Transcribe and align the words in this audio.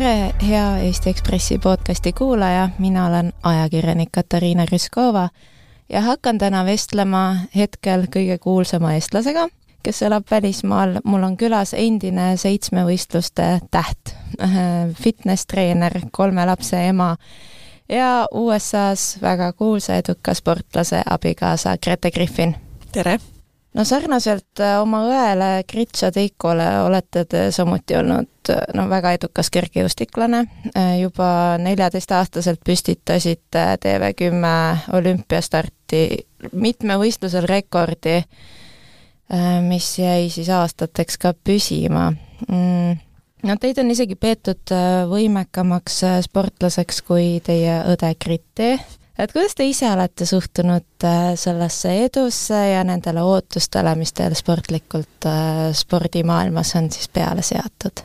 tere, 0.00 0.34
hea 0.48 0.78
Eesti 0.78 1.10
Ekspressi 1.10 1.58
podcasti 1.58 2.12
kuulaja, 2.12 2.68
mina 2.78 3.06
olen 3.06 3.32
ajakirjanik 3.42 4.08
Katariina 4.12 4.66
Rüskova 4.72 5.28
ja 5.88 6.00
hakkan 6.00 6.38
täna 6.38 6.64
vestlema 6.64 7.36
hetkel 7.56 8.04
kõige 8.12 8.36
kuulsama 8.38 8.92
eestlasega, 8.92 9.46
kes 9.82 10.02
elab 10.02 10.26
välismaal. 10.30 10.98
mul 11.04 11.22
on 11.22 11.36
külas 11.36 11.72
endine 11.74 12.36
seitsmevõistluste 12.36 13.46
täht, 13.70 14.12
fitness-treener, 15.02 16.00
kolme 16.12 16.44
lapse 16.46 16.82
ema 16.88 17.14
ja 17.88 18.26
USA-s 18.34 19.16
väga 19.22 19.52
kuulsa 19.52 19.96
eduka 19.96 20.34
sportlase 20.34 21.00
abikaasa 21.06 21.78
Grete 21.78 22.10
Griffin. 22.10 22.54
tere! 22.92 23.18
No 23.76 23.84
sarnaselt 23.84 24.60
äh, 24.60 24.78
oma 24.80 25.02
õele 25.06 25.50
Gritša 25.68 26.10
Teikole 26.14 26.66
olete 26.86 27.24
te 27.28 27.46
samuti 27.54 27.96
olnud 27.98 28.50
äh, 28.52 28.62
no 28.76 28.86
väga 28.90 29.12
edukas 29.18 29.50
kergejõustiklane. 29.54 30.44
Äh, 30.72 30.92
juba 31.02 31.28
neljateistaastaselt 31.62 32.62
püstitasite 32.66 33.64
TV10 33.82 34.92
olümpiastarti 34.96 36.02
mitme 36.52 36.96
võistlusel 37.00 37.46
rekordi, 37.48 38.20
mis 39.66 39.86
jäi 39.98 40.28
siis 40.30 40.46
aastateks 40.54 41.16
ka 41.18 41.32
püsima 41.34 42.12
mm, 42.46 42.92
no 43.48 43.56
teid 43.58 43.80
on 43.82 43.90
isegi 43.90 44.14
peetud 44.14 44.70
võimekamaks 45.10 45.96
sportlaseks 46.28 47.02
kui 47.08 47.40
teie 47.42 47.80
õde 47.90 48.12
Griti 48.22 48.76
et 49.18 49.32
kuidas 49.32 49.56
te 49.56 49.66
ise 49.68 49.88
olete 49.90 50.26
suhtunud 50.28 51.06
äh, 51.06 51.30
sellesse 51.38 51.94
edusse 52.04 52.58
ja 52.72 52.84
nendele 52.84 53.22
ootustele, 53.24 53.94
mis 53.98 54.12
teil 54.16 54.36
sportlikult 54.38 55.28
äh, 55.28 55.70
spordimaailmas 55.76 56.74
on 56.80 56.90
siis 56.92 57.08
peale 57.08 57.46
seatud? 57.46 58.04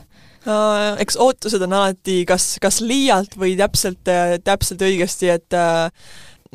eks 0.98 1.14
ootused 1.22 1.62
on 1.62 1.74
alati 1.78 2.24
kas, 2.26 2.56
kas 2.58 2.80
liialt 2.82 3.36
või 3.38 3.52
täpselt, 3.58 4.08
äh, 4.10 4.40
täpselt 4.42 4.82
õigesti, 4.82 5.30
et 5.30 5.54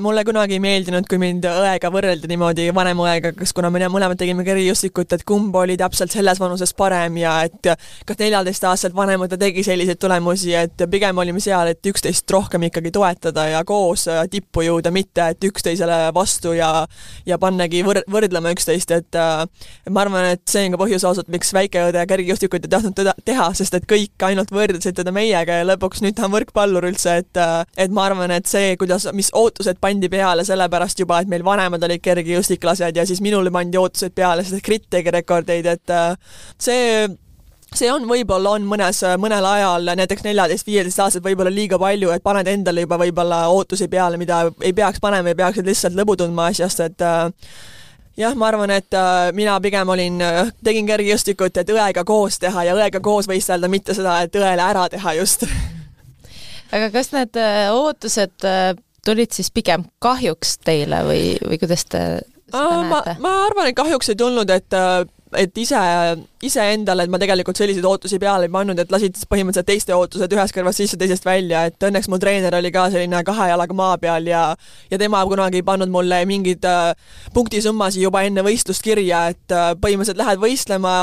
mulle 0.02 0.22
kunagi 0.24 0.54
ei 0.54 0.62
meeldinud, 0.62 1.08
kui 1.10 1.18
mind 1.18 1.46
õega 1.50 1.90
võrreldi 1.90 2.30
niimoodi, 2.30 2.68
vanema 2.76 3.08
õega, 3.08 3.32
kas 3.34 3.50
kuna 3.58 3.72
me 3.74 3.82
mõlemad 3.90 4.20
tegime 4.20 4.44
kergejõustikut, 4.46 5.16
et 5.16 5.24
kumb 5.26 5.56
oli 5.58 5.74
täpselt 5.80 6.14
selles 6.14 6.38
vanuses 6.38 6.74
parem 6.78 7.16
ja 7.18 7.32
et 7.48 7.70
kas 8.06 8.20
neljateistaastaselt 8.20 8.94
vanem 8.98 9.26
õde 9.26 9.40
tegi 9.42 9.64
selliseid 9.66 9.98
tulemusi, 9.98 10.54
et 10.54 10.84
pigem 10.92 11.18
olime 11.18 11.42
seal, 11.42 11.72
et 11.72 11.90
üksteist 11.90 12.30
rohkem 12.30 12.68
ikkagi 12.68 12.92
toetada 12.94 13.48
ja 13.50 13.64
koos 13.66 14.06
tippu 14.30 14.68
jõuda, 14.68 14.92
mitte 14.94 15.32
et 15.34 15.48
üksteisele 15.50 15.98
vastu 16.14 16.54
ja 16.54 16.70
ja 17.26 17.40
pannagi 17.42 17.82
võr-, 17.88 18.04
võrdlema 18.12 18.54
üksteist, 18.54 18.94
et 18.94 19.18
ma 19.18 20.06
arvan, 20.06 20.30
et 20.36 20.46
see 20.46 20.68
on 20.68 20.78
ka 20.78 20.82
põhjus 20.84 21.08
ausalt, 21.10 21.34
miks 21.34 21.50
väike 21.58 21.88
õde 21.90 22.06
kergejõustikut 22.14 22.70
ei 22.70 22.76
tahtnud 22.76 22.98
teda 23.02 23.16
teha, 23.26 23.50
sest 23.58 23.80
et 23.80 23.90
kõik 23.90 24.30
ainult 24.30 24.54
võrdlesid 24.54 25.02
teda 25.02 25.16
meiega 25.16 25.58
ja 25.64 25.68
lõpuks 25.72 26.06
nüüd 26.06 26.20
ta 26.20 26.30
on 26.30 26.38
võrkpallur 26.38 26.86
üldse, 26.92 27.18
et 27.24 27.44
et 27.82 27.92
ma 27.94 28.06
arvan, 28.12 28.30
et 28.38 28.46
see, 28.46 28.76
kuidas, 28.78 29.10
mis 29.18 29.34
ootused 29.34 29.82
pandi 29.88 30.10
peale 30.12 30.44
sellepärast 30.48 31.00
juba, 31.04 31.22
et 31.24 31.32
meil 31.32 31.46
vanemad 31.48 31.84
olid 31.88 32.04
kergejõustiklased 32.04 33.00
ja 33.00 33.06
siis 33.08 33.24
minule 33.24 33.52
pandi 33.54 33.80
ootused 33.80 34.16
peale, 34.16 34.44
sest 34.44 34.66
Grit 34.66 34.90
tegi 34.92 35.14
rekordeid, 35.14 35.72
et 35.78 35.96
äh, 35.96 36.44
see 36.60 37.08
see 37.76 37.90
on, 37.92 38.06
võib-olla 38.08 38.56
on 38.56 38.68
mõnes, 38.68 39.02
mõnel 39.20 39.46
ajal 39.46 39.90
näiteks 40.00 40.24
neljateist-viieteist 40.24 41.02
aastat 41.04 41.26
võib-olla 41.26 41.52
liiga 41.52 41.80
palju, 41.80 42.12
et 42.14 42.24
paned 42.24 42.48
endale 42.48 42.86
juba 42.86 43.00
võib-olla 43.02 43.42
ootusi 43.52 43.90
peale, 43.92 44.20
mida 44.20 44.46
ei 44.62 44.74
peaks 44.74 45.04
panema 45.04 45.34
ja 45.34 45.40
peaksid 45.42 45.68
lihtsalt 45.68 45.98
lõbu 45.98 46.16
tundma 46.20 46.48
asjast, 46.52 46.84
et 46.86 47.04
äh, 47.04 47.28
jah, 48.24 48.36
ma 48.40 48.48
arvan, 48.52 48.72
et 48.78 48.96
äh, 48.96 49.30
mina 49.36 49.60
pigem 49.64 49.92
olin, 49.94 50.24
tegin 50.64 50.88
kergejõustikut, 50.88 51.60
et 51.60 51.76
õega 51.76 52.06
koos 52.08 52.40
teha 52.44 52.70
ja 52.70 52.76
õega 52.78 53.04
koos 53.04 53.28
võistelda, 53.30 53.70
mitte 53.72 53.98
seda, 53.98 54.22
et 54.24 54.36
õele 54.40 54.64
ära 54.64 54.88
teha 54.94 55.18
just. 55.20 55.44
Aga 56.72 56.90
kas 56.92 57.14
need 57.14 57.38
ootused 57.72 58.44
tulid 59.08 59.36
siis 59.36 59.52
pigem 59.56 59.88
kahjuks 60.04 60.58
teile 60.66 61.04
või, 61.08 61.22
või 61.44 61.62
kuidas 61.62 61.86
te 61.88 62.04
seda 62.52 62.64
ma, 62.84 63.02
näete? 63.02 63.20
ma 63.24 63.36
arvan, 63.46 63.72
et 63.72 63.78
kahjuks 63.78 64.14
ei 64.14 64.20
tulnud, 64.20 64.52
et 64.54 64.76
et 65.36 65.58
ise, 65.60 65.80
iseendale, 66.48 67.04
et 67.04 67.12
ma 67.12 67.20
tegelikult 67.20 67.60
selliseid 67.60 67.86
ootusi 67.86 68.20
peale 68.22 68.48
ei 68.48 68.52
pannud, 68.54 68.80
et 68.80 68.92
lasid 68.94 69.18
põhimõtteliselt 69.28 69.68
teiste 69.68 69.96
ootused 69.96 70.34
ühest 70.34 70.56
kõrvast 70.56 70.82
sisse, 70.82 71.00
teisest 71.00 71.26
välja, 71.28 71.66
et 71.68 71.84
õnneks 71.84 72.08
mu 72.12 72.20
treener 72.22 72.56
oli 72.56 72.72
ka 72.72 72.88
selline 72.94 73.20
kahe 73.28 73.50
jalaga 73.52 73.76
maa 73.76 73.98
peal 74.02 74.30
ja 74.30 74.44
ja 74.92 75.00
tema 75.02 75.24
kunagi 75.28 75.60
ei 75.60 75.68
pannud 75.68 75.92
mulle 75.92 76.22
mingeid 76.30 76.64
äh, 76.68 76.94
punktisummasid 77.36 78.06
juba 78.06 78.24
enne 78.28 78.46
võistlust 78.46 78.86
kirja, 78.86 79.28
et 79.34 79.56
äh, 79.56 79.74
põhimõtteliselt 79.82 80.24
lähed 80.24 80.44
võistlema, 80.44 80.96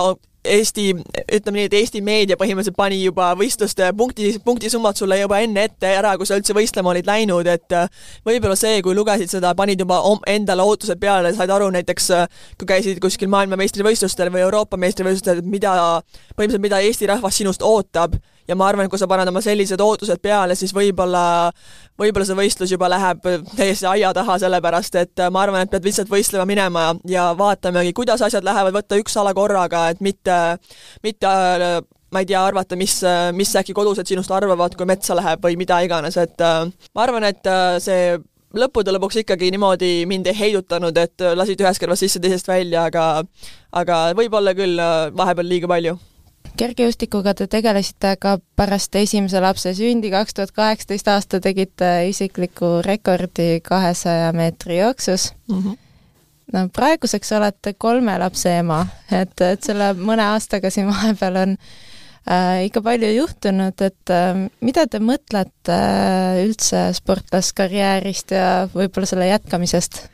Eesti, 0.45 0.91
ütleme 1.33 1.59
nii, 1.59 1.69
et 1.71 1.77
Eesti 1.79 2.03
meedia 2.05 2.37
põhimõtteliselt 2.41 2.77
pani 2.77 2.99
juba 3.01 3.31
võistluste 3.39 3.89
punkti, 3.97 4.35
punktisummad 4.45 4.99
sulle 4.99 5.17
juba 5.21 5.39
enne 5.45 5.65
ette 5.71 5.89
ära, 5.89 6.15
kui 6.21 6.29
sa 6.29 6.37
üldse 6.39 6.57
võistlema 6.57 6.93
olid 6.93 7.09
läinud, 7.09 7.49
et 7.49 7.77
äh, 7.77 7.89
võib-olla 8.27 8.57
see, 8.59 8.83
kui 8.85 8.97
lugesid 8.97 9.33
seda, 9.33 9.55
panid 9.57 9.81
juba 9.81 10.03
endale 10.31 10.67
ootused 10.67 11.01
peale, 11.01 11.33
said 11.37 11.53
aru 11.55 11.71
näiteks, 11.75 12.11
äh, 12.17 12.45
kui 12.61 12.69
käisid 12.69 13.01
kuskil 13.03 13.33
maailmameistrivõistlustel 13.33 14.33
või 14.35 14.45
Euroopa 14.45 14.81
meistrivõistlustel, 14.81 15.41
mida, 15.49 15.75
põhimõtteliselt 16.37 16.67
mida 16.69 16.83
Eesti 16.85 17.11
rahvas 17.11 17.41
sinust 17.41 17.65
ootab 17.65 18.21
ja 18.49 18.57
ma 18.59 18.69
arvan, 18.69 18.87
et 18.87 18.93
kui 18.93 19.01
sa 19.01 19.09
paned 19.11 19.29
oma 19.31 19.43
sellised 19.45 19.81
ootused 19.81 20.21
peale, 20.25 20.57
siis 20.59 20.75
võib-olla, 20.77 21.51
võib-olla 22.01 22.27
see 22.29 22.39
võistlus 22.39 22.75
juba 22.75 22.91
läheb 22.93 23.25
täiesti 23.57 23.89
aia 23.91 24.13
taha, 24.17 24.39
sellepärast 24.43 25.01
et 25.01 25.25
ma 25.33 25.45
arvan, 25.45 25.65
et 25.65 25.73
pead 25.73 25.89
lihtsalt 25.89 26.13
võistlema 26.13 26.47
minema 26.49 26.91
ja 27.09 27.31
vaatamegi, 27.39 27.95
kuidas 27.97 28.23
asjad 28.25 28.45
lähevad, 28.47 28.77
võtta 28.77 29.01
üks 29.01 29.17
ala 29.21 29.35
korraga, 29.37 29.89
et 29.95 30.05
mitte, 30.05 30.39
mitte 31.05 31.33
ma 32.15 32.23
ei 32.23 32.29
tea, 32.31 32.45
arvata, 32.45 32.77
mis, 32.79 33.01
mis 33.35 33.57
äkki 33.59 33.75
kodused 33.75 34.07
sinust 34.07 34.31
arvavad, 34.35 34.77
kui 34.79 34.87
metsa 34.87 35.17
läheb 35.19 35.43
või 35.43 35.59
mida 35.59 35.81
iganes, 35.87 36.19
et 36.21 36.45
ma 36.45 37.05
arvan, 37.07 37.27
et 37.27 37.51
see 37.83 38.15
lõppude 38.55 38.93
lõpuks 38.95 39.19
ikkagi 39.25 39.51
niimoodi 39.51 40.05
mind 40.07 40.29
ei 40.31 40.39
heidutanud, 40.39 40.99
et 41.01 41.25
lasid 41.35 41.61
ühest 41.65 41.83
kõrvast 41.83 42.07
sisse, 42.07 42.23
teisest 42.23 42.49
välja, 42.51 42.87
aga 42.87 43.25
aga 43.75 44.03
võib-olla 44.15 44.55
küll 44.55 44.79
vahepeal 45.17 45.49
liiga 45.51 45.71
palju 45.71 45.97
kergejõustikuga 46.59 47.35
te 47.35 47.47
tegelesite 47.51 48.15
ka 48.21 48.37
pärast 48.59 48.95
esimese 48.99 49.41
lapse 49.43 49.75
sündi, 49.77 50.11
kaks 50.13 50.37
tuhat 50.37 50.53
kaheksateist 50.57 51.09
aasta 51.11 51.41
tegite 51.43 51.91
isikliku 52.11 52.79
rekordi 52.87 53.59
kahesaja 53.65 54.33
meetri 54.37 54.79
jooksus 54.79 55.33
mm. 55.49 55.63
-hmm. 55.63 55.77
no 56.53 56.69
praeguseks 56.69 57.33
olete 57.33 57.75
kolme 57.79 58.19
lapse 58.19 58.59
ema, 58.59 58.87
et, 59.11 59.41
et 59.41 59.63
selle 59.63 59.93
mõne 59.99 60.31
aastaga 60.35 60.71
siin 60.71 60.87
vahepeal 60.91 61.37
on 61.43 61.57
äh, 61.59 62.65
ikka 62.71 62.83
palju 62.83 63.13
juhtunud, 63.17 63.81
et 63.81 64.11
äh, 64.11 64.47
mida 64.61 64.87
te 64.87 64.99
mõtlete 64.99 65.79
äh, 65.79 66.43
üldse 66.47 66.91
sportlaskarjäärist 66.93 68.31
ja 68.31 68.69
võib-olla 68.75 69.07
selle 69.11 69.31
jätkamisest? 69.33 70.05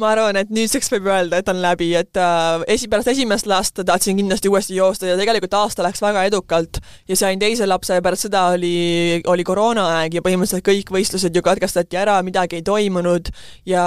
Ma 0.00 0.10
arvan, 0.10 0.36
et 0.40 0.50
nüüdseks 0.54 0.90
võib 0.94 1.06
öelda, 1.10 1.38
et 1.38 1.48
on 1.50 1.60
läbi, 1.62 1.90
et 1.98 2.18
äh, 2.18 2.64
esi, 2.74 2.88
pärast 2.90 3.12
esimest 3.12 3.48
last 3.50 3.78
tahtsin 3.86 4.18
kindlasti 4.18 4.50
uuesti 4.50 4.78
joosta 4.78 5.06
ja 5.06 5.16
tegelikult 5.18 5.54
aasta 5.58 5.84
läks 5.86 6.02
väga 6.02 6.24
edukalt 6.28 6.80
ja 7.10 7.18
sain 7.18 7.38
teise 7.42 7.68
lapse 7.68 7.98
ja 7.98 8.04
pärast 8.04 8.26
seda 8.26 8.46
oli, 8.56 9.22
oli 9.30 9.46
koroonaaeg 9.46 10.18
ja 10.18 10.22
põhimõtteliselt 10.24 10.66
kõik 10.66 10.94
võistlused 10.96 11.34
ju 11.34 11.42
katkestati 11.46 12.00
ära, 12.00 12.16
midagi 12.26 12.58
ei 12.58 12.66
toimunud 12.66 13.30
ja, 13.70 13.84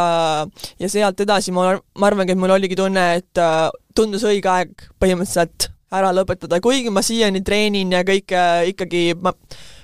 ja 0.80 0.92
sealt 0.92 1.24
edasi 1.24 1.56
ma, 1.56 1.74
ma 1.76 2.12
arvangi, 2.12 2.36
et 2.36 2.44
mul 2.44 2.56
oligi 2.56 2.78
tunne, 2.80 3.08
et 3.20 3.42
äh, 3.44 3.66
tundus 3.98 4.24
õige 4.28 4.52
aeg 4.52 4.88
põhimõtteliselt 5.02 5.72
ära 5.98 6.12
lõpetada, 6.16 6.60
kuigi 6.64 6.92
ma 6.92 7.04
siiani 7.04 7.44
treenin 7.48 7.92
ja 7.96 8.04
kõike 8.08 8.46
ikkagi 8.74 9.10
ma 9.20 9.36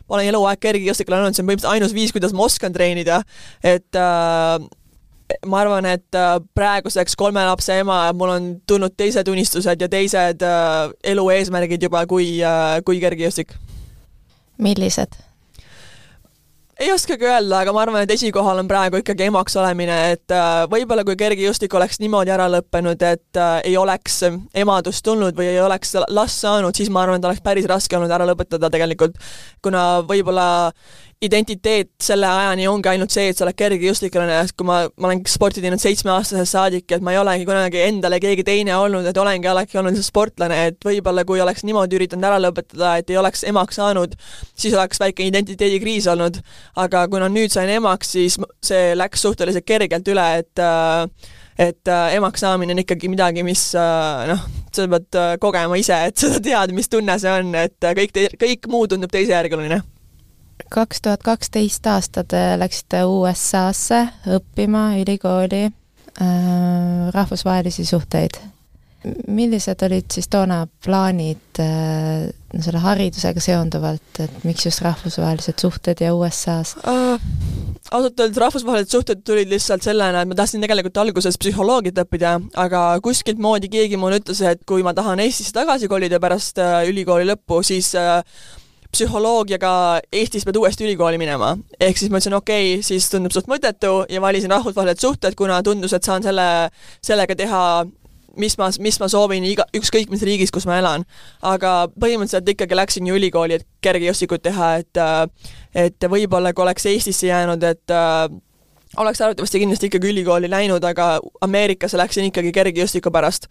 ma 0.03 0.17
olen 0.17 0.33
eluaeg 0.33 0.59
kergejõustiklane 0.59 1.23
olnud, 1.23 1.35
see 1.35 1.43
on 1.43 1.47
põhimõtteliselt 1.47 1.77
ainus 1.77 1.93
viis, 1.95 2.11
kuidas 2.15 2.33
ma 2.35 2.43
oskan 2.43 2.73
treenida, 2.75 3.21
et 3.63 3.95
äh, 3.95 4.57
ma 5.47 5.61
arvan, 5.63 5.87
et 5.89 6.17
äh, 6.17 6.37
praeguseks 6.55 7.17
kolme 7.19 7.43
lapse 7.47 7.75
ema, 7.81 8.05
mul 8.17 8.33
on 8.35 8.47
tulnud 8.67 8.95
teised 8.97 9.27
unistused 9.31 9.81
ja 9.81 9.89
teised 9.89 10.45
äh, 10.45 10.93
elu 11.13 11.27
eesmärgid 11.37 11.83
juba 11.89 12.05
kui, 12.09 12.37
äh, 12.43 12.79
kui 12.85 13.01
kergejõustik. 13.03 13.55
millised? 14.57 15.15
ei 16.83 16.89
oskagi 16.91 17.27
öelda, 17.29 17.59
aga 17.61 17.71
ma 17.71 17.83
arvan, 17.83 18.03
et 18.03 18.11
esikohal 18.11 18.57
on 18.59 18.67
praegu 18.67 18.99
ikkagi 18.99 19.27
emaks 19.29 19.55
olemine, 19.61 19.97
et 20.15 20.33
võib-olla 20.71 21.05
kui 21.05 21.15
kergejõustik 21.15 21.73
oleks 21.77 21.99
niimoodi 22.01 22.33
ära 22.33 22.47
lõppenud, 22.49 23.05
et 23.07 23.39
ei 23.63 23.77
oleks 23.77 24.17
emadust 24.25 25.05
tulnud 25.05 25.37
või 25.37 25.51
ei 25.51 25.61
oleks 25.63 25.93
last 26.09 26.41
saanud, 26.41 26.75
siis 26.75 26.89
ma 26.91 27.05
arvan, 27.05 27.21
et 27.21 27.29
oleks 27.29 27.45
päris 27.45 27.69
raske 27.69 27.95
olnud 27.95 28.11
ära 28.11 28.25
lõpetada 28.27 28.71
tegelikult, 28.73 29.15
kuna 29.63 30.01
võib-olla 30.09 30.47
identiteet 31.23 31.91
selle 32.03 32.27
ajani 32.27 32.67
ongi 32.67 32.89
ainult 32.91 33.13
see, 33.13 33.29
et 33.31 33.37
sa 33.37 33.45
oled 33.45 33.57
kergejõustiklane, 33.57 34.39
kui 34.57 34.67
ma, 34.67 34.79
ma 34.99 35.09
olen 35.09 35.21
sporti 35.29 35.63
teinud 35.63 35.81
seitsmeaastasest 35.81 36.55
saadik, 36.55 36.87
et 36.91 37.03
ma 37.05 37.13
ei 37.13 37.19
olegi 37.21 37.47
kunagi 37.47 37.83
endale 37.85 38.19
keegi 38.23 38.45
teine 38.47 38.75
olnud, 38.75 39.07
et 39.07 39.19
olengi 39.19 39.47
alati 39.49 39.79
olnud 39.79 39.99
sportlane, 40.03 40.59
et 40.71 40.87
võib-olla 40.87 41.23
kui 41.27 41.41
oleks 41.43 41.63
niimoodi 41.67 41.99
üritanud 41.99 42.27
ära 42.27 42.41
lõpetada, 42.43 42.97
et 42.99 43.13
ei 43.13 43.19
oleks 43.21 43.45
emaks 43.49 43.79
saanud, 43.79 44.17
siis 44.55 44.75
oleks 44.75 44.99
väike 45.03 45.27
identiteedikriis 45.29 46.09
olnud. 46.11 46.41
aga 46.75 47.05
kuna 47.07 47.29
nüüd 47.31 47.53
sain 47.53 47.69
emaks, 47.69 48.11
siis 48.17 48.37
see 48.63 48.91
läks 48.97 49.23
suhteliselt 49.23 49.65
kergelt 49.65 50.07
üle, 50.11 50.27
et 50.41 50.59
äh, 50.59 51.07
et 51.53 51.87
äh, 51.87 52.15
emaks 52.17 52.41
saamine 52.41 52.73
on 52.73 52.81
ikkagi 52.81 53.09
midagi, 53.13 53.43
mis 53.45 53.69
äh, 53.77 54.27
noh, 54.31 54.45
sa 54.73 54.87
pead 54.89 55.19
kogema 55.39 55.77
ise, 55.77 55.99
et 56.09 56.17
seda 56.23 56.41
tead, 56.43 56.73
mis 56.75 56.89
tunne 56.89 57.17
see 57.21 57.31
on, 57.31 57.53
et 57.55 57.91
kõik, 58.01 58.17
kõik 58.41 58.71
muu 58.73 58.87
tundub 58.89 59.13
teisejärguline. 59.13 59.83
Kaks 60.73 61.03
tuhat 61.05 61.23
kaksteist 61.25 61.85
aasta 61.89 62.23
te 62.27 62.41
läksite 62.59 63.03
USA-sse 63.05 64.01
õppima 64.37 64.93
ülikooli 65.01 65.67
äh, 65.67 67.13
rahvusvahelisi 67.13 67.85
suhteid. 67.85 68.41
millised 69.27 69.81
olid 69.83 70.05
siis 70.15 70.29
toona 70.31 70.61
plaanid 70.85 71.59
äh, 71.59 72.29
selle 72.53 72.79
haridusega 72.79 73.41
seonduvalt, 73.43 74.21
et 74.23 74.45
miks 74.47 74.63
just 74.65 74.81
rahvusvahelised 74.81 75.59
suhted 75.59 76.01
ja 76.01 76.13
USA-s 76.15 76.77
uh,? 76.87 77.19
ausalt 77.91 78.19
öeldes 78.23 78.39
rahvusvahelised 78.41 78.95
suhted 78.95 79.21
tulid 79.27 79.51
lihtsalt 79.51 79.83
sellena, 79.85 80.23
et 80.23 80.31
ma 80.31 80.37
tahtsin 80.39 80.63
tegelikult 80.63 80.97
alguses 81.03 81.37
psühholoogiat 81.37 81.99
õppida, 82.05 82.37
aga 82.65 82.85
kuskilt 83.03 83.41
moodi 83.43 83.69
keegi 83.69 83.99
mulle 83.99 84.21
ütles, 84.23 84.41
et 84.47 84.63
kui 84.65 84.85
ma 84.87 84.95
tahan 84.97 85.21
Eestisse 85.21 85.53
tagasi 85.53 85.91
kolida 85.91 86.21
pärast 86.23 86.61
äh, 86.63 86.81
ülikooli 86.89 87.27
lõppu, 87.29 87.59
siis 87.67 87.91
äh, 87.99 88.23
psühholoogiaga 88.93 89.73
Eestis 90.13 90.45
pead 90.45 90.59
uuesti 90.61 90.85
ülikooli 90.85 91.17
minema. 91.17 91.55
ehk 91.79 91.97
siis 91.97 92.11
ma 92.11 92.21
ütlesin, 92.21 92.37
okei 92.37 92.75
okay,, 92.75 92.85
siis 92.85 93.09
tundub 93.09 93.33
suht 93.33 93.49
mõttetu 93.51 94.03
ja 94.09 94.21
valisin 94.21 94.53
rahvusvahelised 94.53 95.01
suhted, 95.01 95.35
kuna 95.35 95.61
tundus, 95.63 95.93
et 95.93 96.05
saan 96.05 96.23
selle, 96.23 96.47
sellega 97.01 97.35
teha 97.35 97.63
mis 98.37 98.57
ma, 98.57 98.69
mis 98.79 98.97
ma 99.01 99.09
soovin 99.11 99.45
iga, 99.45 99.65
ükskõik 99.77 100.09
mis 100.13 100.23
riigis, 100.25 100.51
kus 100.53 100.65
ma 100.69 100.79
elan. 100.81 101.05
aga 101.41 101.73
põhimõtteliselt 101.93 102.49
ikkagi 102.55 102.77
läksin 102.77 103.07
ju 103.07 103.17
ülikooli, 103.19 103.59
et 103.59 103.67
kergejõustikut 103.81 104.43
teha, 104.43 104.75
et 104.81 105.03
et 105.73 106.09
võib-olla 106.09 106.53
kui 106.53 106.65
oleks 106.65 106.85
Eestisse 106.89 107.27
jäänud, 107.27 107.63
et 107.63 107.97
oleks 108.97 109.21
arvatavasti 109.21 109.59
kindlasti 109.59 109.89
ikkagi 109.89 110.09
ülikooli 110.13 110.49
läinud, 110.49 110.83
aga 110.83 111.19
Ameerikasse 111.41 111.97
läksin 111.97 112.29
ikkagi 112.29 112.51
kergejõustiku 112.51 113.11
pärast. 113.11 113.49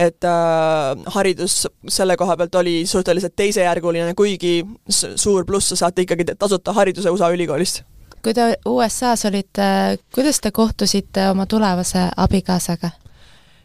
Et 0.00 0.24
äh, 0.24 1.04
haridus 1.14 1.66
selle 1.88 2.16
koha 2.16 2.36
pealt 2.40 2.54
oli 2.62 2.82
suhteliselt 2.86 3.36
teisejärguline, 3.36 4.14
kuigi 4.16 4.60
suur 4.88 5.44
pluss, 5.44 5.72
sa 5.72 5.84
saate 5.84 6.06
ikkagi 6.06 6.30
tasuta 6.38 6.72
hariduse 6.76 7.12
USA 7.12 7.32
ülikoolist 7.34 7.82
kui 8.20 8.34
te 8.36 8.46
USA-s 8.68 9.24
olite, 9.30 9.66
kuidas 10.14 10.40
te 10.44 10.50
kohtusite 10.52 11.30
oma 11.30 11.46
tulevase 11.48 12.08
abikaasaga? 12.16 12.90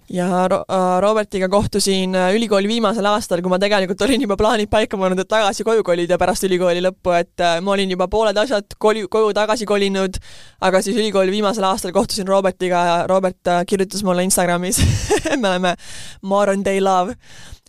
Ja 0.10 0.46
äh, 0.46 1.02
Robertiga 1.02 1.50
kohtusin 1.50 2.16
äh, 2.16 2.36
ülikooli 2.36 2.68
viimasel 2.68 3.06
aastal, 3.10 3.42
kui 3.42 3.50
ma 3.50 3.58
tegelikult 3.60 4.02
olin 4.06 4.22
juba 4.22 4.38
plaanid 4.38 4.70
paika 4.70 4.98
pannud, 4.98 5.20
et 5.20 5.30
tagasi 5.30 5.66
koju 5.66 5.84
kolida 5.84 6.18
pärast 6.22 6.46
ülikooli 6.46 6.84
lõppu, 6.86 7.14
et 7.18 7.42
äh, 7.42 7.58
ma 7.66 7.74
olin 7.74 7.92
juba 7.92 8.08
pooled 8.12 8.38
asjad 8.38 8.78
koli-, 8.80 9.08
koju 9.12 9.34
tagasi 9.34 9.66
kolinud, 9.66 10.20
aga 10.62 10.82
siis 10.86 10.98
ülikooli 11.02 11.34
viimasel 11.34 11.66
aastal 11.66 11.94
kohtusin 11.96 12.28
Robertiga 12.30 12.84
ja 12.86 12.98
Robert 13.10 13.52
kirjutas 13.68 14.04
mulle 14.06 14.28
Instagramis 14.28 14.82
me 15.42 15.50
oleme 15.50 15.76
modern 16.22 16.66
day 16.66 16.82
love, 16.82 17.16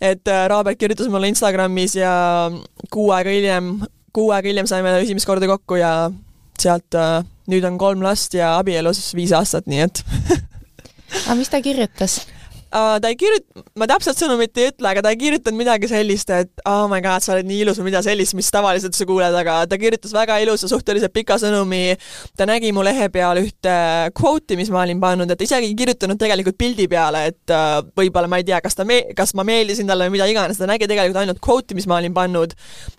et 0.01 0.29
Robert 0.47 0.77
kirjutas 0.77 1.09
mulle 1.09 1.31
Instagramis 1.33 1.97
ja 1.97 2.11
kuu 2.93 3.09
aega 3.15 3.33
hiljem, 3.33 3.79
kuu 4.13 4.29
aega 4.35 4.51
hiljem 4.51 4.69
saime 4.69 4.93
esimest 5.01 5.29
korda 5.29 5.49
kokku 5.49 5.81
ja 5.81 6.11
sealt 6.57 6.95
nüüd 7.47 7.65
on 7.65 7.77
kolm 7.81 8.05
last 8.05 8.33
ja 8.37 8.57
abielus 8.59 9.09
viis 9.17 9.33
aastat, 9.33 9.65
nii 9.69 9.81
et 9.87 10.03
aga 11.11 11.35
mis 11.35 11.49
ta 11.49 11.61
kirjutas? 11.61 12.27
Ta 12.71 13.07
ei 13.07 13.15
kirjut-, 13.15 13.63
ma 13.79 13.87
täpselt 13.89 14.19
sõnumit 14.19 14.57
ei 14.59 14.71
ütle, 14.71 14.89
aga 14.89 15.03
ta 15.05 15.11
ei 15.13 15.19
kirjutanud 15.19 15.57
midagi 15.57 15.87
sellist, 15.89 16.31
et 16.35 16.63
oh 16.67 16.85
my 16.91 16.99
god, 17.03 17.23
sa 17.23 17.33
oled 17.35 17.47
nii 17.47 17.61
ilus 17.63 17.79
või 17.79 17.87
midagi 17.89 18.09
sellist, 18.09 18.35
mis 18.37 18.49
tavaliselt 18.51 18.97
sa 18.97 19.07
kuuled, 19.07 19.35
aga 19.39 19.59
ta 19.69 19.79
kirjutas 19.79 20.11
väga 20.15 20.39
ilusa, 20.43 20.67
suhteliselt 20.67 21.13
pika 21.15 21.37
sõnumi. 21.39 21.95
ta 22.37 22.45
nägi 22.49 22.73
mu 22.75 22.83
lehe 22.83 23.07
peal 23.13 23.39
ühte 23.39 23.75
kvooti, 24.17 24.57
mis 24.59 24.71
ma 24.73 24.83
olin 24.83 24.99
pannud, 24.99 25.31
et 25.31 25.41
isegi 25.41 25.69
ei 25.69 25.77
kirjutanud 25.79 26.19
tegelikult 26.19 26.57
pildi 26.59 26.89
peale, 26.91 27.23
et 27.31 27.55
uh, 27.55 27.79
võib-olla 27.97 28.27
ma 28.27 28.41
ei 28.41 28.47
tea, 28.47 28.59
kas 28.61 28.75
ta 28.75 28.85
me-, 28.87 29.13
kas 29.15 29.33
ma 29.37 29.47
meeldisin 29.47 29.87
talle 29.87 30.09
või 30.09 30.17
mida 30.17 30.27
iganes, 30.27 30.59
ta 30.59 30.67
nägi 30.67 30.89
tegelikult 30.91 31.21
ainult 31.23 31.41
kvooti, 31.43 31.77
mis 31.77 31.87
ma 31.87 32.01
olin 32.01 32.15
pannud 32.15 32.55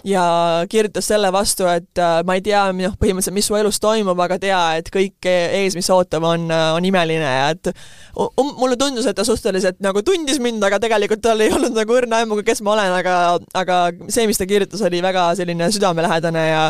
ja 0.09 0.25
kirjutas 0.71 1.11
selle 1.13 1.33
vastu, 1.35 1.69
et 1.69 2.01
uh, 2.01 2.23
ma 2.25 2.39
ei 2.39 2.45
tea, 2.47 2.65
noh, 2.73 2.97
põhimõtteliselt, 2.97 3.37
mis 3.37 3.51
su 3.53 3.59
elus 3.61 3.83
toimub, 3.85 4.19
aga 4.25 4.41
tea, 4.41 4.63
et 4.81 4.89
kõik 4.95 5.29
ees, 5.29 5.77
mis 5.77 5.93
ootab, 5.93 6.25
on, 6.25 6.49
on 6.49 6.85
imeline 6.89 7.29
ja 7.29 7.53
et 7.53 7.73
um, 8.17 8.55
mulle 8.57 8.81
tundus, 8.81 9.07
et 9.07 9.17
ta 9.17 9.25
suhteliselt 9.27 9.58
suhteliselt 9.59 9.83
nagu 9.85 10.03
tundis 10.07 10.39
mind, 10.43 10.63
aga 10.65 10.79
tegelikult 10.83 11.23
tal 11.25 11.41
ei 11.43 11.53
olnud 11.53 11.77
nagu 11.77 11.97
õrna 11.97 12.23
aimuga, 12.23 12.45
kes 12.47 12.63
ma 12.63 12.75
olen, 12.77 12.95
aga, 13.01 13.15
aga 13.59 13.79
see, 14.09 14.27
mis 14.31 14.39
ta 14.39 14.47
kirjutas, 14.49 14.83
oli 14.87 15.03
väga 15.05 15.31
selline 15.39 15.71
südamelähedane 15.75 16.45
ja 16.49 16.65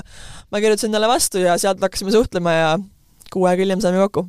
ma 0.51 0.61
kirjutasin 0.63 0.95
talle 0.95 1.09
vastu 1.11 1.43
ja 1.43 1.59
sealt 1.61 1.83
hakkasime 1.85 2.15
suhtlema 2.15 2.55
ja 2.55 2.69
kuu 3.33 3.49
aega 3.49 3.65
hiljem 3.65 3.83
saime 3.85 4.01
kokku. 4.07 4.29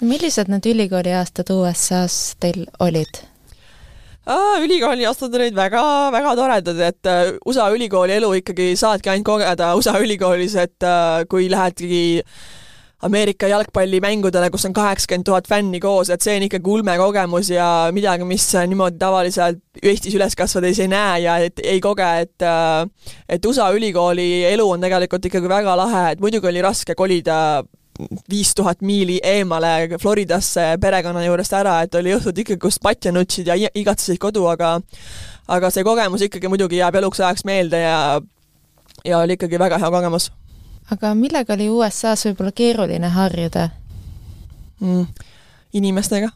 millised 0.00 0.48
need 0.48 0.66
ülikooliaastad 0.66 1.50
USA-s 1.52 2.36
teil 2.40 2.66
olid? 2.80 3.24
ülikooli 4.60 5.06
aastad 5.08 5.34
olid 5.34 5.56
väga-väga 5.56 6.34
toredad, 6.36 6.80
et 6.84 7.08
äh, 7.08 7.32
USA 7.48 7.70
ülikooli 7.72 8.18
elu 8.18 8.34
ikkagi 8.42 8.74
saadki 8.76 9.12
ainult 9.12 9.28
kogeda 9.28 9.72
USA 9.76 9.96
ülikoolis, 10.04 10.56
et 10.60 10.84
äh, 10.84 11.24
kui 11.28 11.48
lähedki 11.50 12.22
Ameerika 13.02 13.46
jalgpallimängudele, 13.46 14.48
kus 14.50 14.64
on 14.66 14.72
kaheksakümmend 14.74 15.26
tuhat 15.28 15.46
fänni 15.48 15.78
koos, 15.80 16.08
et 16.10 16.24
see 16.24 16.34
on 16.34 16.46
ikkagi 16.48 16.70
ulmekogemus 16.72 17.52
ja 17.52 17.66
midagi, 17.94 18.26
mis 18.26 18.46
niimoodi 18.66 18.98
tavaliselt 18.98 19.60
Eestis 19.78 20.16
üles 20.18 20.34
kasvades 20.34 20.80
ei 20.82 20.90
näe 20.90 21.20
ja 21.22 21.36
et 21.38 21.62
ei 21.62 21.78
koge, 21.80 22.08
et 22.24 22.46
et 23.30 23.46
USA 23.46 23.68
ülikooli 23.70 24.42
elu 24.48 24.66
on 24.66 24.82
tegelikult 24.82 25.28
ikkagi 25.30 25.50
väga 25.52 25.76
lahe, 25.78 26.00
et 26.12 26.24
muidugi 26.24 26.50
oli 26.50 26.64
raske 26.64 26.98
kolida 26.98 27.62
viis 28.30 28.50
tuhat 28.58 28.82
miili 28.82 29.20
eemale 29.22 29.98
Floridasse 30.02 30.66
perekonna 30.80 31.22
juurest 31.22 31.54
ära, 31.54 31.76
et 31.86 31.94
oli 31.94 32.16
õhtud 32.16 32.42
ikkagi, 32.42 32.58
kus 32.66 32.80
patja 32.82 33.14
nutsid 33.14 33.46
ja 33.46 33.54
igatsesid 33.74 34.18
kodu, 34.18 34.42
aga 34.50 34.80
aga 35.46 35.70
see 35.70 35.86
kogemus 35.86 36.26
ikkagi 36.26 36.50
muidugi 36.50 36.82
jääb 36.82 36.98
eluks 36.98 37.22
ajaks 37.22 37.46
meelde 37.46 37.86
ja 37.86 37.98
ja 39.06 39.22
oli 39.22 39.38
ikkagi 39.38 39.58
väga 39.58 39.78
hea 39.78 39.94
kogemus 39.94 40.32
aga 40.94 41.14
millega 41.14 41.56
oli 41.56 41.68
USA-s 41.72 42.28
võib-olla 42.28 42.52
keeruline 42.52 43.10
harjuda 43.12 43.68
mm,? 44.80 45.06
inimestega 45.78 46.30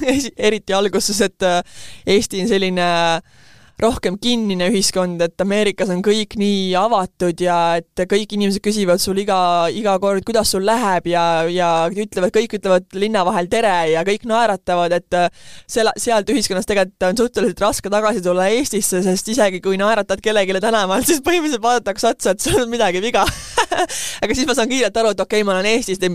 eriti 0.48 0.76
alguses, 0.76 1.20
et 1.24 1.42
äh, 1.42 1.62
Eesti 2.06 2.42
on 2.44 2.50
selline 2.50 2.84
äh, 2.84 3.43
rohkem 3.82 4.16
kinnine 4.22 4.68
ühiskond, 4.70 5.18
et 5.24 5.40
Ameerikas 5.42 5.90
on 5.90 6.02
kõik 6.04 6.36
nii 6.38 6.74
avatud 6.78 7.40
ja 7.42 7.56
et 7.80 8.04
kõik 8.10 8.36
inimesed 8.36 8.62
küsivad 8.62 9.02
sul 9.02 9.18
iga, 9.18 9.66
iga 9.74 9.96
kord, 10.02 10.22
kuidas 10.26 10.52
sul 10.54 10.62
läheb 10.66 11.08
ja, 11.10 11.24
ja 11.50 11.70
ütlevad, 11.90 12.30
kõik 12.34 12.54
ütlevad 12.60 12.86
linna 12.98 13.24
vahel 13.26 13.50
tere 13.50 13.74
ja 13.90 14.04
kõik 14.06 14.28
naeratavad, 14.30 14.94
et 14.94 15.18
seal, 15.66 15.90
sealt 15.98 16.30
ühiskonnast 16.30 16.70
tegelikult 16.70 17.08
on 17.08 17.18
suhteliselt 17.24 17.64
raske 17.64 17.90
tagasi 17.90 18.22
tulla 18.24 18.46
Eestisse, 18.54 19.02
sest 19.02 19.32
isegi 19.34 19.60
kui 19.64 19.78
naeratad 19.80 20.22
kellelegi 20.22 20.60
tänaval, 20.62 21.02
siis 21.06 21.22
põhimõtteliselt 21.26 21.66
vaadatakse 21.66 22.12
otsa, 22.12 22.36
et 22.36 22.46
sul 22.46 22.62
on 22.62 22.70
midagi 22.70 23.02
viga. 23.02 23.26
Aga 24.22 24.36
siis 24.36 24.46
ma 24.46 24.54
saan 24.54 24.70
kiirelt 24.70 25.02
aru, 25.02 25.12
et 25.16 25.24
okei 25.24 25.42
okay,, 25.42 25.48
ma 25.48 25.58
olen 25.58 25.72
Eestist, 25.72 26.06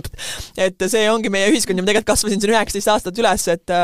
et 0.56 0.88
see 0.88 1.04
ongi 1.12 1.32
meie 1.34 1.51
ühiskond 1.51 1.75
ja 1.75 1.84
ma 1.84 1.92
tegelikult 1.92 2.13
kasvasin 2.13 2.39
siin 2.39 2.56
üheksateist 2.56 2.94
aastat 2.96 3.20
üles, 3.20 3.50
et 3.51 3.78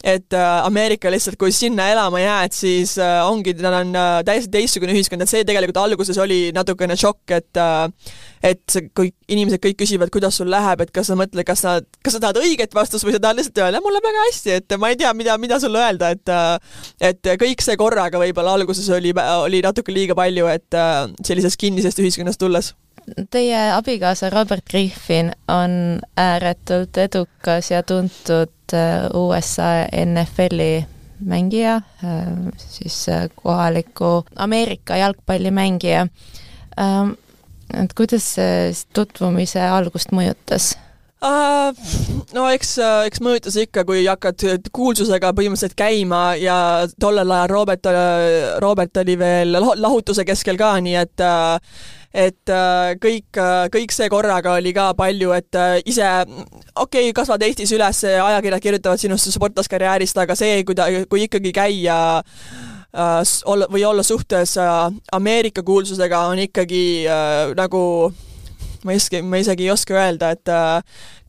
et 0.00 0.32
Ameerika 0.38 1.10
lihtsalt, 1.12 1.36
kui 1.36 1.52
sinna 1.52 1.90
elama 1.92 2.22
jääd, 2.22 2.54
siis 2.56 2.94
Äh, 2.99 2.99
ongi, 3.26 3.54
tal 3.58 3.76
on 3.80 3.94
äh, 3.96 4.20
täiesti 4.26 4.50
teistsugune 4.54 4.94
ühiskond, 4.94 5.24
et 5.24 5.30
see 5.30 5.44
tegelikult 5.46 5.80
alguses 5.82 6.18
oli 6.22 6.50
natukene 6.56 6.96
šokk, 6.98 7.34
et 7.36 7.60
äh, 7.60 8.12
et 8.50 8.76
kui 8.96 9.10
inimesed 9.30 9.60
kõik 9.62 9.78
küsivad, 9.82 10.12
kuidas 10.12 10.38
sul 10.40 10.50
läheb, 10.52 10.80
et 10.84 10.92
kas 10.94 11.10
sa 11.10 11.16
mõtled, 11.18 11.44
kas 11.46 11.64
sa, 11.64 11.76
kas 12.04 12.16
sa 12.16 12.22
tahad 12.22 12.40
õiget 12.40 12.74
vastust 12.76 13.06
või 13.06 13.14
sa 13.16 13.22
tahad 13.22 13.40
lihtsalt 13.40 13.62
öelda, 13.62 13.82
mul 13.84 13.96
läheb 13.96 14.08
väga 14.08 14.26
hästi, 14.28 14.54
et 14.58 14.76
ma 14.80 14.92
ei 14.92 15.00
tea, 15.00 15.12
mida, 15.16 15.36
mida 15.40 15.60
sulle 15.62 15.82
öelda, 15.82 16.12
et 16.14 16.34
et 17.10 17.32
kõik 17.40 17.64
see 17.64 17.76
korraga 17.80 18.20
võib-olla 18.20 18.54
alguses 18.56 18.88
oli, 18.96 19.12
oli 19.14 19.60
natuke 19.64 19.92
liiga 19.92 20.16
palju, 20.18 20.46
et 20.52 20.78
sellisest 21.26 21.60
kinnisest 21.60 22.00
ühiskonnast 22.00 22.40
tulles. 22.40 22.72
Teie 23.32 23.60
abikaasa 23.74 24.30
Robert 24.30 24.64
Griffin 24.70 25.32
on 25.48 26.00
ääretult 26.20 26.96
edukas 27.00 27.70
ja 27.72 27.82
tuntud 27.82 28.76
USA 29.14 29.72
NFL-i 30.04 30.99
mängija, 31.20 31.80
äh, 32.04 32.28
siis 32.56 33.08
äh, 33.08 33.28
kohaliku 33.34 34.24
Ameerika 34.36 34.96
jalgpallimängija. 34.96 36.06
Ähm, 36.80 37.16
et 37.82 37.92
kuidas 37.94 38.34
see 38.34 38.70
tutvumise 38.94 39.62
algust 39.62 40.14
mõjutas? 40.16 40.72
Uh, 41.20 41.76
no 42.32 42.46
eks, 42.48 42.78
eks 43.06 43.20
mõjutas 43.20 43.58
ikka, 43.60 43.84
kui 43.84 44.06
hakkad 44.08 44.40
kuulsusega 44.72 45.34
põhimõtteliselt 45.36 45.76
käima 45.76 46.22
ja 46.40 46.56
tollel 47.00 47.28
ajal 47.36 47.50
Robert, 47.52 47.88
Robert 48.64 49.02
oli 49.02 49.18
veel 49.20 49.52
lahutuse 49.52 50.24
keskel 50.24 50.56
ka, 50.56 50.72
nii 50.80 50.96
et 50.96 51.24
uh, 51.26 51.60
et 52.10 52.50
äh, 52.50 52.96
kõik, 52.98 53.28
äh, 53.38 53.68
kõik 53.70 53.92
see 53.94 54.08
korraga 54.10 54.56
oli 54.58 54.72
ka 54.74 54.90
palju, 54.98 55.30
et 55.36 55.58
äh, 55.58 55.76
ise 55.86 56.06
okei 56.74 57.10
okay,, 57.10 57.12
kasvad 57.14 57.44
Eestis 57.46 57.70
üles, 57.76 58.02
ajakirjad 58.10 58.64
kirjutavad 58.64 59.02
sinust 59.02 59.30
sportlaskarjäärist, 59.34 60.18
aga 60.18 60.34
see, 60.38 60.64
kui 60.66 60.78
ta, 60.78 60.88
kui 61.10 61.26
ikkagi 61.28 61.54
käia 61.54 61.98
olla 63.46 63.68
või 63.70 63.84
olla 63.86 64.02
suhtes 64.02 64.56
Ameerika 65.14 65.62
kuulsusega, 65.62 66.24
on 66.32 66.40
ikkagi 66.42 67.06
nagu 67.54 67.82
ma 68.82 68.96
isegi, 68.96 69.20
ma 69.22 69.38
isegi 69.38 69.68
ei 69.68 69.70
oska 69.70 69.94
öelda, 69.94 70.32
et 70.34 70.50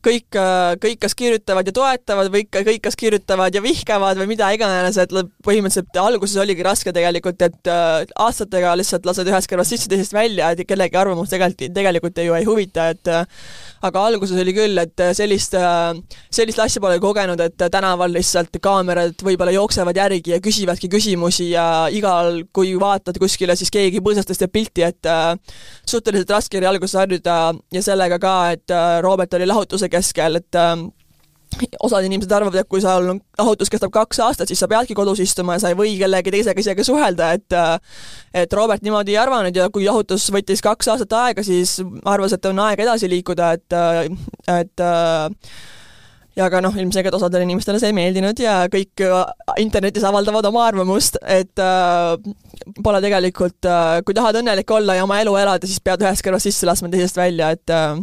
kõik, 0.02 0.38
kõik 0.82 1.00
kas 1.02 1.14
kirjutavad 1.18 1.68
ja 1.68 1.74
toetavad 1.74 2.30
või 2.32 2.44
ikka 2.46 2.62
kõik 2.66 2.82
kas 2.86 2.96
kirjutavad 2.98 3.54
ja 3.54 3.62
vihkavad 3.62 4.18
või 4.20 4.32
mida 4.32 4.48
iganes, 4.54 4.98
et 4.98 5.12
põhimõtteliselt 5.46 5.98
alguses 6.02 6.38
oligi 6.42 6.64
raske 6.66 6.92
tegelikult, 6.94 7.42
et 7.42 7.70
äh, 7.70 8.02
aastatega 8.20 8.74
lihtsalt 8.78 9.06
lased 9.06 9.28
ühest 9.28 9.50
kõrvast 9.50 9.74
sisse, 9.74 9.90
teisest 9.90 10.14
välja, 10.16 10.50
et 10.52 10.64
kellegi 10.68 10.98
arvamus 10.98 11.30
tegelikult, 11.32 11.74
tegelikult 11.76 12.20
ju 12.22 12.36
ei 12.38 12.46
huvita, 12.48 12.88
et 12.94 13.10
äh, 13.12 13.44
aga 13.86 14.04
alguses 14.10 14.38
oli 14.42 14.54
küll, 14.56 14.78
et 14.82 15.04
sellist, 15.16 15.54
äh, 15.58 15.92
sellist 16.32 16.62
asja 16.62 16.82
pole 16.82 16.98
kogenud, 17.02 17.40
et 17.42 17.66
tänaval 17.72 18.14
lihtsalt 18.16 18.58
kaamerad 18.62 19.22
võib-olla 19.22 19.54
jooksevad 19.54 20.02
järgi 20.02 20.34
ja 20.34 20.40
küsivadki 20.42 20.90
küsimusi 20.92 21.50
ja 21.52 21.66
igal, 21.94 22.42
kui 22.54 22.74
vaatad 22.80 23.18
kuskile, 23.22 23.56
siis 23.58 23.70
keegi 23.72 24.02
põõsastas 24.04 24.40
teeb 24.40 24.52
pilti, 24.52 24.86
et 24.86 25.10
suhteliselt 25.88 26.30
raske 26.30 26.58
oli 26.58 26.68
alguses 26.68 26.98
harjuda 26.98 27.36
ja 27.72 27.82
sellega 27.84 28.18
ka, 28.22 28.34
et 28.56 28.74
Robert 29.04 29.34
oli 29.38 29.46
lahutuse 29.48 29.88
keskel, 29.92 30.40
et 30.40 30.58
äh, 30.58 30.74
osad 31.84 32.06
inimesed 32.06 32.32
arvavad, 32.32 32.62
et 32.62 32.68
kui 32.70 32.80
sul 32.80 33.10
lahutus 33.38 33.70
kestab 33.72 33.92
kaks 33.92 34.22
aastat, 34.24 34.48
siis 34.48 34.62
sa 34.62 34.68
peadki 34.70 34.96
kodus 34.96 35.20
istuma 35.20 35.58
ja 35.58 35.64
sa 35.64 35.72
ei 35.72 35.76
või 35.78 35.92
kellegi 36.00 36.32
teisega 36.32 36.64
isegi 36.64 36.86
suhelda, 36.88 37.32
et 37.36 37.56
äh, 37.56 37.74
et 38.44 38.56
Robert 38.56 38.84
niimoodi 38.84 39.14
ei 39.16 39.20
arvanud 39.20 39.56
ja 39.56 39.68
kui 39.72 39.84
lahutus 39.88 40.30
võttis 40.32 40.64
kaks 40.64 40.88
aastat 40.94 41.12
aega, 41.18 41.44
siis 41.46 41.78
arvas, 42.04 42.32
et 42.36 42.50
on 42.50 42.64
aeg 42.64 42.80
edasi 42.86 43.10
liikuda, 43.12 43.52
et, 43.58 43.76
äh, 43.76 44.58
et 44.60 44.86
ja 46.36 46.48
ka 46.48 46.62
noh, 46.64 46.72
ilmselgelt 46.80 47.14
osadele 47.18 47.44
inimestele 47.44 47.80
see 47.80 47.92
ei 47.92 47.96
meeldinud 47.96 48.40
ja 48.40 48.62
kõik 48.72 49.04
internetis 49.60 50.04
avaldavad 50.08 50.48
oma 50.48 50.64
arvamust, 50.70 51.20
et 51.28 51.60
äh, 51.60 52.16
pole 52.84 53.02
tegelikult 53.04 53.68
äh,, 53.68 54.00
kui 54.06 54.16
tahad 54.16 54.40
õnnelik 54.40 54.70
olla 54.72 54.96
ja 54.96 55.04
oma 55.06 55.20
elu 55.22 55.34
elada, 55.40 55.68
siis 55.68 55.82
pead 55.84 56.04
ühest 56.04 56.24
kõrvast 56.24 56.48
sisse 56.48 56.68
laskma 56.68 56.90
teisest 56.92 57.18
välja, 57.18 57.52
et 57.56 57.72
äh, 57.72 57.98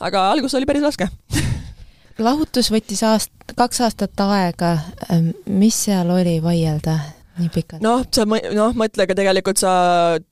aga 0.00 0.30
algus 0.32 0.54
oli 0.54 0.66
päris 0.66 0.82
raske 0.82 1.08
lahutus 2.26 2.70
võttis 2.72 3.02
aast-, 3.06 3.54
kaks 3.56 3.80
aastat 3.84 4.24
aega, 4.26 4.78
ähm, 5.10 5.32
mis 5.46 5.84
seal 5.86 6.10
oli 6.14 6.38
vaielda 6.42 6.98
nii 7.40 7.50
pikalt? 7.54 7.82
noh, 7.84 8.04
sa 8.14 8.26
noh, 8.28 8.76
mõtle 8.78 9.08
ka 9.08 9.16
tegelikult 9.18 9.60
sa, 9.60 9.74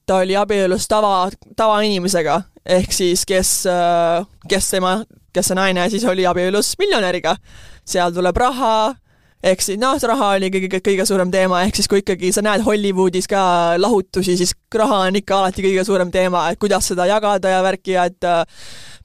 ta 0.06 0.20
oli 0.22 0.36
abielus 0.38 0.86
tava, 0.90 1.28
tavainimesega, 1.58 2.38
ehk 2.78 2.94
siis 2.94 3.26
kes, 3.28 3.54
äh, 3.70 4.22
kes 4.50 4.70
tema, 4.74 5.00
kes 5.34 5.50
see 5.50 5.58
naine 5.58 5.88
siis 5.90 6.06
oli 6.08 6.26
abielus 6.28 6.74
miljonäriga. 6.78 7.36
seal 7.84 8.12
tuleb 8.14 8.36
raha, 8.38 8.94
ehk 9.42 9.62
siis 9.64 9.78
noh, 9.80 9.98
raha 10.08 10.32
oli 10.36 10.50
kõige, 10.54 10.80
kõige 10.84 11.06
suurem 11.08 11.30
teema, 11.32 11.62
ehk 11.66 11.78
siis 11.78 11.90
kui 11.90 12.02
ikkagi 12.02 12.30
sa 12.34 12.44
näed 12.46 12.62
Hollywoodis 12.66 13.28
ka 13.30 13.42
lahutusi, 13.80 14.36
siis 14.38 14.54
raha 14.74 15.02
on 15.08 15.18
ikka 15.18 15.40
alati 15.40 15.64
kõige 15.66 15.84
suurem 15.86 16.12
teema, 16.14 16.46
et 16.52 16.60
kuidas 16.62 16.86
seda 16.92 17.08
jagada 17.10 17.50
ja 17.50 17.62
värki 17.64 17.96
ja 17.96 18.06
et 18.10 18.28
äh, 18.28 18.44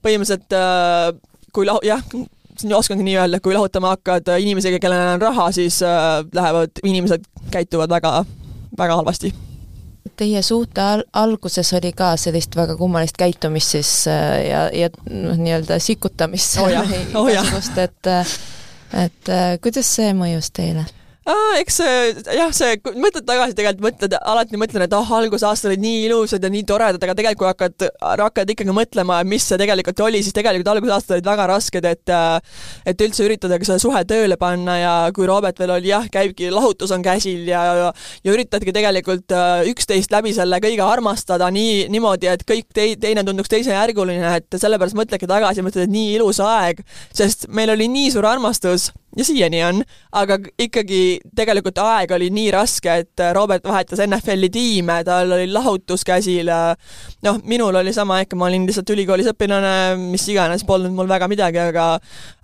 põhimõtteliselt 0.06 0.54
äh, 0.54 1.10
kui 1.54 1.66
lahu-, 1.70 1.82
jah, 1.86 2.04
oskangi 2.78 3.06
nii 3.08 3.18
öelda, 3.18 3.42
kui 3.42 3.58
lahutama 3.58 3.96
hakkad 3.96 4.30
inimesega, 4.38 4.80
kellel 4.84 5.16
on 5.16 5.26
raha, 5.26 5.50
siis 5.58 5.82
äh, 5.86 6.22
lähevad, 6.38 6.84
inimesed 6.86 7.26
käituvad 7.54 7.90
väga, 7.98 8.20
väga 8.78 9.02
halvasti. 9.02 9.34
Teie 10.18 10.42
suhte 10.46 10.82
al-, 10.82 11.06
alguses 11.18 11.74
oli 11.78 11.92
ka 11.98 12.12
sellist 12.18 12.54
väga 12.58 12.78
kummalist 12.78 13.18
käitumist 13.18 13.74
siis 13.74 13.92
ja, 14.06 14.68
ja 14.74 14.90
noh, 15.10 15.34
nii-öelda 15.38 15.82
sikutamist 15.82 16.62
oh 16.62 16.70
oh 17.20 17.30
igasugust, 17.30 17.78
et 17.82 18.14
et 18.94 19.32
kuidas 19.62 19.90
see 19.98 20.14
mõjus 20.14 20.52
teile? 20.56 20.86
Aa, 21.28 21.58
eks 21.60 21.80
jah, 22.36 22.52
see, 22.56 22.78
kui 22.84 22.96
mõtled 23.02 23.26
tagasi, 23.28 23.56
tegelikult 23.58 23.86
mõtled, 23.88 24.16
alati 24.32 24.60
mõtlen, 24.60 24.86
et 24.86 24.96
ah 24.96 25.04
oh,, 25.04 25.14
algusaastad 25.20 25.72
olid 25.72 25.84
nii 25.84 26.06
ilusad 26.08 26.44
ja 26.44 26.52
nii 26.52 26.64
toredad, 26.68 27.04
aga 27.04 27.16
tegelikult 27.18 27.42
kui 27.42 27.50
hakkad, 27.50 27.88
hakkad 28.24 28.54
ikkagi 28.54 28.76
mõtlema, 28.76 29.20
mis 29.28 29.46
see 29.48 29.60
tegelikult 29.60 30.00
oli, 30.08 30.22
siis 30.26 30.36
tegelikult 30.36 30.72
algusaastad 30.72 31.18
olid 31.18 31.28
väga 31.28 31.48
rasked, 31.52 31.88
et 31.88 32.14
et 32.88 33.04
üldse 33.04 33.26
üritada 33.26 33.58
ka 33.60 33.68
seda 33.68 33.80
suhe 33.84 34.04
tööle 34.08 34.38
panna 34.40 34.78
ja 34.80 34.94
kui 35.16 35.28
Robert 35.30 35.60
veel 35.60 35.74
oli 35.76 35.92
jah, 35.92 36.08
käibki, 36.12 36.50
lahutus 36.54 36.94
on 36.96 37.04
käsil 37.06 37.48
ja, 37.50 37.64
ja, 37.82 37.90
ja 38.24 38.36
üritadki 38.36 38.74
tegelikult 38.76 39.36
äh, 39.36 39.68
üksteist 39.72 40.14
läbi 40.14 40.34
selle 40.36 40.62
kõige 40.64 40.86
armastada 40.86 41.50
nii, 41.54 41.88
niimoodi, 41.94 42.32
et 42.32 42.46
kõik 42.48 42.70
tei-, 42.76 42.96
teine 43.02 43.26
tunduks 43.28 43.52
teisejärguline, 43.52 44.38
et 44.40 44.60
sellepärast 44.62 44.98
mõtledki 44.98 45.30
tagasi, 45.30 45.66
mõtled, 45.66 45.88
et 45.88 45.94
nii 45.94 46.16
ilus 46.20 46.40
aeg, 46.44 46.80
sest 47.16 47.50
meil 47.52 47.76
oli 47.76 47.90
nii 47.92 48.16
suur 48.16 48.30
armastus 48.30 48.92
ja 49.18 49.26
siiani 49.26 49.62
on, 49.66 49.82
aga 50.18 50.38
ikkagi 50.62 51.02
tegelikult 51.36 51.80
aeg 51.82 52.14
oli 52.18 52.30
nii 52.34 52.52
raske, 52.54 52.98
et 53.04 53.24
Robert 53.36 53.66
vahetas 53.66 54.02
NFL-i 54.06 54.50
tiime, 54.54 55.00
tal 55.08 55.32
oli 55.36 55.48
lahutus 55.52 56.06
käsil, 56.08 56.52
noh, 57.26 57.40
minul 57.50 57.76
oli 57.82 57.94
sama 57.96 58.20
ikka, 58.24 58.38
ma 58.40 58.50
olin 58.50 58.68
lihtsalt 58.70 58.94
ülikoolis 58.94 59.30
õpilane, 59.34 59.76
mis 60.12 60.28
iganes, 60.32 60.66
polnud 60.68 60.94
mul 60.96 61.10
väga 61.10 61.30
midagi, 61.32 61.62
aga 61.62 61.88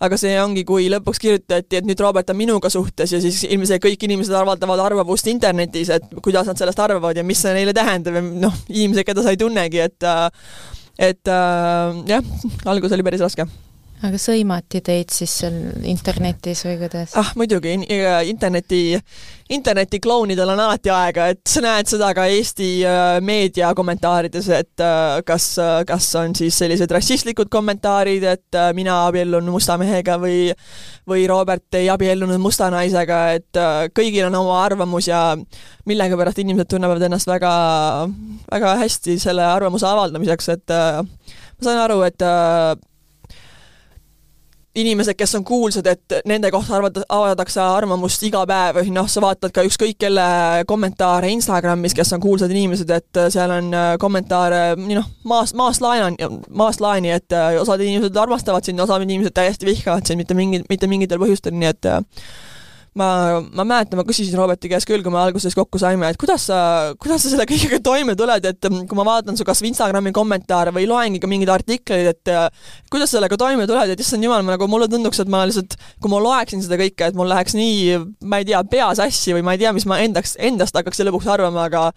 aga 0.03 0.20
see 0.20 0.36
ongi, 0.42 0.65
kui 0.68 0.89
lõpuks 0.92 1.22
kirjutati, 1.22 1.82
et 1.82 1.89
nüüd 1.89 2.01
Robert 2.03 2.34
on 2.34 2.39
minuga 2.39 2.72
suhtes 2.74 3.13
ja 3.13 3.22
siis 3.24 3.44
ilmselt 3.48 3.84
kõik 3.84 4.08
inimesed 4.08 4.36
avaldavad 4.38 4.82
arvamust 4.84 5.30
internetis, 5.32 5.92
et 5.94 6.10
kuidas 6.24 6.50
nad 6.50 6.60
sellest 6.60 6.82
arvavad 6.84 7.18
ja 7.18 7.25
mis 7.27 7.42
see 7.44 7.53
neile 7.56 7.75
tähendab 7.75 8.18
ja 8.18 8.24
noh, 8.24 8.63
inimesed, 8.72 9.06
keda 9.08 9.25
sa 9.25 9.36
ei 9.36 9.42
tunnegi, 9.42 9.84
et 9.84 10.10
et 11.01 11.30
jah, 11.30 12.34
algus 12.70 12.94
oli 12.94 13.06
päris 13.06 13.24
raske 13.24 13.48
aga 14.03 14.19
sõimati 14.19 14.81
teid 14.83 15.12
siis 15.13 15.31
seal 15.43 15.55
internetis 15.88 16.63
või 16.67 16.75
kuidas? 16.81 17.13
ah 17.19 17.29
muidugi, 17.39 17.75
interneti, 18.27 18.98
internetiklounidel 19.55 20.51
on 20.53 20.62
alati 20.65 20.91
aega, 20.91 21.29
et 21.31 21.41
sa 21.48 21.63
näed 21.63 21.88
seda 21.88 22.10
ka 22.15 22.25
Eesti 22.31 22.69
äh, 22.88 23.17
meedia 23.24 23.72
kommentaarides, 23.77 24.50
et 24.57 24.83
äh, 24.83 25.22
kas, 25.27 25.48
äh, 25.62 25.79
kas 25.88 26.10
on 26.19 26.36
siis 26.36 26.57
sellised 26.60 26.91
rassistlikud 26.91 27.51
kommentaarid, 27.53 28.27
et 28.33 28.60
mina 28.75 29.00
abiellun 29.07 29.48
musta 29.53 29.77
mehega 29.79 30.19
või 30.22 30.51
või 31.10 31.25
Robert 31.27 31.75
ei 31.75 31.89
abiellunud 31.91 32.39
musta 32.39 32.69
naisega, 32.72 33.24
et 33.36 33.60
kõigil 33.95 34.29
on 34.29 34.38
oma 34.39 34.62
arvamus 34.63 35.10
ja 35.10 35.33
millegipärast 35.88 36.39
inimesed 36.39 36.69
tunnevad 36.72 37.03
ennast 37.03 37.27
väga, 37.27 37.51
väga 38.51 38.77
hästi 38.79 39.17
selle 39.19 39.43
arvamuse 39.43 39.88
avaldamiseks, 39.88 40.50
et 40.55 40.74
ma 40.74 41.67
saan 41.67 41.83
aru, 41.83 42.00
et 42.07 42.24
inimesed, 44.75 45.13
kes 45.18 45.36
on 45.36 45.44
kuulsad, 45.46 45.86
et 45.86 46.15
nende 46.25 46.50
kohta 46.51 46.75
arvata, 46.77 47.03
avaldatakse 47.10 47.62
arvamust 47.62 48.24
iga 48.25 48.42
päev, 48.50 48.80
noh, 48.94 49.10
sa 49.10 49.22
vaatad 49.22 49.53
ka 49.53 49.65
ükskõik 49.68 50.00
kelle 50.01 50.25
kommentaare 50.70 51.30
Instagramis, 51.34 51.94
kes 51.98 52.13
on 52.18 52.24
kuulsad 52.24 52.51
inimesed, 52.51 52.89
et 52.89 53.22
seal 53.34 53.53
on 53.53 53.70
äh, 53.77 53.92
kommentaare 54.01 54.63
nii 54.80 54.98
noh, 54.98 55.12
maast, 55.30 55.58
maast 55.60 55.84
laenani, 55.86 56.30
maast 56.50 56.82
laeni, 56.82 57.13
et 57.13 57.38
äh, 57.38 57.60
osad 57.62 57.84
inimesed 57.86 58.18
armastavad 58.18 58.65
sind, 58.65 58.82
osad 58.82 59.06
inimesed 59.06 59.36
täiesti 59.38 59.70
vihkavad 59.70 60.10
sind 60.10 60.24
mitte 60.24 60.38
mingi, 60.38 60.63
mitte 60.70 60.89
mingitel 60.89 61.22
põhjustel, 61.22 61.53
nii 61.53 61.70
et 61.70 61.92
äh, 61.94 62.01
ma, 63.00 63.08
ma 63.42 63.66
mäletan, 63.66 63.98
ma 64.00 64.06
küsisin 64.08 64.38
Roberti 64.38 64.70
käest 64.72 64.88
küll, 64.90 65.04
kui 65.06 65.14
me 65.14 65.20
alguses 65.22 65.56
kokku 65.58 65.80
saime, 65.82 66.10
et 66.12 66.20
kuidas 66.22 66.46
sa, 66.50 66.58
kuidas 67.02 67.26
sa 67.26 67.32
selle 67.32 67.48
kõigega 67.50 67.80
toime 67.84 68.16
tuled, 68.20 68.46
et 68.50 68.70
mm, 68.70 68.86
kui 68.90 69.00
ma 69.00 69.06
vaatan 69.08 69.38
su 69.40 69.46
kas 69.48 69.64
või 69.64 69.72
Instagrami 69.72 70.14
kommentaare 70.16 70.74
või 70.76 70.86
loengi 70.90 71.22
ka 71.24 71.30
mingeid 71.30 71.52
artikleid, 71.54 72.12
et 72.14 72.34
kuidas 72.94 73.12
sa 73.12 73.18
sellega 73.18 73.40
toime 73.40 73.68
tuled, 73.70 73.94
et 73.96 74.04
issand 74.04 74.26
jumal, 74.26 74.46
nagu 74.48 74.70
mulle 74.72 74.90
tunduks, 74.92 75.24
et 75.24 75.32
ma 75.34 75.44
lihtsalt, 75.50 75.78
kui 76.04 76.14
ma 76.14 76.22
loeksin 76.24 76.64
seda 76.66 76.80
kõike, 76.82 77.10
et 77.10 77.18
mul 77.18 77.32
läheks 77.34 77.58
nii, 77.58 78.00
ma 78.30 78.42
ei 78.42 78.50
tea, 78.50 78.62
pea 78.70 78.90
sassi 79.00 79.36
või 79.38 79.46
ma 79.48 79.58
ei 79.58 79.64
tea, 79.64 79.74
mis 79.76 79.88
ma 79.90 80.00
endaks, 80.04 80.38
endast 80.52 80.78
hakkaks 80.78 81.02
lõpuks 81.08 81.30
arvama, 81.34 81.68
aga 81.70 81.90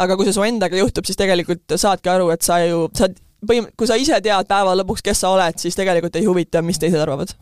aga 0.00 0.16
kui 0.18 0.26
see 0.28 0.36
su 0.36 0.44
endaga 0.46 0.78
juhtub, 0.78 1.06
siis 1.06 1.18
tegelikult 1.20 1.78
saadki 1.78 2.10
aru, 2.12 2.30
et 2.34 2.46
sa 2.46 2.58
ju, 2.64 2.88
sa 2.96 3.08
põhim-, 3.46 3.70
kui 3.78 3.88
sa 3.88 3.98
ise 4.00 4.18
tead 4.24 4.50
päeva 4.50 4.74
lõpuks, 4.82 5.04
kes 5.04 5.22
sa 5.22 5.32
oled, 5.36 5.60
siis 5.62 5.78
tegelikult 5.78 6.18
ei 6.18 6.26
huvita, 6.28 6.64
mis 6.64 6.80
teised 6.80 7.00
arvavad 7.00 7.36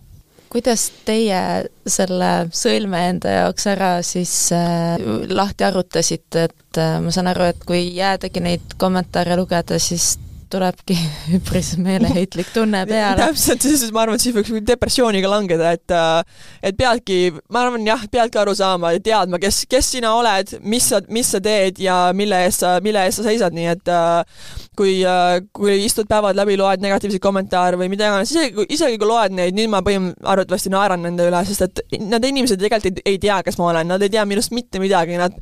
kuidas 0.53 0.89
teie 1.05 1.41
selle 1.89 2.31
sõlme 2.57 3.03
enda 3.11 3.35
jaoks 3.41 3.67
ära 3.71 3.91
siis 4.07 4.33
äh, 4.57 4.97
lahti 5.29 5.67
arutasite, 5.69 6.49
et 6.49 6.81
äh, 6.81 6.97
ma 7.05 7.13
saan 7.15 7.31
aru, 7.33 7.51
et 7.53 7.69
kui 7.69 7.83
jäädagi 7.97 8.43
neid 8.45 8.79
kommentaare 8.81 9.37
lugeda, 9.41 9.81
siis 9.83 10.17
tulebki 10.53 10.97
üpris 11.39 11.75
meeleheitlik 11.81 12.53
tunne 12.55 12.85
peale. 12.89 13.21
täpselt, 13.23 13.65
siis 13.65 13.89
ma 13.95 14.05
arvan, 14.05 14.19
et 14.19 14.25
siis 14.25 14.37
võiks 14.37 14.53
depressiooni 14.69 15.23
ka 15.25 15.33
langeda, 15.33 15.73
et 15.77 15.95
äh, 15.95 16.23
et 16.71 16.79
peadki, 16.79 17.19
ma 17.53 17.67
arvan 17.67 17.87
jah, 17.87 18.05
peadki 18.11 18.41
aru 18.41 18.55
saama 18.59 18.95
ja 18.97 19.03
teadma, 19.05 19.41
kes, 19.43 19.65
kes 19.71 19.93
sina 19.97 20.15
oled, 20.17 20.57
mis 20.63 20.89
sa, 20.93 21.03
mis 21.13 21.35
sa 21.35 21.43
teed 21.45 21.83
ja 21.83 21.99
mille 22.17 22.45
eest 22.47 22.65
sa, 22.65 22.79
mille 22.85 23.05
eest 23.07 23.23
sa 23.23 23.29
seisad, 23.29 23.57
nii 23.57 23.69
et 23.75 23.93
äh, 23.93 24.41
kui, 24.79 24.95
äh, 25.07 25.39
kui 25.55 25.77
istud 25.85 26.09
päevad 26.11 26.39
läbi, 26.39 26.57
loed 26.59 26.83
negatiivseid 26.85 27.23
kommentaare 27.23 27.79
või 27.81 27.91
mida 27.93 28.09
iganes, 28.09 28.33
isegi, 28.35 28.67
isegi 28.75 28.99
kui 29.01 29.11
loed 29.11 29.35
neid, 29.37 29.57
nüüd 29.57 29.71
ma 29.73 29.83
põhim-, 29.85 30.13
arvatavasti 30.23 30.73
naeran 30.73 31.03
nende 31.05 31.27
üle, 31.29 31.43
sest 31.49 31.67
et 31.67 31.83
need 31.99 32.29
inimesed 32.31 32.61
tegelikult 32.61 33.03
ei, 33.03 33.15
ei 33.15 33.21
tea, 33.23 33.41
kes 33.47 33.59
ma 33.61 33.71
olen, 33.73 33.91
nad 33.91 34.05
ei 34.05 34.13
tea 34.13 34.25
minust 34.29 34.55
mitte 34.55 34.81
midagi, 34.83 35.19
nad 35.21 35.35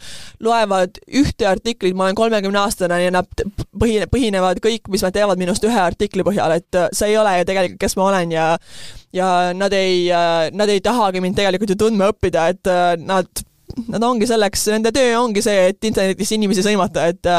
loevad 0.45 1.01
ühte 1.21 1.49
artiklit, 1.49 1.97
ma 1.97 2.09
olen 2.09 2.19
kolmekümne 2.19 2.63
aastane 2.63 3.01
ja 3.03 3.13
nad 3.15 3.45
põhine, 3.77 4.09
põhinevad 4.13 4.63
kõik, 4.65 4.89
mis 4.97 5.05
nad 5.05 5.15
teavad 5.15 5.41
minust 5.41 5.65
ühe 5.69 5.81
artikli 5.81 6.25
põhjal, 6.27 6.57
et 6.57 6.79
äh, 6.79 6.89
see 6.97 7.13
ei 7.13 7.19
ole 7.21 7.37
ju 7.39 7.51
tegelikult, 7.51 7.83
kes 7.85 7.99
ma 8.01 8.09
olen 8.11 8.33
ja 8.35 8.47
ja 9.17 9.29
nad 9.57 9.77
ei, 9.77 10.07
äh, 10.13 10.49
nad 10.57 10.73
ei 10.73 10.83
tahagi 10.85 11.23
mind 11.25 11.39
tegelikult 11.39 11.77
ju 11.77 11.79
tundma 11.85 12.11
õppida, 12.13 12.49
et 12.53 12.73
nad, 13.05 13.45
nad 13.93 14.09
ongi 14.09 14.29
selleks, 14.29 14.67
nende 14.75 14.93
töö 14.97 15.15
ongi 15.21 15.45
see, 15.45 15.71
et 15.71 15.89
internetis 15.89 16.35
inimesi 16.37 16.65
sõimata, 16.67 17.07
et 17.13 17.33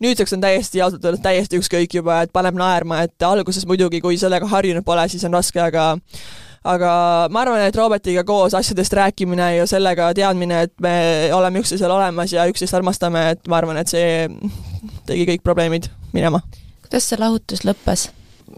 nüüdseks 0.00 0.36
on 0.36 0.44
täiesti 0.44 0.82
ausalt 0.82 1.04
öeldes 1.04 1.22
täiesti 1.24 1.60
ükskõik 1.60 1.96
juba, 2.00 2.22
et 2.24 2.32
paneb 2.32 2.56
naerma, 2.58 3.02
et 3.06 3.26
alguses 3.26 3.66
muidugi, 3.68 4.00
kui 4.00 4.18
sellega 4.20 4.48
harjunud 4.48 4.86
pole, 4.86 5.06
siis 5.12 5.24
on 5.28 5.36
raske, 5.36 5.60
aga 5.60 5.92
aga 6.64 7.28
ma 7.32 7.44
arvan, 7.44 7.62
et 7.64 7.76
Robertiga 7.76 8.24
koos 8.28 8.54
asjadest 8.56 8.92
rääkimine 8.96 9.54
ja 9.56 9.66
sellega 9.68 10.10
teadmine, 10.16 10.64
et 10.66 10.74
me 10.82 11.30
oleme 11.32 11.62
üksteisel 11.62 11.92
olemas 11.92 12.32
ja 12.32 12.44
üksteist 12.50 12.76
armastame, 12.76 13.30
et 13.34 13.48
ma 13.48 13.60
arvan, 13.60 13.80
et 13.80 13.88
see 13.88 14.26
tegi 15.08 15.28
kõik 15.32 15.46
probleemid 15.46 15.88
minema. 16.12 16.42
Kuidas 16.90 17.06
see 17.06 17.20
lahutus 17.20 17.62
lõppes? 17.66 18.08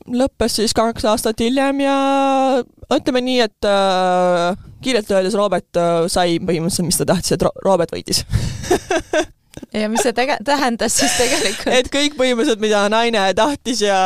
lõppes 0.09 0.57
siis 0.57 0.73
kaks 0.75 1.05
aastat 1.05 1.41
hiljem 1.45 1.83
ja 1.85 1.97
ütleme 2.93 3.21
nii, 3.23 3.41
et 3.45 3.69
äh, 3.69 4.57
kiirelt 4.83 5.11
öeldes 5.12 5.37
Robert 5.37 5.77
äh, 5.77 6.09
sai 6.11 6.39
põhimõtteliselt, 6.41 6.89
mis 6.89 6.99
ta 6.99 7.07
tahtis, 7.12 7.37
et 7.37 7.45
Ro 7.45 7.53
Robert 7.65 7.93
võitis 7.93 8.25
ja 9.83 9.89
mis 9.93 10.03
see 10.05 10.15
tege-, 10.17 10.39
tähendas 10.45 10.97
siis 10.97 11.12
tegelikult? 11.21 11.75
et 11.77 11.91
kõik 11.93 12.17
põhimõtteliselt, 12.19 12.62
mida 12.65 12.87
naine 12.93 13.27
tahtis 13.37 13.85
ja, 13.85 14.01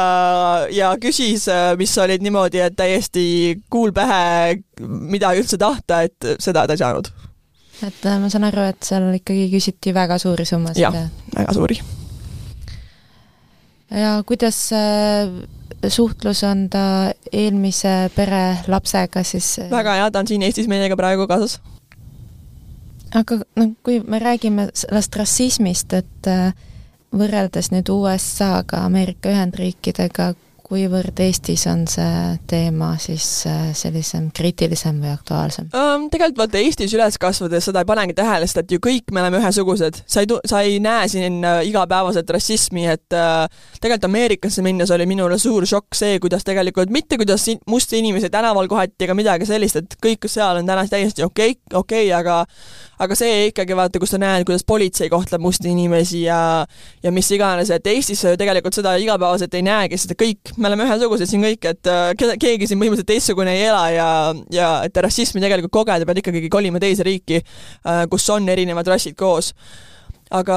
ja 0.74 0.90
küsis, 1.00 1.46
mis 1.78 1.94
olid 2.02 2.24
niimoodi, 2.26 2.64
et 2.66 2.76
täiesti 2.76 3.26
kuul 3.70 3.94
pähe, 3.96 4.58
mida 4.82 5.32
üldse 5.38 5.58
tahta, 5.60 6.02
et 6.10 6.34
seda 6.42 6.66
ta 6.66 6.76
ei 6.76 6.82
saanud. 6.82 7.12
et 7.86 8.10
äh, 8.10 8.18
ma 8.20 8.32
saan 8.32 8.50
aru, 8.50 8.66
et 8.74 8.82
seal 8.90 9.12
ikkagi 9.20 9.46
küsiti 9.54 9.94
väga 9.94 10.18
suuri 10.22 10.48
summasid? 10.50 10.82
jah, 10.82 11.06
väga 11.38 11.56
suuri. 11.56 11.78
Ja 13.90 14.22
kuidas 14.26 14.58
äh, 14.72 15.30
suhtlus 15.88 16.42
on 16.44 16.68
ta 16.70 17.12
eelmise 17.32 18.10
pere 18.16 18.58
lapsega 18.68 19.22
siis? 19.22 19.56
väga 19.70 20.00
hea, 20.00 20.10
ta 20.10 20.24
on 20.24 20.30
siin 20.30 20.42
Eestis 20.42 20.68
meiega 20.70 20.96
praegu 20.98 21.28
kaasas 21.30 21.60
aga 23.14 23.38
noh, 23.56 23.74
kui 23.86 24.00
me 24.00 24.18
räägime 24.22 24.70
sellest 24.74 25.16
rassismist, 25.16 25.92
et 25.96 26.30
äh, 26.30 26.50
võrreldes 27.16 27.70
nüüd 27.72 27.90
USA-ga, 27.92 28.84
Ameerika 28.86 29.30
Ühendriikidega, 29.32 30.32
kuivõrd 30.66 31.20
Eestis 31.22 31.62
on 31.70 31.84
see 31.90 32.36
teema 32.50 32.92
siis 33.02 33.26
äh, 33.46 33.70
sellisem 33.76 34.28
kriitilisem 34.34 34.98
või 35.02 35.12
aktuaalsem 35.14 35.68
um,? 35.70 36.08
Tegelikult 36.10 36.40
vaata 36.40 36.60
Eestis 36.60 36.94
üles 36.96 37.18
kasvades 37.22 37.68
seda 37.68 37.82
ei 37.82 37.88
panegi 37.88 38.16
tähele, 38.16 38.48
sest 38.48 38.62
et 38.64 38.74
ju 38.74 38.80
kõik 38.82 39.12
me 39.14 39.22
oleme 39.22 39.40
ühesugused. 39.42 40.02
sa 40.06 40.24
ei, 40.24 40.30
sa 40.48 40.62
ei 40.66 40.80
näe 40.82 41.08
siin 41.12 41.38
äh, 41.46 41.60
igapäevaselt 41.70 42.30
rassismi, 42.34 42.86
et 42.90 43.16
äh, 43.16 43.46
tegelikult 43.80 44.08
Ameerikasse 44.10 44.64
minnes 44.66 44.90
oli 44.94 45.06
minule 45.06 45.38
suur 45.38 45.66
šokk 45.66 45.98
see, 45.98 46.18
kuidas 46.22 46.46
tegelikult, 46.46 46.90
mitte 46.94 47.18
kuidas 47.20 47.46
musti 47.70 48.00
inimesi 48.02 48.30
tänaval 48.32 48.68
kohati 48.70 49.06
ega 49.06 49.14
midagi 49.18 49.46
sellist, 49.48 49.82
et 49.82 49.98
kõik 50.02 50.26
seal 50.30 50.62
on 50.62 50.66
täna 50.66 50.86
täiesti 50.90 51.24
okei 51.26 51.56
okay,, 51.56 51.78
okei 51.78 52.08
okay,, 52.10 52.14
aga 52.18 52.42
aga 53.02 53.16
see 53.18 53.48
ikkagi 53.50 53.76
vaata, 53.76 54.00
kus 54.02 54.14
sa 54.14 54.20
näed, 54.20 54.46
kuidas 54.48 54.64
politsei 54.66 55.10
kohtleb 55.12 55.42
musti 55.44 55.70
inimesi 55.72 56.22
ja 56.24 56.38
ja 57.02 57.12
mis 57.14 57.30
iganes, 57.34 57.70
et 57.74 57.86
Eestis 57.92 58.22
sa 58.24 58.32
ju 58.32 58.40
tegelikult 58.40 58.76
seda 58.76 58.94
igapäevaselt 59.00 59.54
ei 59.58 59.64
näegi, 59.66 59.98
sest 60.00 60.16
kõik 60.20 60.54
me 60.56 60.70
oleme 60.70 60.86
ühesugused 60.88 61.30
siin 61.30 61.44
kõik, 61.44 61.68
et 61.72 61.90
äh, 61.92 62.12
keegi 62.16 62.68
siin 62.68 62.80
põhimõtteliselt 62.80 63.10
teistsugune 63.12 63.56
ei 63.56 63.66
ela 63.68 63.84
ja, 63.94 64.08
ja 64.52 64.70
et 64.86 65.02
rassismi 65.06 65.42
tegelikult 65.44 65.74
kogeda, 65.80 66.08
pead 66.08 66.22
ikkagi 66.22 66.48
kolima 66.52 66.80
teise 66.82 67.06
riiki, 67.06 67.42
äh, 67.42 68.06
kus 68.10 68.28
on 68.34 68.48
erinevad 68.52 68.88
rassid 68.94 69.18
koos. 69.18 69.52
aga 70.30 70.56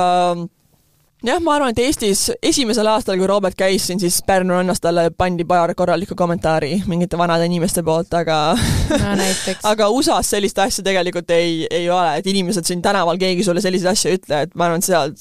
jah, 1.25 1.39
ma 1.43 1.55
arvan, 1.57 1.73
et 1.73 1.81
Eestis 1.83 2.27
esimesel 2.45 2.87
aastal, 2.91 3.17
kui 3.19 3.27
Robert 3.29 3.57
käis 3.59 3.87
siin, 3.89 3.99
siis 4.01 4.21
Pärnu 4.25 4.55
rannas 4.55 4.79
talle 4.83 5.09
pandi 5.11 5.45
paar 5.47 5.73
korralikku 5.77 6.15
kommentaari 6.19 6.81
mingite 6.87 7.19
vanade 7.19 7.49
inimeste 7.49 7.83
poolt, 7.85 8.13
aga 8.15 8.39
no, 8.55 9.27
aga 9.71 9.89
USA-s 9.95 10.35
sellist 10.35 10.61
asja 10.63 10.85
tegelikult 10.85 11.31
ei, 11.35 11.65
ei 11.67 11.89
ole, 11.91 12.15
et 12.19 12.31
inimesed 12.31 12.67
siin 12.67 12.83
tänaval, 12.85 13.19
keegi 13.21 13.43
sulle 13.47 13.63
selliseid 13.63 13.91
asju 13.93 14.11
ei 14.11 14.19
ütle, 14.21 14.41
et 14.47 14.55
ma 14.55 14.69
arvan, 14.69 14.83
et 14.83 14.87
seal 14.87 15.13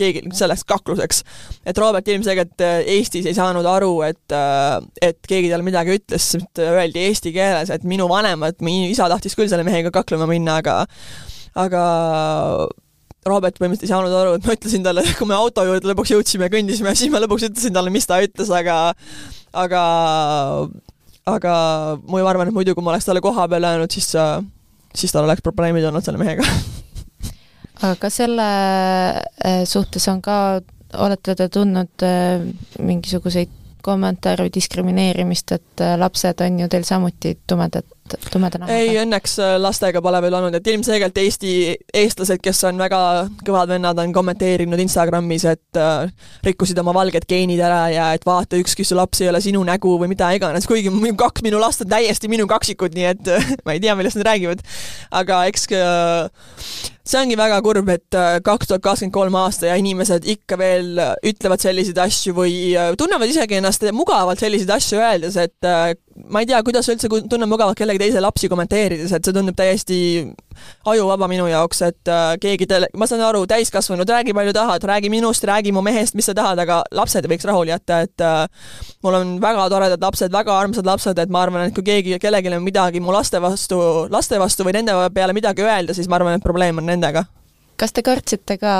keegi 0.00 0.22
selleks 0.32 0.64
kakluseks. 0.64 1.20
et 1.68 1.78
Robert 1.78 2.08
ilmselgelt 2.08 2.62
äh, 2.64 2.78
Eestis 2.96 3.26
ei 3.28 3.36
saanud 3.36 3.66
aru, 3.68 3.98
et, 4.06 4.24
äh, 4.32 4.78
et 5.10 5.20
keegi 5.28 5.52
talle 5.52 5.66
midagi 5.66 5.98
ütles, 5.98 6.30
öeldi 6.56 7.04
eesti 7.10 7.34
keeles, 7.36 7.70
et 7.74 7.84
minu 7.84 8.08
vanemad, 8.08 8.56
minu 8.64 8.88
isa 8.88 9.10
tahtis 9.12 9.36
küll 9.36 9.52
selle 9.52 9.66
mehega 9.66 9.92
kaklema 9.92 10.28
minna, 10.30 10.56
aga 10.64 10.84
aga 11.54 11.82
Robert 13.26 13.56
põhimõtteliselt 13.60 13.88
ei 13.88 13.92
saanud 13.94 14.16
aru, 14.18 14.34
et 14.38 14.46
ma 14.46 14.56
ütlesin 14.56 14.84
talle, 14.84 15.04
kui 15.18 15.28
me 15.28 15.36
auto 15.36 15.64
juurde 15.64 15.88
lõpuks 15.90 16.12
jõudsime 16.12 16.50
kõndisime, 16.52 16.92
siis 16.98 17.12
ma 17.12 17.22
lõpuks 17.24 17.48
ütlesin 17.48 17.76
talle, 17.76 17.92
mis 17.94 18.08
ta 18.08 18.20
ütles, 18.24 18.50
aga 18.52 18.78
aga 19.54 19.84
aga 21.30 21.54
ma 22.04 22.24
arvan, 22.28 22.50
et 22.50 22.56
muidu, 22.56 22.74
kui 22.76 22.84
ma 22.84 22.92
oleks 22.92 23.08
talle 23.08 23.24
koha 23.24 23.48
peal 23.48 23.64
jäänud, 23.64 23.94
siis 23.94 24.12
siis 24.94 25.12
tal 25.12 25.24
oleks 25.24 25.42
probleemid 25.42 25.84
olnud 25.88 26.04
selle 26.04 26.20
mehega. 26.20 26.46
Aga 27.84 28.08
selle 28.12 28.46
äh, 28.46 29.64
suhtes 29.68 30.06
on 30.12 30.22
ka, 30.22 30.60
olete 31.02 31.34
te 31.36 31.48
tundnud 31.52 32.04
äh, 32.06 32.44
mingisuguseid 32.78 33.50
kommentaare 33.84 34.46
või 34.46 34.52
diskrimineerimist, 34.54 35.52
et 35.56 35.82
äh, 35.82 35.96
lapsed 36.00 36.40
on 36.46 36.62
ju 36.62 36.68
teil 36.72 36.86
samuti 36.86 37.34
tumedad, 37.50 37.88
tumeda 38.30 38.60
nahaga? 38.60 38.76
ei, 38.76 38.94
õnneks 39.00 39.36
lastega 39.60 40.02
pole 40.04 40.20
veel 40.24 40.36
olnud, 40.38 40.56
et 40.58 40.70
ilmselgelt 40.72 41.18
Eesti, 41.24 41.52
eestlased, 42.02 42.42
kes 42.44 42.64
on 42.68 42.80
väga 42.80 43.00
kõvad 43.46 43.74
vennad, 43.74 44.00
on 44.02 44.14
kommenteerinud 44.14 44.80
Instagramis, 44.84 45.46
et 45.50 45.80
äh, 45.80 46.10
rikkusid 46.46 46.78
oma 46.82 46.94
valged 46.96 47.26
geenid 47.30 47.62
ära 47.64 47.84
ja 47.94 48.10
et 48.16 48.26
vaata, 48.26 48.60
ükski 48.60 48.86
su 48.86 48.98
laps 48.98 49.24
ei 49.24 49.30
ole 49.32 49.42
sinu 49.44 49.64
nägu 49.66 49.96
või 50.00 50.10
mida 50.12 50.30
iganes, 50.36 50.68
kuigi 50.70 50.92
kaks 51.20 51.44
minu 51.46 51.60
last 51.62 51.84
on 51.84 51.92
täiesti 51.92 52.30
minu 52.32 52.48
kaksikud, 52.50 52.96
nii 52.96 53.10
et 53.12 53.32
ma 53.66 53.76
ei 53.76 53.84
tea, 53.84 53.96
millest 53.98 54.20
nad 54.20 54.28
räägivad. 54.32 54.64
aga 55.22 55.44
eks 55.50 55.70
äh, 55.74 56.92
see 57.04 57.20
ongi 57.20 57.36
väga 57.36 57.58
kurb, 57.64 57.88
et 57.92 58.16
äh, 58.16 58.38
kaks 58.44 58.70
tuhat 58.70 58.84
kakskümmend 58.84 59.14
kolm 59.14 59.34
aasta 59.36 59.68
ja 59.68 59.76
inimesed 59.80 60.24
ikka 60.34 60.56
veel 60.60 61.00
äh, 61.00 61.12
ütlevad 61.28 61.60
selliseid 61.60 62.00
asju 62.00 62.32
või 62.38 62.54
äh, 62.80 62.94
tunnevad 62.98 63.28
isegi 63.28 63.58
ennast 63.58 63.84
mugavalt 63.92 64.40
selliseid 64.40 64.72
asju 64.72 65.02
öeldes, 65.02 65.36
et 65.40 65.68
ma 66.30 66.42
ei 66.42 66.46
tea, 66.48 66.60
kuidas 66.66 66.88
üldse 66.92 67.08
tunnen 67.10 67.48
mugavalt 67.50 67.78
kellegi 67.78 68.00
teise 68.04 68.22
lapsi 68.22 68.48
kommenteerides, 68.50 69.12
et 69.12 69.26
see 69.26 69.34
tundub 69.34 69.56
täiesti 69.58 69.98
ajuvaba 70.86 71.28
minu 71.30 71.46
jaoks, 71.50 71.82
et 71.88 72.12
keegi 72.42 72.68
tele-, 72.70 72.90
ma 72.98 73.08
saan 73.10 73.24
aru, 73.26 73.44
täiskasvanud, 73.50 74.08
räägi 74.08 74.34
palju 74.36 74.54
tahad, 74.56 74.86
räägi 74.90 75.10
minust, 75.12 75.44
räägi 75.50 75.74
mu 75.74 75.82
mehest, 75.84 76.14
mis 76.18 76.30
sa 76.30 76.36
tahad, 76.36 76.62
aga 76.62 76.82
lapsed 76.94 77.26
võiks 77.30 77.46
rahule 77.50 77.74
jätta, 77.74 78.02
et 78.06 78.26
mul 79.04 79.18
on 79.20 79.36
väga 79.42 79.68
toredad 79.72 80.06
lapsed, 80.06 80.32
väga 80.34 80.58
armsad 80.58 80.86
lapsed, 80.86 81.18
et 81.18 81.32
ma 81.34 81.42
arvan, 81.44 81.68
et 81.68 81.76
kui 81.76 81.86
keegi, 81.86 82.18
kellelgi 82.22 82.54
on 82.54 82.64
midagi 82.64 83.02
mu 83.02 83.14
laste 83.14 83.42
vastu, 83.42 83.80
laste 84.12 84.38
vastu 84.40 84.66
või 84.66 84.78
nende 84.78 84.96
peale 85.14 85.36
midagi 85.36 85.66
öelda, 85.66 85.96
siis 85.96 86.10
ma 86.10 86.20
arvan, 86.20 86.38
et 86.38 86.46
probleem 86.46 86.78
on 86.78 86.94
nendega 86.94 87.26
kas 87.76 87.94
te 87.94 88.02
kartsite 88.06 88.56
ka 88.60 88.74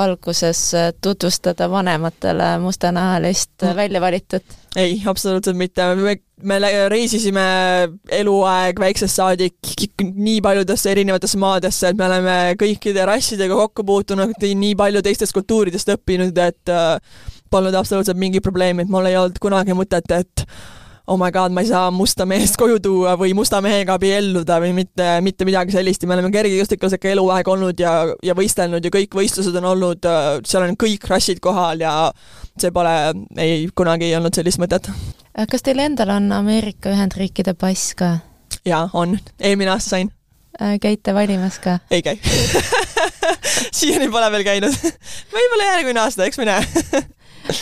alguses 0.00 0.60
tutvustada 1.04 1.68
vanematele 1.70 2.54
mustanahalist 2.62 3.50
mm. 3.62 3.76
välja 3.76 4.00
valitut? 4.00 4.56
ei, 4.76 5.02
absoluutselt 5.06 5.56
mitte, 5.56 5.84
me, 5.94 6.16
me 6.42 6.58
reisisime 6.88 7.44
eluaeg 8.20 8.80
väiksest 8.80 9.18
saadik 9.18 9.74
nii 10.02 10.40
paljudesse 10.44 10.92
erinevatesse 10.92 11.40
maadesse, 11.40 11.90
et 11.90 11.98
me 11.98 12.06
oleme 12.06 12.38
kõikide 12.60 13.06
rassidega 13.08 13.58
kokku 13.58 13.84
puutunud, 13.88 14.34
nii 14.38 14.74
palju 14.78 15.02
teistest 15.02 15.36
kultuuridest 15.36 15.94
õppinud, 15.96 16.38
et 16.44 16.72
äh, 16.72 16.96
polnud 17.50 17.74
absoluutselt 17.74 18.20
mingi 18.20 18.42
probleemi, 18.44 18.84
et 18.84 18.92
mul 18.92 19.08
ei 19.08 19.16
olnud 19.18 19.40
kunagi 19.42 19.76
mõtet, 19.76 20.12
et 20.14 20.46
oh 21.08 21.16
my 21.16 21.30
god, 21.32 21.52
ma 21.52 21.62
ei 21.64 21.68
saa 21.70 21.90
musta 21.90 22.26
meest 22.28 22.58
koju 22.60 22.78
tuua 22.84 23.14
või 23.20 23.32
musta 23.36 23.62
mehega 23.64 23.96
abielluda 23.96 24.58
või 24.60 24.74
mitte, 24.76 25.06
mitte 25.24 25.46
midagi 25.48 25.72
sellist 25.72 26.04
ja 26.04 26.10
me 26.10 26.18
oleme 26.18 26.30
kergejõustiklasega 26.34 27.12
eluaeg 27.14 27.48
olnud 27.48 27.80
ja, 27.80 27.94
ja 28.24 28.36
võistelnud 28.36 28.84
ja 28.84 28.92
kõik 28.92 29.16
võistlused 29.16 29.56
on 29.60 29.70
olnud, 29.72 30.08
seal 30.48 30.66
on 30.66 30.76
kõik 30.80 31.08
rassid 31.08 31.40
kohal 31.44 31.80
ja 31.84 31.94
see 32.60 32.74
pole, 32.74 32.94
ei, 33.40 33.66
kunagi 33.74 34.10
ei 34.10 34.18
olnud 34.18 34.36
sellist 34.36 34.60
mõtet. 34.60 34.90
kas 35.48 35.64
teil 35.64 35.80
endal 35.80 36.12
on 36.18 36.30
Ameerika 36.36 36.92
Ühendriikide 36.92 37.56
pass 37.56 37.94
ka? 37.96 38.18
jaa, 38.68 38.88
on. 38.92 39.16
eelmine 39.40 39.72
aasta 39.72 39.96
sain. 39.96 40.12
Äh, 40.60 40.76
käite 40.82 41.14
valimas 41.16 41.56
ka? 41.64 41.78
ei 41.90 42.04
käi 42.04 42.20
siiani 43.78 44.10
pole 44.12 44.28
veel 44.36 44.44
käinud 44.44 44.76
võib-olla 45.34 45.72
järgmine 45.72 46.04
aasta, 46.04 46.28
eks 46.28 46.40
me 46.42 46.52
näe 46.52 47.06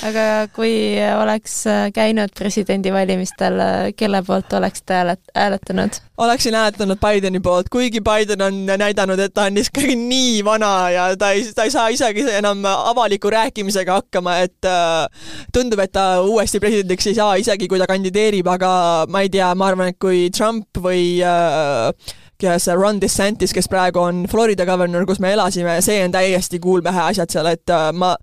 aga 0.09 0.27
kui 0.57 0.75
oleks 1.22 1.62
käinud 1.94 2.35
presidendivalimistel, 2.38 3.61
kelle 3.96 4.22
poolt 4.27 4.53
oleksite 4.59 5.01
häälet-, 5.01 5.33
hääletanud? 5.35 6.01
oleksin 6.16 6.55
hääletanud 6.55 6.99
Bideni 7.01 7.40
poolt, 7.40 7.68
kuigi 7.68 8.01
Biden 8.01 8.42
on 8.42 8.66
näidanud, 8.66 9.18
et 9.18 9.35
ta 9.35 9.46
on 9.51 9.59
ikkagi 9.61 9.96
nii 9.96 10.44
vana 10.44 10.90
ja 10.90 11.07
ta 11.16 11.31
ei, 11.31 11.44
ta 11.55 11.66
ei 11.66 11.70
saa 11.70 11.88
isegi 11.88 12.25
enam 12.38 12.64
avaliku 12.64 13.31
rääkimisega 13.31 14.01
hakkama, 14.01 14.38
et 14.46 14.64
äh, 14.64 15.07
tundub, 15.53 15.81
et 15.85 15.92
ta 15.92 16.22
uuesti 16.22 16.61
presidendiks 16.61 17.07
ei 17.07 17.18
saa, 17.18 17.35
isegi 17.35 17.68
kui 17.68 17.79
ta 17.79 17.88
kandideerib, 17.90 18.49
aga 18.49 18.70
ma 19.12 19.25
ei 19.25 19.33
tea, 19.33 19.55
ma 19.55 19.72
arvan, 19.72 19.92
et 19.92 20.01
kui 20.01 20.29
Trump 20.33 20.81
või 20.81 21.20
äh, 21.25 21.92
kes 22.40 22.68
Ron 22.77 23.01
DeSantis, 23.01 23.53
kes 23.57 23.68
praegu 23.68 24.01
on 24.01 24.25
Florida 24.31 24.66
governor, 24.68 25.07
kus 25.09 25.20
me 25.20 25.33
elasime, 25.37 25.79
see 25.85 26.03
on 26.05 26.12
täiesti 26.12 26.61
kuulpähe 26.61 27.11
asjad 27.11 27.33
seal, 27.33 27.49
et 27.53 27.72
äh, 27.72 27.90
ma, 27.96 28.14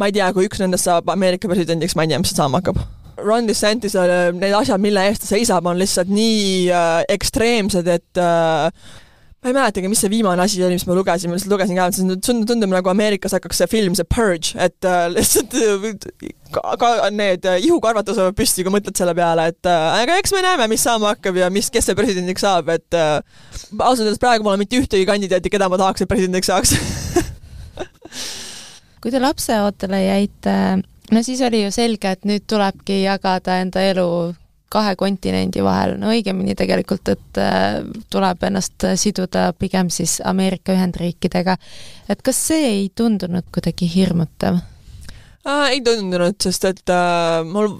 ma 0.00 0.08
ei 0.08 0.16
tea, 0.16 0.32
kui 0.34 0.48
üks 0.48 0.62
nendest 0.62 0.88
saab 0.88 1.10
Ameerika 1.12 1.50
presidendiks, 1.50 1.96
ma 1.98 2.06
ei 2.06 2.12
tea, 2.12 2.20
mis 2.22 2.34
saama 2.36 2.62
hakkab. 2.62 2.80
Ron 3.22 3.46
DeSantis, 3.46 3.94
need 4.34 4.56
asjad, 4.56 4.82
mille 4.82 5.04
eest 5.06 5.24
ta 5.24 5.30
seisab, 5.34 5.66
on 5.68 5.78
lihtsalt 5.78 6.10
nii 6.10 6.68
äh, 6.72 7.02
ekstreemsed, 7.12 7.88
et 7.92 8.20
äh, 8.20 8.70
ma 9.42 9.50
ei 9.50 9.56
mäletagi, 9.56 9.88
mis 9.90 9.98
see 10.02 10.10
viimane 10.10 10.42
asi 10.42 10.60
oli, 10.62 10.76
mis 10.78 10.86
ma 10.86 10.94
lugesin, 10.94 11.30
ma 11.30 11.36
lihtsalt 11.36 11.50
lugesin 11.50 11.78
ka, 11.78 11.88
et 11.90 11.96
see 11.98 12.18
tundub, 12.46 12.70
nagu 12.70 12.92
Ameerikas 12.92 13.34
hakkaks 13.36 13.58
see 13.62 13.70
film, 13.70 13.96
see 13.98 14.06
Purge, 14.06 14.54
et 14.54 14.86
äh, 14.86 15.08
lihtsalt 15.12 15.56
ka, 16.54 16.62
ka 16.78 16.90
need 17.10 17.48
äh, 17.50 17.58
ihukarvad 17.66 18.06
tõusevad 18.06 18.38
püsti, 18.38 18.62
kui 18.62 18.74
mõtled 18.74 18.96
selle 18.98 19.14
peale, 19.18 19.48
et 19.50 19.70
äh, 19.70 19.88
aga 20.02 20.20
eks 20.22 20.34
me 20.36 20.44
näeme, 20.46 20.68
mis 20.72 20.86
saama 20.86 21.10
hakkab 21.16 21.40
ja 21.42 21.50
mis, 21.50 21.72
kes 21.74 21.90
see 21.90 21.98
presidendiks 21.98 22.46
saab, 22.46 22.70
et 22.74 22.94
äh, 22.94 23.18
ausalt 23.80 24.06
öeldes 24.06 24.22
praegu 24.22 24.46
pole 24.46 24.60
mitte 24.62 24.78
ühtegi 24.78 25.08
kandidaati, 25.10 25.52
keda 25.52 25.68
ma 25.72 25.80
tahaks, 25.80 26.06
et 26.06 26.12
presidendiks 26.12 26.48
saaks 26.52 26.76
kui 29.02 29.10
te 29.10 29.20
lapseootele 29.20 30.04
jäite, 30.04 30.54
no 31.10 31.22
siis 31.26 31.42
oli 31.42 31.64
ju 31.64 31.72
selge, 31.74 32.14
et 32.14 32.28
nüüd 32.28 32.46
tulebki 32.50 33.02
jagada 33.02 33.58
enda 33.62 33.82
elu 33.90 34.08
kahe 34.72 34.94
kontinendi 34.96 35.60
vahel, 35.64 35.98
no 36.00 36.12
õigemini 36.14 36.54
tegelikult, 36.56 37.12
et 37.12 37.40
äh, 37.40 37.82
tuleb 38.10 38.44
ennast 38.48 38.86
siduda 38.96 39.50
pigem 39.58 39.90
siis 39.92 40.20
Ameerika 40.24 40.72
Ühendriikidega. 40.72 41.58
et 42.08 42.22
kas 42.22 42.46
see 42.48 42.68
ei 42.68 42.84
tundunud 42.94 43.50
kuidagi 43.52 43.90
hirmutav 43.94 44.62
ei 45.44 45.80
tundunud, 45.84 46.36
sest 46.42 46.64
et 46.68 46.92
äh, 46.92 47.42
mul 47.46 47.74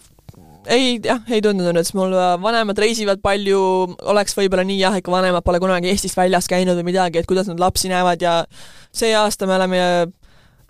ei, 0.67 0.99
jah, 1.03 1.23
ei 1.31 1.43
tundunud, 1.43 1.79
sest 1.81 1.97
mul 1.99 2.15
äh, 2.17 2.35
vanemad 2.43 2.79
reisivad 2.79 3.23
palju, 3.23 3.61
oleks 4.13 4.37
võib-olla 4.39 4.65
nii 4.67 4.81
jah, 4.81 4.99
ikka 4.99 5.15
vanemad 5.15 5.47
pole 5.47 5.61
kunagi 5.63 5.93
Eestist 5.93 6.19
väljas 6.19 6.51
käinud 6.51 6.79
või 6.81 6.91
midagi, 6.93 7.23
et 7.23 7.31
kuidas 7.31 7.51
nad 7.51 7.63
lapsi 7.63 7.91
näevad 7.93 8.23
ja 8.23 8.41
see 8.95 9.15
aasta 9.17 9.49
me 9.49 9.57
oleme 9.59 9.81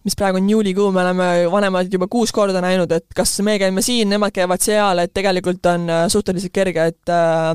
mis 0.04 0.16
praegu 0.18 0.40
on 0.40 0.50
juulikuu, 0.50 0.90
me 0.92 1.02
oleme 1.04 1.26
vanemad 1.50 1.92
juba 1.92 2.08
kuus 2.10 2.32
korda 2.34 2.62
näinud, 2.64 2.90
et 2.92 3.06
kas 3.16 3.34
me 3.46 3.58
käime 3.62 3.82
siin, 3.84 4.10
nemad 4.10 4.34
käivad 4.34 4.62
seal, 4.64 4.98
et 5.02 5.12
tegelikult 5.14 5.66
on 5.70 5.88
äh, 5.90 6.06
suhteliselt 6.12 6.54
kerge, 6.54 6.86
et 6.92 7.12
äh, 7.12 7.52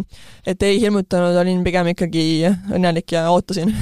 et 0.48 0.64
ei 0.64 0.80
hirmutanud, 0.82 1.36
olin 1.42 1.64
pigem 1.66 1.92
ikkagi 1.94 2.24
õnnelik 2.48 3.18
ja 3.18 3.28
ootasin. 3.32 3.74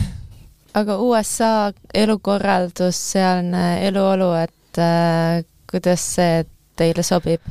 aga 0.74 0.98
USA 1.02 1.52
elukorraldus, 1.94 2.98
sealne 3.14 3.68
eluolu, 3.88 4.32
et 4.42 4.82
äh, 4.82 5.46
kuidas 5.72 6.10
see 6.18 6.42
teile 6.76 7.06
sobib? 7.06 7.42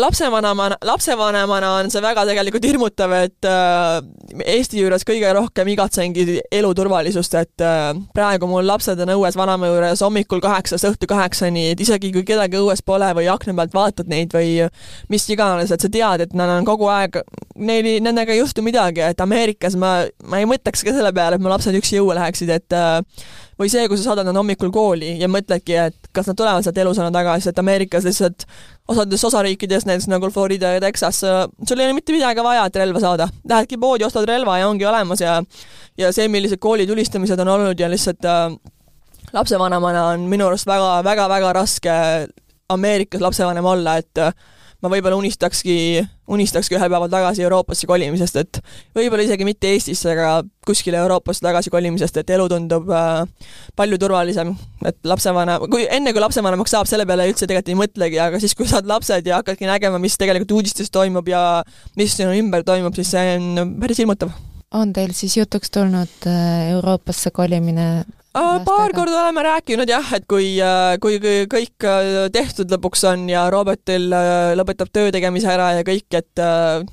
Lapsevanemana, 0.00 0.76
lapsevanemana 0.84 1.70
on 1.78 1.90
see 1.92 2.02
väga 2.02 2.24
tegelikult 2.28 2.66
hirmutav, 2.68 3.14
et 3.18 3.48
äh, 3.48 3.98
Eesti 4.54 4.82
juures 4.82 5.04
kõige 5.08 5.30
rohkem 5.36 5.70
igatsengi 5.72 6.24
elu 6.60 6.72
turvalisust, 6.76 7.34
et 7.40 7.64
äh, 7.64 7.90
praegu 8.14 8.48
mul 8.50 8.66
lapsed 8.68 9.00
on 9.04 9.14
õues 9.16 9.38
vanaema 9.38 9.70
juures 9.70 10.04
hommikul 10.04 10.42
kaheksast 10.44 10.88
õhtu 10.90 11.08
kaheksani, 11.10 11.70
et 11.72 11.82
isegi 11.84 12.12
kui 12.14 12.24
kedagi 12.28 12.60
õues 12.60 12.84
pole 12.86 13.10
või 13.18 13.28
akna 13.32 13.56
pealt 13.58 13.76
vaatad 13.76 14.12
neid 14.12 14.34
või 14.34 14.68
mis 15.12 15.28
iganes, 15.32 15.72
et 15.74 15.84
sa 15.84 15.90
tead, 15.92 16.26
et 16.26 16.38
nad 16.38 16.52
on 16.58 16.68
kogu 16.68 16.88
aeg, 16.92 17.20
neil, 17.56 17.90
nendega 18.04 18.34
ei 18.34 18.42
juhtu 18.42 18.64
midagi, 18.66 19.04
et 19.08 19.20
Ameerikas 19.24 19.76
ma, 19.80 20.00
ma 20.24 20.40
ei 20.40 20.48
mõtleks 20.48 20.84
ka 20.84 20.94
selle 20.94 21.12
peale, 21.16 21.38
et 21.38 21.44
mu 21.44 21.52
lapsed 21.52 21.76
üksi 21.78 22.00
õue 22.02 22.16
läheksid, 22.18 22.52
et 22.54 22.76
äh, 22.76 23.02
või 23.58 23.70
see, 23.72 23.88
kui 23.90 23.98
sa 23.98 24.10
saadad 24.10 24.28
nad 24.28 24.38
hommikul 24.38 24.70
kooli 24.74 25.16
ja 25.20 25.28
mõtledki, 25.30 25.76
et 25.88 26.10
kas 26.14 26.28
nad 26.30 26.38
tulevad 26.38 26.66
sealt 26.66 26.78
elusana 26.78 27.10
tagasi, 27.14 27.50
et 27.50 27.58
Ameerikas 27.58 28.06
lihtsalt 28.06 28.46
osades 28.88 29.24
osariikides, 29.28 29.86
näiteks 29.88 30.08
nagu 30.10 30.30
Florida 30.32 30.72
ja 30.76 30.82
Texas, 30.84 31.20
sul 31.20 31.80
ei 31.82 31.88
ole 31.88 31.96
mitte 31.96 32.14
midagi 32.14 32.44
vaja, 32.44 32.64
et 32.68 32.78
relva 32.80 33.02
saada. 33.02 33.28
Lähedki 33.48 33.80
poodi, 33.80 34.06
ostad 34.06 34.28
relva 34.30 34.58
ja 34.60 34.68
ongi 34.70 34.86
olemas 34.86 35.22
ja 35.24 35.40
ja 35.98 36.12
see, 36.14 36.28
millised 36.30 36.60
koolitulistamised 36.62 37.40
on 37.42 37.48
olnud 37.56 37.80
ja 37.80 37.90
lihtsalt 37.90 38.24
äh, 38.24 38.52
lapsevanemana 39.32 40.06
on 40.12 40.28
minu 40.30 40.46
arust 40.46 40.66
väga, 40.66 41.02
väga, 41.04 41.28
väga 41.28 41.52
raske 41.52 41.96
Ameerikas 42.68 43.20
lapsevanem 43.24 43.64
olla, 43.64 43.96
et 43.98 44.22
äh, 44.22 44.32
ma 44.82 44.90
võib-olla 44.92 45.18
unistakski, 45.18 45.74
unistakski 46.30 46.76
ühel 46.76 46.90
päeval 46.90 47.10
tagasi 47.10 47.42
Euroopasse 47.42 47.88
kolimisest, 47.90 48.36
et 48.38 48.60
võib-olla 48.94 49.24
isegi 49.26 49.46
mitte 49.46 49.72
Eestisse, 49.72 50.12
aga 50.12 50.44
kuskile 50.66 51.00
Euroopasse 51.02 51.42
tagasi 51.42 51.72
kolimisest, 51.74 52.20
et 52.20 52.30
elu 52.36 52.46
tundub 52.52 52.90
äh, 52.94 53.48
palju 53.78 53.98
turvalisem, 53.98 54.52
et 54.86 54.98
lapsevanem, 55.08 55.66
kui 55.72 55.88
enne, 55.90 56.12
kui 56.14 56.22
lapsevanemaks 56.22 56.76
saab, 56.76 56.90
selle 56.90 57.08
peale 57.08 57.26
üldse 57.30 57.48
tegelikult 57.48 57.72
ei 57.74 57.80
mõtlegi, 57.80 58.20
aga 58.22 58.42
siis, 58.42 58.54
kui 58.58 58.70
saad 58.70 58.86
lapsed 58.90 59.26
ja 59.26 59.40
hakkadki 59.40 59.66
nägema, 59.66 59.98
mis 60.02 60.18
tegelikult 60.20 60.54
uudistes 60.60 60.94
toimub 60.94 61.26
ja 61.30 61.64
mis 61.98 62.14
sinu 62.14 62.36
ümber 62.38 62.62
toimub, 62.66 62.94
siis 62.98 63.10
see 63.16 63.34
on 63.34 63.74
päris 63.82 63.98
hirmutav. 63.98 64.30
on 64.78 64.92
teil 64.92 65.10
siis 65.16 65.34
jutuks 65.40 65.74
tulnud 65.74 66.30
äh, 66.30 66.70
Euroopasse 66.76 67.34
kolimine 67.34 68.04
paar 68.66 68.94
korda 68.96 69.22
oleme 69.22 69.42
rääkinud 69.46 69.90
jah, 69.90 70.12
et 70.16 70.26
kui, 70.30 70.52
äh, 70.62 70.94
kui 71.02 71.18
kõik 71.20 71.86
äh, 71.86 72.28
tehtud 72.34 72.70
lõpuks 72.74 73.04
on 73.10 73.26
ja 73.30 73.46
Robertil 73.52 74.08
lõpetab 74.58 74.92
töö 74.92 75.12
tegemise 75.14 75.50
ära 75.52 75.72
ja 75.78 75.84
kõik, 75.86 76.08
et 76.16 76.42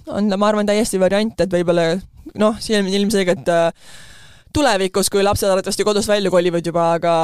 on, 0.08 0.32
ma 0.34 0.50
arvan, 0.52 0.68
täiesti 0.68 1.00
variant, 1.02 1.40
et 1.40 1.52
võib-olla 1.52 1.96
noh, 2.42 2.60
siin 2.60 2.90
ilmselgelt 2.90 3.50
tulevikus, 4.56 5.12
kui 5.12 5.24
lapsed 5.24 5.50
arvatavasti 5.50 5.88
kodust 5.88 6.12
välja 6.12 6.32
kolivad 6.32 6.66
juba, 6.66 6.94
aga 7.00 7.16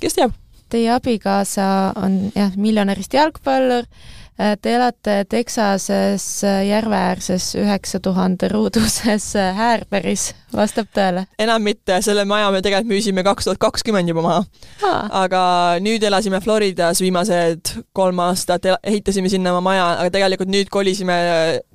kes 0.00 0.18
teab. 0.18 0.36
Teie 0.70 0.90
abikaasa 0.90 1.66
on 2.02 2.18
jah, 2.34 2.54
miljonärist 2.58 3.14
jalgpallur 3.14 3.86
Äh, 3.86 4.15
te 4.36 4.74
elate 4.74 5.24
Texases 5.28 6.26
äh, 6.44 6.62
järveäärses 6.68 7.54
üheksa 7.56 8.00
tuhande 8.00 8.48
ruuduses 8.52 9.30
äh, 9.36 9.56
Häärberis, 9.56 10.28
vastab 10.54 10.90
tõele? 10.96 11.26
enam 11.42 11.64
mitte, 11.64 11.98
selle 12.04 12.26
maja 12.28 12.50
me 12.54 12.62
tegelikult 12.64 12.92
müüsime 12.92 13.24
kaks 13.26 13.48
tuhat 13.48 13.60
kakskümmend 13.62 14.12
juba 14.12 14.24
maha. 14.26 14.44
aga 15.24 15.42
nüüd 15.84 16.04
elasime 16.04 16.40
Floridas 16.44 17.00
viimased 17.04 17.74
kolm 17.96 18.20
aastat, 18.26 18.68
ehitasime 18.82 19.32
sinna 19.32 19.54
oma 19.54 19.64
maja, 19.70 19.88
aga 20.00 20.12
tegelikult 20.18 20.52
nüüd 20.52 20.72
kolisime 20.72 21.16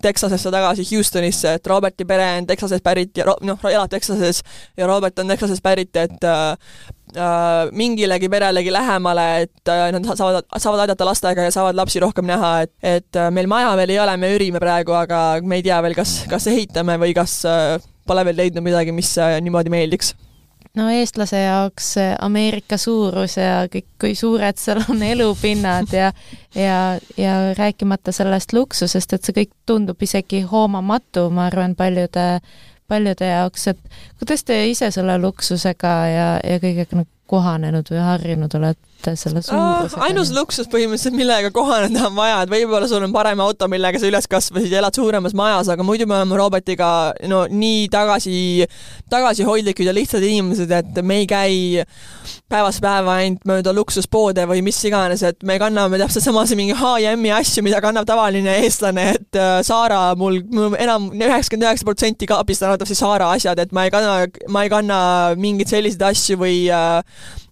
Texasesse 0.02 0.54
tagasi 0.54 0.86
Houstonisse, 0.93 1.58
et 1.58 1.67
Roberti 1.67 2.06
pere 2.06 2.30
on 2.39 2.50
Texasest 2.50 2.86
pärit 2.86 3.17
ja 3.17 3.28
noh, 3.28 3.69
elab 3.69 3.89
Texases 3.91 4.43
ja 4.78 4.89
Robert 4.89 5.19
on 5.19 5.34
Texasest 5.34 5.63
pärit, 5.65 5.95
et 5.97 6.32
Äh, 6.32 6.58
mingilegi 7.71 8.30
perelegi 8.30 8.71
lähemale, 8.71 9.28
et 9.41 9.69
äh, 9.69 9.89
nad 9.91 10.08
saavad, 10.15 10.47
saavad 10.58 10.86
aidata 10.86 11.06
lastega 11.06 11.47
ja 11.47 11.52
saavad 11.52 11.76
lapsi 11.76 12.00
rohkem 12.00 12.28
näha, 12.30 12.52
et, 12.65 12.74
et 12.84 13.19
äh, 13.19 13.32
meil 13.32 13.50
maja 13.52 13.76
veel 13.80 13.95
ei 13.95 14.00
ole, 14.00 14.17
me 14.17 14.34
ürime 14.36 14.62
praegu, 14.63 14.95
aga 14.95 15.21
me 15.43 15.60
ei 15.60 15.65
tea 15.65 15.82
veel, 15.84 15.95
kas, 15.97 16.21
kas 16.32 16.47
ehitame 16.52 16.97
või 17.02 17.15
kas 17.17 17.41
pole 18.08 18.26
veel 18.26 18.39
leidnud 18.43 18.65
midagi, 18.65 18.95
mis 18.95 19.15
niimoodi 19.17 19.74
meeldiks. 19.74 20.15
No 20.78 20.86
eestlase 20.88 21.41
jaoks 21.41 21.97
Ameerika 22.24 22.78
suurus 22.80 23.36
ja 23.36 23.65
kõik, 23.71 23.89
kui 24.00 24.13
suured 24.15 24.56
seal 24.56 24.80
on 24.88 25.04
elupinnad 25.13 25.91
ja 25.91 26.13
ja, 26.56 27.00
ja 27.17 27.34
rääkimata 27.58 28.12
sellest 28.15 28.54
luksusest, 28.54 29.13
et 29.13 29.24
see 29.24 29.36
kõik 29.41 29.52
tundub 29.67 30.02
isegi 30.04 30.45
hoomamatu, 30.47 31.28
ma 31.30 31.50
arvan, 31.52 31.76
paljude 31.76 32.39
paljude 32.92 33.32
jaoks, 33.32 33.68
et 33.72 33.98
kuidas 34.20 34.46
te 34.48 34.60
ise 34.70 34.92
selle 34.92 35.18
luksusega 35.22 35.96
ja, 36.12 36.30
ja 36.44 36.62
kõigega 36.64 37.02
nagu 37.02 37.10
kohanenud 37.32 37.88
või 37.92 38.04
harjunud 38.04 38.60
olete? 38.60 38.91
Mitte 39.02 39.16
selle 39.20 39.42
suurusega? 39.44 40.02
ainus 40.06 40.32
luksus 40.36 40.70
põhimõtteliselt, 40.72 41.18
millega 41.18 41.52
kohaneda 41.54 42.06
on 42.08 42.16
vaja, 42.16 42.42
et 42.46 42.52
võib-olla 42.52 42.88
sul 42.90 43.04
on 43.06 43.14
parem 43.14 43.42
auto, 43.44 43.68
millega 43.72 44.00
sa 44.00 44.10
üles 44.10 44.28
kasvasid 44.30 44.72
ja 44.72 44.82
elad 44.82 44.98
suuremas 44.98 45.36
majas, 45.38 45.72
aga 45.74 45.86
muidu 45.86 46.08
me 46.10 46.20
oleme 46.20 46.38
Robertiga 46.40 46.90
no 47.32 47.44
nii 47.50 47.88
tagasi, 47.94 48.36
tagasihoidlikud 49.12 49.90
ja 49.90 49.96
lihtsad 49.96 50.26
inimesed, 50.26 50.72
et 50.72 51.02
me 51.04 51.22
ei 51.24 51.30
käi 51.30 51.86
päevast 52.52 52.84
päeva 52.84 53.18
ainult 53.22 53.46
mööda 53.48 53.74
luksuspoode 53.76 54.46
või 54.50 54.64
mis 54.66 54.80
iganes, 54.88 55.24
et 55.26 55.44
me 55.48 55.58
kanname 55.62 56.00
täpselt 56.02 56.28
samas 56.28 56.54
mingi 56.58 56.76
H&M-i 56.78 57.34
asju, 57.40 57.64
mida 57.66 57.82
kannab 57.84 58.08
tavaline 58.10 58.60
eestlane, 58.66 59.12
et 59.18 59.40
äh, 59.40 59.60
Saara 59.66 60.12
mul, 60.20 60.42
mul 60.52 60.76
enam 60.80 61.10
üheksakümmend 61.16 61.70
üheksa 61.70 61.88
protsenti 61.88 62.30
kaabist 62.30 62.64
on 62.64 62.72
arvatavasti 62.72 63.00
Saara 63.00 63.32
asjad, 63.38 63.62
et 63.62 63.72
ma 63.76 63.88
ei 63.88 63.94
kanna, 63.94 64.18
ma 64.52 64.66
ei 64.66 64.74
kanna 64.74 64.98
mingeid 65.40 65.72
selliseid 65.72 66.04
asju 66.12 66.42
või 66.42 66.66
äh, 66.74 67.00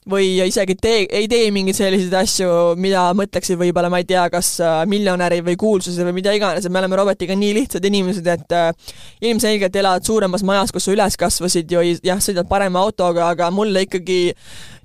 või 0.09 0.31
isegi 0.45 0.75
tee, 0.79 1.03
ei 1.05 1.27
tee 1.31 1.49
mingeid 1.53 1.77
selliseid 1.77 2.15
asju, 2.21 2.49
mida 2.79 3.07
mõtleksid 3.17 3.59
võib-olla, 3.59 3.91
ma 3.91 4.01
ei 4.01 4.07
tea, 4.09 4.25
kas 4.33 4.55
äh, 4.63 4.81
miljonärid 4.89 5.45
või 5.45 5.57
kuulsused 5.59 6.05
või 6.07 6.17
mida 6.19 6.33
iganes, 6.35 6.65
et 6.65 6.73
me 6.73 6.81
oleme 6.81 6.99
Robertiga 6.99 7.37
nii 7.37 7.53
lihtsad 7.61 7.85
inimesed, 7.89 8.27
et 8.33 8.57
äh, 8.57 8.95
ilmselgelt 9.29 9.75
elad 9.81 10.07
suuremas 10.07 10.43
majas, 10.47 10.73
kus 10.75 10.87
sa 10.87 10.95
üles 10.95 11.19
kasvasid 11.19 11.71
ju 11.71 11.85
jah, 12.03 12.21
sõidad 12.23 12.49
parema 12.49 12.83
autoga, 12.83 13.29
aga 13.35 13.51
mulle 13.53 13.85
ikkagi 13.87 14.19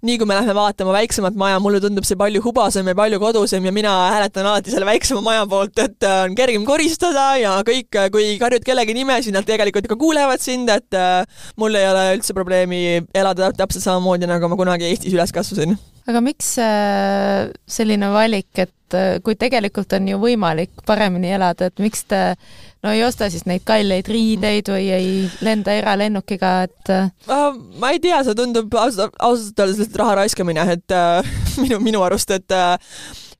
nii 0.04 0.18
kui 0.20 0.28
me 0.28 0.36
lähme 0.36 0.54
vaatama 0.56 0.92
väiksemat 0.94 1.38
maja, 1.40 1.60
mulle 1.62 1.80
tundub 1.82 2.06
see 2.08 2.18
palju 2.20 2.42
hubasem 2.44 2.88
ja 2.90 2.96
palju 2.98 3.20
kodusem 3.22 3.64
ja 3.64 3.72
mina 3.74 3.94
hääletan 4.14 4.48
alati 4.50 4.74
selle 4.74 4.88
väiksema 4.88 5.22
maja 5.24 5.46
poolt, 5.50 5.78
et 5.80 6.04
äh, 6.08 6.20
on 6.26 6.36
kergem 6.38 6.66
koristada 6.68 7.30
ja 7.40 7.56
kõik, 7.66 7.88
äh, 8.00 8.10
kui 8.12 8.34
karjud 8.40 8.66
kellegi 8.66 8.96
nime, 8.96 9.16
siis 9.24 9.34
nad 9.36 9.48
tegelikult 9.48 9.88
ka 9.90 9.98
kuulevad 10.00 10.44
sind, 10.44 10.72
et 10.72 10.98
äh, 10.98 11.24
mul 11.60 11.80
ei 11.80 11.88
ole 11.88 12.06
üldse 12.18 12.36
probleemi 12.36 12.84
elada 13.16 13.52
täpselt 13.56 13.86
samamoodi, 13.86 14.28
nagu 14.30 14.52
ma 14.52 14.60
kunagi 14.60 14.92
Eestis 14.92 15.16
üles 15.16 15.32
kasvasin 15.34 15.78
aga 16.08 16.20
miks 16.24 16.54
selline 17.76 18.10
valik, 18.12 18.50
et 18.58 18.96
kui 19.24 19.34
tegelikult 19.40 19.94
on 19.96 20.06
ju 20.08 20.18
võimalik 20.22 20.84
paremini 20.86 21.32
elada, 21.34 21.70
et 21.70 21.82
miks 21.82 22.04
te 22.10 22.20
no 22.84 22.92
ei 22.92 23.02
osta 23.04 23.30
siis 23.32 23.46
neid 23.48 23.64
kalleid 23.66 24.08
riideid 24.10 24.68
või 24.68 24.88
ei 24.92 25.10
lenda 25.44 25.74
eralennukiga, 25.78 26.52
et 26.68 26.92
uh,? 26.92 27.56
ma 27.80 27.94
ei 27.94 28.00
tea, 28.02 28.20
see 28.26 28.36
tundub 28.38 28.74
ausalt, 28.76 29.16
ausalt 29.18 29.64
öeldes 29.64 29.80
lihtsalt 29.80 30.00
raha 30.02 30.18
raiskamine, 30.20 30.66
et 30.76 30.94
uh, 30.94 31.34
minu, 31.62 31.80
minu 31.84 32.04
arust, 32.04 32.34
et 32.36 32.54
uh, 32.54 32.76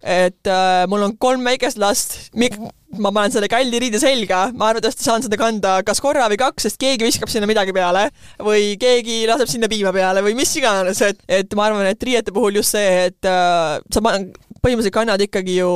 et 0.04 0.50
äh, 0.50 0.84
mul 0.90 1.06
on 1.06 1.14
kolm 1.16 1.44
väikest 1.48 1.80
last, 1.80 2.16
ma 2.36 3.10
panen 3.10 3.32
selle 3.32 3.48
kalli 3.50 3.80
riide 3.80 3.98
selga, 4.02 4.46
ma 4.54 4.68
arvatavasti 4.70 5.06
saan 5.06 5.24
seda 5.24 5.38
kanda 5.40 5.78
kas 5.86 6.02
korra 6.04 6.28
või 6.30 6.38
kaks, 6.40 6.68
sest 6.68 6.80
keegi 6.80 7.06
viskab 7.06 7.32
sinna 7.32 7.48
midagi 7.48 7.72
peale 7.74 8.06
või 8.44 8.74
keegi 8.80 9.22
laseb 9.30 9.50
sinna 9.50 9.70
piima 9.72 9.94
peale 9.96 10.22
või 10.24 10.36
mis 10.38 10.52
iganes, 10.60 11.00
et, 11.08 11.24
et 11.26 11.56
ma 11.56 11.70
arvan, 11.70 11.88
et 11.88 12.06
riiete 12.06 12.34
puhul 12.36 12.60
just 12.60 12.76
see, 12.76 13.08
et 13.08 13.30
äh, 13.30 13.80
sa 13.88 14.04
põhimõtteliselt 14.64 14.96
kannad 14.96 15.22
ikkagi 15.24 15.58
ju 15.58 15.70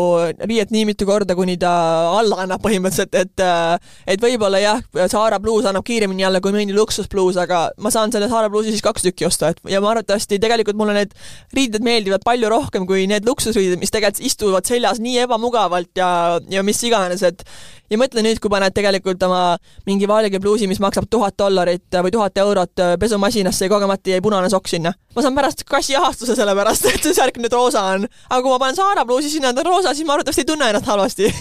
riiet 0.49 0.73
nii 0.75 0.87
mitu 0.89 1.07
korda, 1.09 1.37
kuni 1.39 1.59
ta 1.61 1.73
alla 2.19 2.43
annab 2.45 2.63
põhimõtteliselt, 2.65 3.15
et 3.19 3.45
äh, 3.45 3.77
et 4.09 4.23
võib-olla 4.23 4.61
jah, 4.63 4.83
Saara 5.13 5.39
bluus 5.43 5.69
annab 5.69 5.87
kiiremini 5.87 6.27
alla 6.27 6.41
kui 6.45 6.55
mõni 6.55 6.77
luksuspluus, 6.77 7.39
aga 7.41 7.69
ma 7.79 7.93
saan 7.95 8.15
selle 8.15 8.31
Saara 8.31 8.51
bluusi 8.53 8.73
siis 8.75 8.85
kaks 8.85 9.07
tükki 9.07 9.29
osta, 9.29 9.53
et 9.53 9.63
ja 9.71 9.83
ma 9.85 9.93
arvatavasti 9.93 10.41
tegelikult 10.43 10.79
mulle 10.81 10.97
need 10.97 11.17
riided 11.57 11.85
meeldivad 11.85 12.25
palju 12.27 12.51
rohkem 12.53 12.89
kui 12.89 13.07
need 13.11 13.29
luksusriided, 13.29 13.81
mis 13.83 13.95
tegelikult 13.95 14.25
istuvad 14.29 14.69
seljas 14.69 15.03
nii 15.05 15.25
ebamugavalt 15.27 15.93
ja, 15.99 16.11
ja 16.51 16.65
mis 16.67 16.81
iganes, 16.89 17.23
et 17.27 17.45
ja 17.91 17.99
mõtle 18.01 18.23
nüüd, 18.25 18.41
kui 18.43 18.53
paned 18.53 18.75
tegelikult 18.77 19.23
oma 19.27 19.57
mingi 19.89 20.09
valge 20.09 20.41
pluusi, 20.43 20.69
mis 20.71 20.81
maksab 20.83 21.09
tuhat 21.11 21.37
dollarit 21.39 21.99
või 22.05 22.13
tuhat 22.15 22.39
eurot 22.39 22.85
pesumasinasse 23.01 23.67
ja 23.67 23.73
kogemata 23.73 24.13
jäi 24.13 24.21
punane 24.25 24.51
sokk 24.53 24.69
sinna. 24.69 24.93
ma 25.17 25.25
saan 25.25 25.35
pärast 25.35 25.65
kassiahastuse 25.69 26.37
selle 26.37 26.55
pärast, 26.55 26.87
et 26.93 27.03
see 27.03 27.17
särk 27.17 27.41
nüüd 27.41 27.53
roosa 27.53 27.83
on. 27.95 28.07
aga 28.29 28.43
kui 28.43 28.53
ma 28.53 28.59
panen 28.59 28.77
Saara 28.77 29.05
pluusi 29.09 29.31
sinna, 29.31 29.53
ta 29.53 29.65
on 29.65 29.73
roosa, 29.73 29.95
siis 29.95 30.07
ma 30.07 30.19
arvatavasti 30.19 30.45
ei 30.45 30.51
tunne 30.53 30.69
ennast 30.71 30.87
halvasti 30.87 31.33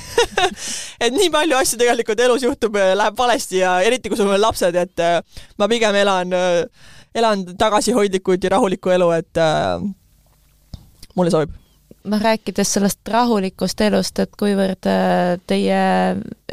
et 1.06 1.14
nii 1.14 1.30
palju 1.34 1.60
asju 1.60 1.80
tegelikult 1.82 2.24
elus 2.24 2.46
juhtub, 2.48 2.80
läheb 3.02 3.18
valesti 3.18 3.62
ja 3.62 3.78
eriti, 3.86 4.10
kui 4.10 4.20
sul 4.20 4.32
on 4.32 4.42
lapsed, 4.42 4.76
et 4.76 5.04
äh, 5.04 5.20
ma 5.60 5.70
pigem 5.72 5.96
elan, 6.00 6.34
äh, 6.34 6.90
elan 7.16 7.46
tagasihoidlikut 7.60 8.44
ja 8.44 8.56
rahulikku 8.58 8.94
elu, 8.96 9.12
et 9.20 9.44
äh, 9.44 9.80
mulle 11.16 11.34
sobib 11.34 11.66
noh, 12.08 12.22
rääkides 12.22 12.74
sellest 12.78 13.12
rahulikust 13.12 13.82
elust, 13.86 14.20
et 14.24 14.34
kuivõrd 14.39 14.89
äh, 14.89 15.36
teie 15.50 15.82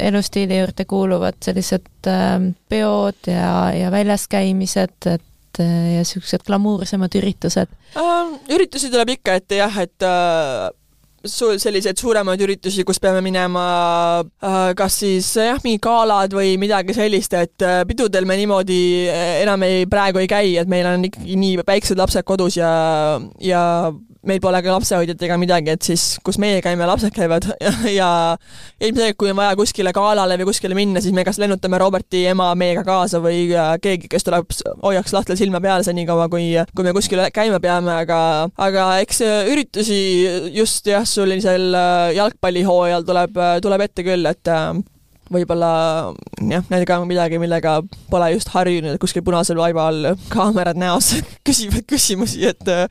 elustiili 0.09 0.59
juurde 0.59 0.85
kuuluvad 0.89 1.39
sellised 1.45 2.09
äh, 2.11 2.37
peod 2.69 3.31
ja, 3.31 3.71
ja 3.75 3.91
väljas 3.93 4.27
käimised, 4.31 4.97
et 5.05 5.61
äh, 5.61 5.75
ja 5.95 6.05
niisugused 6.05 6.47
glamuursemad 6.47 7.19
üritused 7.21 7.71
uh,? 7.95 8.33
üritusi 8.51 8.91
tuleb 8.93 9.15
ikka 9.17 9.39
ette 9.41 9.63
jah, 9.63 9.83
et 9.85 10.09
uh 10.09 10.73
su-, 11.25 11.55
selliseid 11.61 11.99
suuremaid 11.99 12.41
üritusi, 12.45 12.85
kus 12.87 12.99
peame 13.01 13.21
minema 13.25 13.65
äh, 14.21 14.71
kas 14.77 14.99
siis 15.01 15.31
jah, 15.39 15.59
mingi 15.65 15.81
galad 15.83 16.33
või 16.35 16.55
midagi 16.61 16.95
sellist, 16.95 17.35
et 17.37 17.65
äh, 17.65 17.81
pidudel 17.87 18.27
me 18.27 18.37
niimoodi 18.39 18.79
enam 19.41 19.65
ei, 19.67 19.85
praegu 19.89 20.21
ei 20.21 20.29
käi, 20.29 20.55
et 20.61 20.71
meil 20.71 20.87
on 20.89 21.07
ikkagi 21.09 21.39
nii 21.39 21.65
väiksed 21.65 21.99
lapsed 21.99 22.25
kodus 22.27 22.59
ja, 22.59 22.71
ja 23.43 23.63
meil 24.25 24.41
pole 24.43 24.61
ka 24.65 24.73
lapsehoidjat 24.73 25.21
ega 25.27 25.37
midagi, 25.39 25.73
et 25.75 25.85
siis 25.85 26.03
kus 26.25 26.39
meie 26.41 26.61
käime, 26.65 26.87
lapsed 26.89 27.13
käivad 27.15 27.47
ja, 27.65 27.73
ja 27.91 28.09
ilmselgelt, 28.79 29.17
kui 29.19 29.31
on 29.31 29.39
vaja 29.39 29.55
kuskile 29.59 29.93
galale 29.95 30.37
või 30.41 30.49
kuskile 30.49 30.77
minna, 30.77 31.03
siis 31.03 31.15
me 31.15 31.25
kas 31.27 31.39
lennutame 31.41 31.79
Roberti 31.81 32.25
ema 32.31 32.49
meiega 32.57 32.85
kaasa 32.87 33.21
või 33.23 33.47
keegi, 33.83 34.09
kes 34.11 34.27
tuleb, 34.27 34.49
hoiaks 34.83 35.13
lahtel 35.15 35.39
silma 35.39 35.61
peal 35.63 35.85
senikaua, 35.85 36.27
kui, 36.31 36.51
kui 36.75 36.87
me 36.87 36.95
kuskile 36.95 37.29
käima 37.35 37.61
peame, 37.63 37.93
aga, 38.05 38.19
aga 38.57 38.89
eks 39.03 39.21
üritusi 39.51 40.01
just 40.55 40.87
jah, 40.89 41.05
sellisel 41.07 41.71
äh, 41.75 42.09
jalgpallihooajal 42.17 43.07
tuleb, 43.07 43.39
tuleb 43.63 43.87
ette 43.87 44.05
küll, 44.05 44.25
et 44.29 44.51
äh, 44.51 44.73
võib-olla 45.31 45.71
jah, 46.49 46.65
need 46.69 46.85
ka 46.87 46.99
midagi, 47.07 47.39
millega 47.41 47.79
pole 48.11 48.29
just 48.35 48.51
harjunud, 48.53 48.97
kuskil 49.01 49.25
punasel 49.25 49.59
vaiba 49.59 49.89
all 49.89 50.13
kaamerad 50.33 50.79
näos 50.79 51.13
küsivad 51.47 51.87
küsimusi, 51.89 52.45
et 52.51 52.71
äh, 52.71 52.87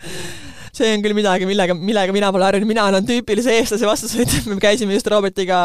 see 0.75 0.91
on 0.95 1.03
küll 1.05 1.15
midagi, 1.17 1.47
millega, 1.49 1.77
millega 1.79 2.15
mina 2.15 2.31
pole 2.35 2.47
harjunud, 2.49 2.69
mina 2.69 2.87
annan 2.89 3.07
tüüpilise 3.07 3.53
eestlase 3.59 3.87
vastuse, 3.89 4.25
et 4.25 4.49
me 4.51 4.57
käisime 4.63 4.97
just 4.97 5.09
Robertiga 5.13 5.59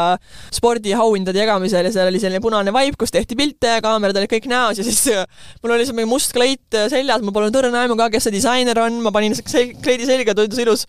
spordiauhindade 0.56 1.42
jagamisel 1.42 1.90
ja 1.90 1.94
seal 1.94 2.12
oli 2.12 2.22
selline 2.22 2.42
punane 2.44 2.74
vaip, 2.76 2.98
kus 3.00 3.14
tehti 3.16 3.38
pilte 3.40 3.76
ja 3.78 3.84
kaamerad 3.86 4.20
olid 4.22 4.32
kõik 4.32 4.50
näos 4.52 4.82
ja 4.82 4.86
siis 4.86 5.02
äh, 5.14 5.26
mul 5.64 5.76
oli 5.76 5.88
seal 5.88 5.98
mingi 5.98 6.12
must 6.12 6.36
kleit 6.36 6.78
äh, 6.78 6.90
seljas, 6.92 7.24
ma 7.26 7.34
polnud 7.36 7.58
õrna 7.62 7.86
aimu 7.86 7.98
ka, 8.00 8.12
kes 8.14 8.30
see 8.30 8.38
disainer 8.38 8.84
on, 8.86 9.02
ma 9.06 9.14
panin 9.16 9.38
sel 9.38 9.74
kleidi 9.82 10.10
selga, 10.10 10.38
tundus 10.38 10.62
ilus. 10.62 10.86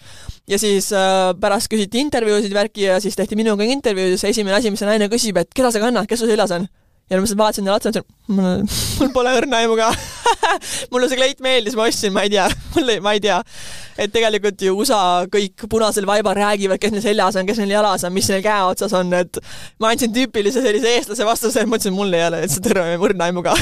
ja 0.50 0.60
siis 0.60 0.90
äh, 0.96 1.30
pärast 1.40 1.72
küsiti 1.72 2.02
intervjuusid, 2.04 2.54
värki 2.56 2.90
ja 2.90 3.00
siis 3.00 3.16
tehti 3.16 3.38
minuga 3.40 3.64
intervjuu 3.64 4.12
ja 4.12 4.18
siis 4.18 4.36
esimene 4.36 4.60
asi, 4.60 4.72
mis 4.72 4.82
see 4.82 4.90
naine 4.90 5.08
küsib, 5.12 5.40
et 5.40 5.52
keda 5.54 5.72
sa 5.72 5.82
kannad, 5.82 6.08
kes 6.10 6.24
su 6.24 6.30
seljas 6.30 6.56
on 6.58 6.68
ja 7.10 7.18
ma 7.18 7.24
lihtsalt 7.24 7.40
vaatasin 7.40 7.66
talle 7.66 7.76
otsa, 7.76 7.90
ütlesin, 7.90 8.06
mul, 9.00 9.12
pole 9.14 9.32
õrna 9.40 9.62
aimu 9.64 9.76
ka 9.78 9.88
mulle 10.92 11.08
see 11.10 11.18
kleit 11.18 11.42
meeldis, 11.42 11.74
ma 11.78 11.88
ostsin, 11.90 12.14
ma 12.14 12.24
ei 12.26 12.32
tea, 12.32 12.46
mul 12.76 12.94
ei, 12.94 13.02
ma 13.02 13.14
ei 13.16 13.22
tea. 13.24 13.40
et 14.00 14.14
tegelikult 14.14 14.62
ju 14.62 14.76
USA 14.78 15.00
kõik 15.32 15.66
punasel 15.70 16.06
vaibal 16.08 16.38
räägivad, 16.38 16.80
kes 16.82 16.94
neil 16.94 17.04
seljas 17.04 17.38
on, 17.40 17.48
kes 17.48 17.58
neil 17.62 17.74
jalas 17.74 18.06
on, 18.06 18.14
mis 18.14 18.30
neil 18.30 18.44
käe 18.46 18.62
otsas 18.68 18.94
on, 18.96 19.12
et 19.18 19.42
ma 19.82 19.90
andsin 19.90 20.14
tüüpilise 20.14 20.62
sellise 20.64 20.94
eestlase 20.96 21.26
vastuse, 21.26 21.66
ütlesin, 21.66 21.96
mul 21.96 22.14
ei 22.14 22.26
ole 22.28 22.44
lihtsalt 22.46 22.70
õrna 22.70 23.28
aimu 23.28 23.44
ka 23.46 23.58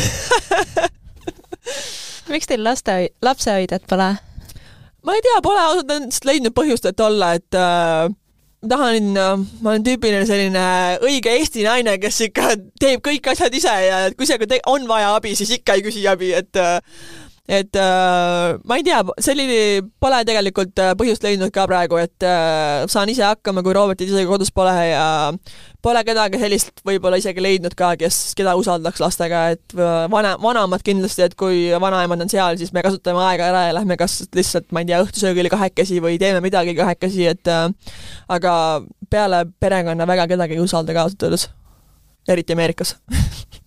miks 2.28 2.48
teil 2.48 2.64
laste, 2.64 3.00
lapsehoidjat 3.24 3.88
pole? 3.88 4.12
ma 5.08 5.16
ei 5.16 5.24
tea, 5.24 5.40
pole 5.42 5.60
ausalt 5.62 5.92
öeldes 5.94 6.24
leidnud 6.28 6.52
põhjust, 6.56 6.88
et 6.90 7.00
olla, 7.00 7.32
et 7.38 7.56
äh, 7.56 8.10
tahan, 8.66 9.12
ma 9.14 9.70
olen 9.70 9.84
tüüpiline 9.86 10.26
selline 10.26 10.64
õige 11.04 11.34
Eesti 11.38 11.62
naine, 11.66 11.98
kes 12.02 12.20
ikka 12.26 12.54
teeb 12.80 13.02
kõik 13.06 13.30
asjad 13.30 13.54
ise 13.54 13.74
ja 13.86 14.00
kui 14.16 14.26
isegi 14.26 14.60
on 14.66 14.88
vaja 14.90 15.14
abi, 15.18 15.34
siis 15.38 15.52
ikka 15.60 15.78
ei 15.78 15.84
küsi 15.86 16.02
abi, 16.10 16.32
et 16.34 16.58
et 17.48 17.76
äh, 17.80 18.58
ma 18.68 18.76
ei 18.76 18.84
tea, 18.84 19.00
selline 19.24 19.88
pole 20.00 20.20
tegelikult 20.28 20.78
äh, 20.84 20.92
põhjust 20.98 21.24
leidnud 21.24 21.52
ka 21.54 21.64
praegu, 21.70 21.96
et 22.00 22.26
äh, 22.26 22.84
saan 22.92 23.08
ise 23.08 23.24
hakkama, 23.24 23.64
kui 23.64 23.72
Robertit 23.76 24.10
isegi 24.10 24.28
kodus 24.28 24.52
pole 24.52 24.74
ja 24.90 25.06
pole 25.84 26.02
kedagi 26.04 26.40
sellist 26.42 26.82
võib-olla 26.86 27.16
isegi 27.20 27.40
leidnud 27.40 27.72
ka, 27.78 27.94
kes, 28.00 28.20
keda 28.36 28.52
usaldaks 28.60 29.00
lastega, 29.00 29.46
et 29.56 29.76
äh, 29.78 30.04
vana, 30.12 30.34
vanemad 30.42 30.84
kindlasti, 30.84 31.24
et 31.24 31.36
kui 31.40 31.68
vanaemad 31.80 32.26
on 32.26 32.32
seal, 32.32 32.60
siis 32.60 32.74
me 32.76 32.84
kasutame 32.84 33.24
aega 33.30 33.48
ära 33.48 33.64
ja 33.70 33.78
lähme 33.78 33.96
kas 34.00 34.20
lihtsalt, 34.36 34.68
ma 34.76 34.84
ei 34.84 34.90
tea, 34.90 35.00
õhtusöögile 35.06 35.52
kahekesi 35.52 36.02
või 36.04 36.20
teeme 36.20 36.44
midagi 36.44 36.76
kahekesi, 36.76 37.30
et 37.32 37.48
äh, 37.48 37.70
aga 38.28 38.52
peale 39.08 39.46
perekonna 39.56 40.04
väga 40.08 40.28
kedagi 40.34 40.58
ei 40.58 40.66
usalda 40.66 40.92
ka 40.92 41.08
ausalt 41.08 41.24
öeldes 41.30 41.48
eriti 42.34 42.56
Ameerikas 42.56 42.96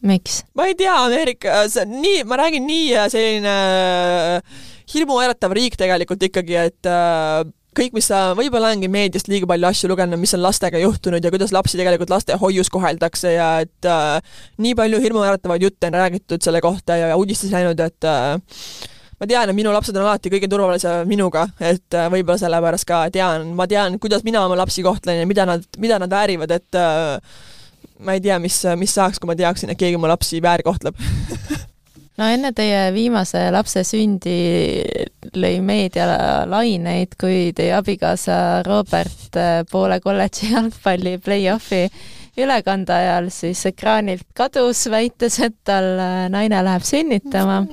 miks? 0.07 0.41
ma 0.57 0.67
ei 0.69 0.75
tea, 0.77 0.93
Ameerika, 1.05 1.63
see 1.71 1.85
on 1.85 1.97
nii, 2.01 2.21
ma 2.29 2.41
räägin 2.41 2.67
nii 2.67 2.91
äh, 2.97 3.07
selline 3.13 3.55
äh, 4.37 4.61
hirmuäratav 4.93 5.55
riik 5.55 5.77
tegelikult 5.79 6.23
ikkagi, 6.27 6.57
et 6.67 6.89
äh, 6.89 7.41
kõik, 7.77 7.95
mis 7.95 8.07
sa 8.11 8.31
võib-olla 8.37 8.71
olengi 8.71 8.89
meediast 8.91 9.29
liiga 9.31 9.47
palju 9.49 9.69
asju 9.69 9.91
lugenud, 9.91 10.19
mis 10.19 10.33
on 10.35 10.43
lastega 10.43 10.81
juhtunud 10.81 11.23
ja 11.23 11.31
kuidas 11.33 11.53
lapsi 11.55 11.79
tegelikult 11.79 12.11
lastehoius 12.11 12.71
koheldakse 12.73 13.35
ja 13.37 13.51
et 13.63 13.89
äh, 13.89 14.39
nii 14.61 14.75
palju 14.79 15.01
hirmuäratavaid 15.03 15.67
jutte 15.67 15.91
on 15.91 15.99
räägitud 16.01 16.43
selle 16.43 16.61
kohta 16.63 16.97
ja 16.99 17.13
uudistes 17.17 17.53
läinud, 17.53 17.79
et 17.79 18.09
äh, 18.09 18.35
ma 19.21 19.29
tean, 19.29 19.49
et 19.49 19.57
minu 19.57 19.71
lapsed 19.73 19.95
on 19.95 20.07
alati 20.07 20.33
kõige 20.33 20.49
turvalisem 20.51 21.07
minuga, 21.09 21.45
et 21.61 21.97
äh, 21.97 22.09
võib-olla 22.11 22.41
sellepärast 22.41 22.89
ka 22.89 23.05
tean, 23.13 23.51
ma 23.57 23.69
tean, 23.71 23.99
kuidas 24.01 24.25
mina 24.27 24.43
oma 24.47 24.59
lapsi 24.59 24.83
kohtlen 24.85 25.21
ja 25.21 25.29
mida 25.29 25.47
nad, 25.47 25.65
mida 25.79 26.01
nad 26.01 26.11
väärivad, 26.11 26.51
et 26.57 26.79
äh, 26.79 27.47
ma 28.01 28.15
ei 28.17 28.21
tea, 28.23 28.37
mis, 28.41 28.61
mis 28.79 28.93
saaks, 28.97 29.19
kui 29.21 29.29
ma 29.29 29.37
teaksin, 29.37 29.71
et 29.71 29.79
keegi 29.79 29.99
mu 30.01 30.09
lapsi 30.11 30.41
väärkohtleb. 30.43 30.97
No 32.19 32.27
enne 32.29 32.51
teie 32.53 32.91
viimase 32.93 33.39
lapse 33.49 33.81
sündi 33.87 34.83
lõi 35.33 35.55
meedia 35.65 36.03
laineid, 36.45 37.15
kui 37.17 37.49
teie 37.57 37.71
abikaasa 37.73 38.35
Robert 38.67 39.39
äh, 39.39 39.61
poole 39.71 39.97
kolledži 40.03 40.51
jalgpalli 40.53 41.15
play-off'i 41.23 41.85
ülekande 42.37 42.93
ajal 42.93 43.31
siis 43.33 43.63
ekraanilt 43.71 44.27
kadus, 44.37 44.83
väites, 44.91 45.39
et 45.41 45.57
tal 45.65 45.87
äh, 45.97 46.25
naine 46.29 46.61
läheb 46.67 46.85
sünnitama 46.85 47.63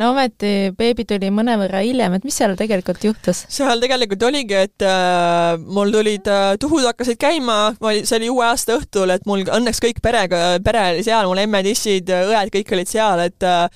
no 0.00 0.10
ometi 0.12 0.72
beebi 0.76 1.04
tuli 1.08 1.30
mõnevõrra 1.34 1.82
hiljem, 1.84 2.16
et 2.16 2.24
mis 2.26 2.36
seal 2.38 2.54
tegelikult 2.58 3.04
juhtus? 3.04 3.44
seal 3.52 3.82
tegelikult 3.82 4.24
oligi, 4.28 4.56
et 4.68 4.86
äh, 4.86 5.56
mul 5.60 5.92
tulid 5.94 6.28
äh,, 6.30 6.54
tuhud 6.62 6.86
hakkasid 6.88 7.20
käima, 7.20 7.58
ma 7.76 7.92
oli, 7.92 8.04
see 8.08 8.18
oli 8.20 8.30
uue 8.32 8.46
aasta 8.48 8.76
õhtul, 8.78 9.12
et 9.14 9.26
mul 9.28 9.44
õnneks 9.44 9.82
kõik 9.84 10.02
perega, 10.04 10.42
pere 10.64 10.86
oli 10.94 11.04
seal, 11.06 11.28
mul 11.30 11.42
emmed, 11.42 11.68
issid, 11.72 12.10
õed, 12.12 12.52
kõik 12.54 12.74
olid 12.76 12.92
seal, 12.92 13.24
et 13.26 13.46
äh, 13.46 13.66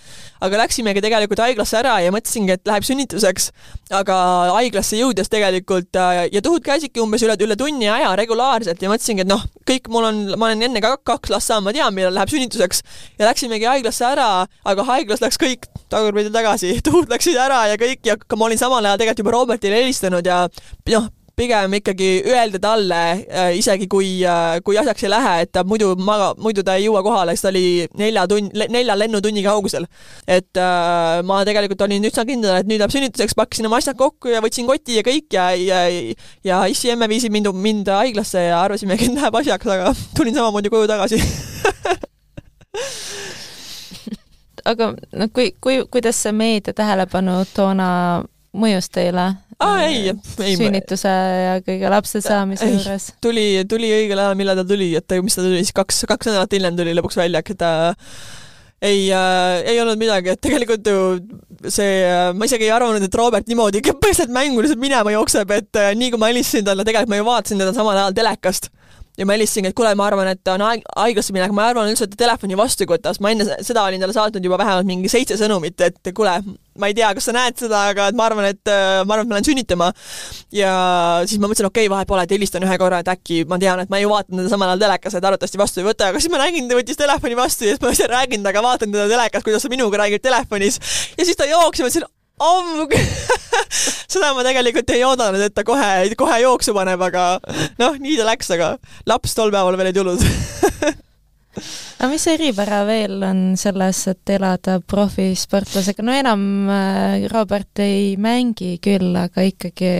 aga 0.46 0.62
läksimegi 0.62 1.02
tegelikult 1.04 1.42
haiglasse 1.44 1.78
ära 1.80 1.98
ja 2.04 2.14
mõtlesingi, 2.14 2.56
et 2.56 2.68
läheb 2.68 2.86
sünnituseks, 2.86 3.50
aga 3.94 4.16
haiglasse 4.56 4.98
jõudes 5.00 5.30
tegelikult 5.32 5.96
äh, 6.00 6.26
ja 6.32 6.42
tuhud 6.44 6.64
käisidki 6.66 7.02
umbes 7.02 7.24
üle, 7.26 7.36
üle 7.46 7.58
tunni 7.58 7.90
aja 7.92 8.12
regulaarselt 8.18 8.82
ja 8.82 8.92
mõtlesingi, 8.92 9.26
et 9.26 9.30
noh, 9.30 9.44
kõik 9.68 9.90
mul 9.92 10.08
on, 10.10 10.22
ma 10.36 10.50
olen 10.50 10.68
enne 10.68 10.82
ka 10.84 10.96
kaks 11.06 11.32
last 11.32 11.50
saanud, 11.50 11.68
ma 11.68 11.76
tean, 11.76 11.94
millal 11.96 12.14
läheb 12.16 12.32
sünnituseks. 12.32 12.82
Ja 13.18 13.28
läksimegi 13.28 13.68
haiglasse 13.68 14.06
ära, 14.08 14.28
aga 14.66 14.86
haiglas 14.90 15.22
läks 15.24 15.38
kõik 15.40 15.66
tagurpidi 16.06 16.32
tagasi, 16.34 16.78
tuhud 16.86 17.10
läksid 17.10 17.36
ära 17.40 17.66
ja 17.72 17.76
kõik 17.80 18.06
ja 18.06 18.16
ma 18.36 18.48
olin 18.48 18.60
samal 18.60 18.84
ajal 18.84 19.02
tegelikult 19.02 19.24
juba 19.24 19.36
Robertile 19.38 19.82
helistanud 19.82 20.26
ja 20.26 20.44
noh, 20.94 21.08
pigem 21.36 21.74
ikkagi 21.76 22.22
öelda 22.24 22.58
talle 22.62 23.00
äh,, 23.28 23.50
isegi 23.58 23.88
kui 23.92 24.22
äh,, 24.24 24.56
kui 24.64 24.78
asjaks 24.80 25.04
ei 25.04 25.10
lähe, 25.12 25.32
et 25.44 25.50
ta 25.52 25.64
muidu 25.68 25.90
maga-, 26.00 26.32
muidu 26.40 26.64
ta 26.64 26.78
ei 26.78 26.86
jõua 26.86 27.02
kohale, 27.04 27.34
sest 27.36 27.48
ta 27.48 27.50
oli 27.52 27.64
nelja 28.00 28.24
tund, 28.30 28.54
nelja 28.72 28.96
lennutunni 28.96 29.42
kaugusel. 29.44 29.84
et 30.24 30.56
äh, 30.56 31.20
ma 31.28 31.42
tegelikult 31.48 31.84
olin 31.84 32.08
üsna 32.08 32.24
kindel, 32.28 32.56
et 32.62 32.70
nüüd 32.70 32.80
läheb 32.80 32.94
sünnituseks, 32.94 33.36
pakkisin 33.36 33.68
oma 33.68 33.82
asjad 33.82 33.98
kokku 34.00 34.32
ja 34.32 34.40
võtsin 34.44 34.68
koti 34.70 34.96
ja 35.00 35.04
kõik 35.06 35.28
ja, 35.36 35.50
ja 35.60 35.82
ja 36.46 36.62
issi-emme 36.72 37.10
viisid 37.10 37.34
mind, 37.34 37.52
mind 37.52 37.92
haiglasse 37.92 38.46
ja 38.48 38.62
arvasimegi, 38.62 39.10
et 39.10 39.16
läheb 39.20 39.42
asjaks, 39.42 39.74
aga 39.76 39.92
tulin 40.16 40.38
samamoodi 40.38 40.72
koju 40.72 40.88
tagasi 40.88 41.20
aga 44.66 44.92
no 44.94 45.28
kui, 45.34 45.52
kui, 45.62 45.80
kuidas 45.92 46.22
see 46.26 46.34
meedia 46.36 46.74
tähelepanu 46.76 47.40
toona 47.54 47.88
mõjus 48.56 48.88
teile? 48.92 49.26
aa, 49.62 49.84
ei, 49.86 50.10
ei. 50.44 50.56
sünnituse 50.58 51.10
ja 51.10 51.52
kõige 51.64 51.92
lapse 51.92 52.20
saamise 52.24 52.66
ei, 52.66 52.74
juures? 52.76 53.12
tuli, 53.24 53.46
tuli 53.68 53.92
õigel 54.02 54.20
ajal, 54.20 54.36
millal 54.38 54.58
ta 54.58 54.66
tuli, 54.68 54.90
et 54.98 55.16
mis 55.24 55.36
ta 55.36 55.44
tuli 55.44 55.62
siis 55.62 55.76
kaks, 55.76 56.02
kaks 56.10 56.30
nädalat 56.30 56.58
hiljem 56.58 56.76
tuli 56.76 56.96
lõpuks 56.98 57.16
välja, 57.20 57.40
et 57.40 57.60
ta 57.60 57.70
ei 58.84 59.06
äh,, 59.16 59.62
ei 59.72 59.80
olnud 59.80 59.96
midagi, 60.00 60.34
et 60.34 60.42
tegelikult 60.44 60.90
ju 60.90 60.98
see 61.72 62.02
äh,, 62.04 62.32
ma 62.36 62.48
isegi 62.48 62.68
ei 62.68 62.74
arvanud, 62.76 63.02
et 63.02 63.16
Robert 63.16 63.48
niimoodi 63.48 63.80
põhiliselt 63.86 64.34
mängu 64.34 64.64
lihtsalt 64.64 64.82
minema 64.82 65.14
jookseb, 65.14 65.54
et 65.56 65.80
äh, 65.80 65.94
nii 65.96 66.12
kui 66.12 66.20
ma 66.20 66.32
helistasin 66.32 66.66
talle, 66.68 66.84
tegelikult 66.84 67.14
ma 67.14 67.22
ju 67.22 67.28
vaatasin 67.30 67.64
teda 67.64 67.72
samal 67.76 67.96
ajal 67.96 68.18
telekast 68.18 68.68
ja 69.16 69.26
ma 69.26 69.36
helistasingi, 69.36 69.70
et 69.72 69.76
kuule, 69.76 69.94
ma 69.98 70.06
arvan, 70.10 70.28
et 70.34 70.52
on 70.52 70.62
aeg, 70.66 70.84
haiglasse 70.96 71.34
minek, 71.34 71.54
ma 71.56 71.64
ei 71.64 71.72
arvanud 71.72 71.94
üldse, 71.94 72.06
et 72.06 72.12
ta 72.12 72.20
telefoni 72.24 72.58
vastu 72.58 72.84
ei 72.84 72.90
võta, 72.90 73.12
sest 73.14 73.24
ma 73.24 73.32
enne 73.32 73.58
seda 73.64 73.84
olin 73.88 74.02
talle 74.02 74.16
saatnud 74.16 74.44
juba 74.44 74.58
vähemalt 74.60 74.88
mingi 74.88 75.10
seitse 75.12 75.38
sõnumit, 75.40 75.80
et 75.86 76.12
kuule, 76.16 76.34
ma 76.76 76.90
ei 76.90 76.96
tea, 76.96 77.08
kas 77.16 77.28
sa 77.30 77.34
näed 77.36 77.56
seda, 77.60 77.86
aga 77.92 78.10
et 78.12 78.18
ma 78.18 78.26
arvan, 78.28 78.48
et 78.50 78.60
ma 78.68 79.16
arvan, 79.16 79.24
et 79.24 79.30
ma 79.30 79.38
lähen 79.38 79.48
sünnitama. 79.48 79.92
ja 80.52 80.72
siis 81.24 81.40
ma 81.40 81.48
mõtlesin, 81.48 81.70
okei 81.70 81.86
okay,, 81.86 81.92
vahet 81.94 82.10
pole, 82.10 82.26
et 82.26 82.36
helistan 82.36 82.66
ühe 82.66 82.78
korra, 82.80 83.00
et 83.00 83.12
äkki 83.12 83.44
ma 83.48 83.60
tean, 83.62 83.80
et 83.80 83.92
ma 83.92 84.02
ju 84.02 84.12
vaatan 84.12 84.42
teda 84.42 84.52
samal 84.52 84.74
ajal 84.74 84.84
telekas, 84.84 85.16
et 85.16 85.30
arvatavasti 85.30 85.62
vastu 85.62 85.80
ei 85.80 85.88
võta, 85.88 86.10
aga 86.12 86.20
siis 86.20 86.32
ma 86.32 86.42
nägin, 86.42 86.68
ta 86.68 86.76
võttis 86.78 87.00
telefoni 87.00 87.38
vastu 87.38 87.68
ja 87.68 87.76
siis 87.76 87.84
ma 87.84 87.94
ise 87.96 88.10
räägin 88.12 88.44
temaga, 88.44 88.64
vaatan 88.68 88.92
teda 88.92 89.08
telekas, 89.12 89.46
kuidas 89.46 89.64
ta 89.64 89.72
minuga 89.72 90.04
räägib 90.04 90.24
telefonis. 90.24 90.78
Ja 91.16 91.24
siis 91.24 91.40
ta 91.40 91.48
jooksis, 91.48 91.84
ma 91.84 91.92
ütlesin, 91.92 92.10
ammugi 92.42 93.00
seda 94.12 94.32
ma 94.36 94.44
tegelikult 94.46 94.92
ei 94.94 95.04
oodanud, 95.06 95.42
et 95.46 95.54
ta 95.56 95.64
kohe, 95.66 95.88
kohe 96.18 96.38
jooksu 96.42 96.74
paneb, 96.76 97.00
aga 97.08 97.26
noh, 97.80 97.98
nii 98.00 98.18
ta 98.20 98.28
läks, 98.28 98.52
aga 98.56 98.76
laps 99.08 99.36
tol 99.36 99.52
päeval 99.54 99.78
veel 99.80 99.92
ei 99.92 99.96
tulnud. 99.96 100.24
Aga 101.96 102.10
mis 102.10 102.26
eripära 102.28 102.82
veel 102.84 103.22
on 103.24 103.38
selles, 103.56 104.02
et 104.10 104.32
elada 104.34 104.74
profisportlasega, 104.84 106.04
no 106.04 106.12
enam 106.12 106.42
äh, 106.68 107.24
Robert 107.32 107.80
ei 107.80 108.10
mängi 108.20 108.74
küll, 108.84 109.16
aga 109.16 109.46
ikkagi 109.48 109.94